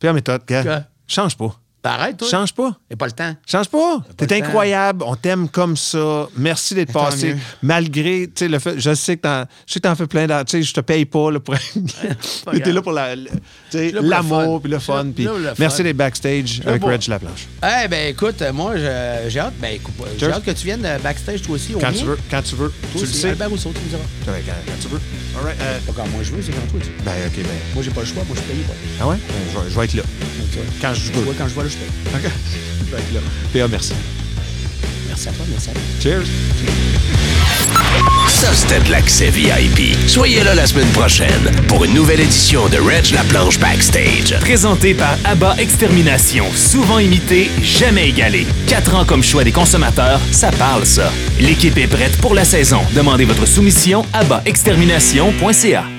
Pierre 0.00 0.12
Méthode, 0.14 0.42
gars. 0.46 0.84
Change 1.06 1.36
pas. 1.36 1.54
T'arrêtes, 1.86 2.16
toi? 2.16 2.28
Change 2.28 2.52
pas. 2.52 2.76
J'ai 2.90 2.96
pas 2.96 3.06
le 3.06 3.12
temps. 3.12 3.34
Change 3.46 3.68
pas. 3.68 3.96
le 4.20 4.26
T'es 4.26 4.42
incroyable. 4.42 5.04
On 5.06 5.14
t'aime 5.14 5.48
comme 5.48 5.76
ça. 5.76 6.28
Merci 6.36 6.74
d'être 6.74 6.92
passé. 6.92 7.34
mieux. 7.34 7.40
Malgré, 7.62 8.26
tu 8.26 8.32
sais, 8.36 8.48
le 8.48 8.58
fait, 8.58 8.78
je 8.78 8.94
sais 8.94 9.16
que 9.16 9.22
t'en, 9.22 9.44
je 9.66 9.72
sais 9.74 9.80
que 9.80 9.86
t'en 9.86 9.94
fais 9.94 10.06
plein 10.06 10.26
d'argent. 10.26 10.44
Tu 10.44 10.58
sais, 10.58 10.62
je 10.64 10.74
te 10.74 10.80
paye 10.80 11.04
pas, 11.04 11.30
là, 11.30 11.38
pour 11.40 11.54
pas 11.54 12.52
Mais 12.52 12.60
t'es 12.60 12.72
là 12.72 12.82
pour 12.82 12.92
la, 12.92 13.14
le- 13.14 13.28
le 13.72 14.00
l'amour 14.00 14.60
puis 14.60 14.70
le 14.70 14.78
fun. 14.78 15.06
puis 15.14 15.24
le 15.24 15.52
merci 15.58 15.82
d'être 15.82 15.96
backstage 15.96 16.62
avec 16.66 16.80
pour- 16.80 16.90
Reg 16.90 17.06
Laplanche. 17.06 17.46
Eh 17.62 17.88
ben 17.88 18.08
écoute, 18.08 18.40
euh, 18.42 18.52
moi, 18.52 18.74
j'ai 18.76 19.38
hâte. 19.40 19.54
Ben 19.60 19.74
écoute, 19.74 19.94
j'ai 20.18 20.26
hâte 20.30 20.44
que 20.44 20.50
tu 20.50 20.64
viennes 20.64 20.84
euh, 20.84 20.98
backstage 20.98 21.42
toi 21.42 21.54
aussi. 21.54 21.74
au 21.74 21.78
Quand 21.78 21.92
tu 21.92 22.04
veux, 22.04 22.18
quand 22.30 22.42
tu 22.42 22.54
veux. 22.56 22.68
Toi 22.70 22.88
tu 22.94 23.00
le 23.00 23.06
sais. 23.06 23.28
Albert 23.30 23.50
Rousseau, 23.50 23.72
tu 23.74 23.80
me 23.80 23.88
diras. 23.88 24.02
Ouais, 24.32 24.42
Quand, 24.46 24.52
quand 24.66 24.78
tu 24.80 24.88
veux. 24.88 25.00
All 25.38 25.44
right. 25.44 25.60
euh, 25.60 25.78
Pas 25.86 25.92
quand 25.96 26.08
moi 26.08 26.22
je 26.22 26.32
veux, 26.32 26.42
c'est 26.42 26.52
quand 26.52 26.66
toi 26.70 26.80
tu 26.82 26.88
veux. 26.88 27.04
ben, 27.04 27.12
OK, 27.26 27.36
ben. 27.36 27.44
Moi, 27.74 27.82
j'ai 27.84 27.90
pas 27.90 28.00
le 28.00 28.06
choix, 28.06 28.22
moi, 28.26 28.36
je 28.36 28.42
paye 28.52 28.62
pas. 28.62 28.72
Ah 29.00 29.08
ouais? 29.08 29.16
Ben, 29.16 29.62
je, 29.68 29.78
vais, 29.78 29.84
être 29.84 29.94
là. 29.94 30.02
Quand 30.80 30.94
je 30.94 31.12
veux. 31.12 31.32
quand 31.36 31.48
je 31.48 31.54
vois 31.54 31.64
paye. 31.64 31.75
OK. 32.14 32.22
Là. 32.92 33.20
PA, 33.52 33.68
merci. 33.68 33.92
Merci 35.08 35.28
à 35.28 35.32
toi, 35.32 35.44
merci 35.50 35.70
à 35.70 35.72
toi. 35.72 35.82
Cheers. 36.02 36.24
Ça, 38.28 38.52
c'était 38.52 38.80
de 38.80 38.90
l'accès 38.90 39.30
VIP. 39.30 39.96
Soyez 40.06 40.44
là 40.44 40.54
la 40.54 40.66
semaine 40.66 40.88
prochaine 40.88 41.50
pour 41.68 41.84
une 41.84 41.94
nouvelle 41.94 42.20
édition 42.20 42.68
de 42.68 42.76
Reg 42.76 43.12
la 43.12 43.24
planche 43.24 43.58
Backstage. 43.58 44.38
Présenté 44.40 44.94
par 44.94 45.16
ABBA 45.24 45.56
Extermination, 45.58 46.44
souvent 46.54 46.98
imité, 46.98 47.50
jamais 47.62 48.08
égalé. 48.10 48.46
Quatre 48.66 48.94
ans 48.94 49.04
comme 49.04 49.22
choix 49.22 49.44
des 49.44 49.52
consommateurs, 49.52 50.20
ça 50.32 50.50
parle 50.50 50.84
ça. 50.84 51.10
L'équipe 51.40 51.78
est 51.78 51.86
prête 51.86 52.16
pour 52.18 52.34
la 52.34 52.44
saison. 52.44 52.80
Demandez 52.94 53.24
votre 53.24 53.46
soumission 53.46 54.04
à 54.12 54.22
extermination.ca. 54.44 55.95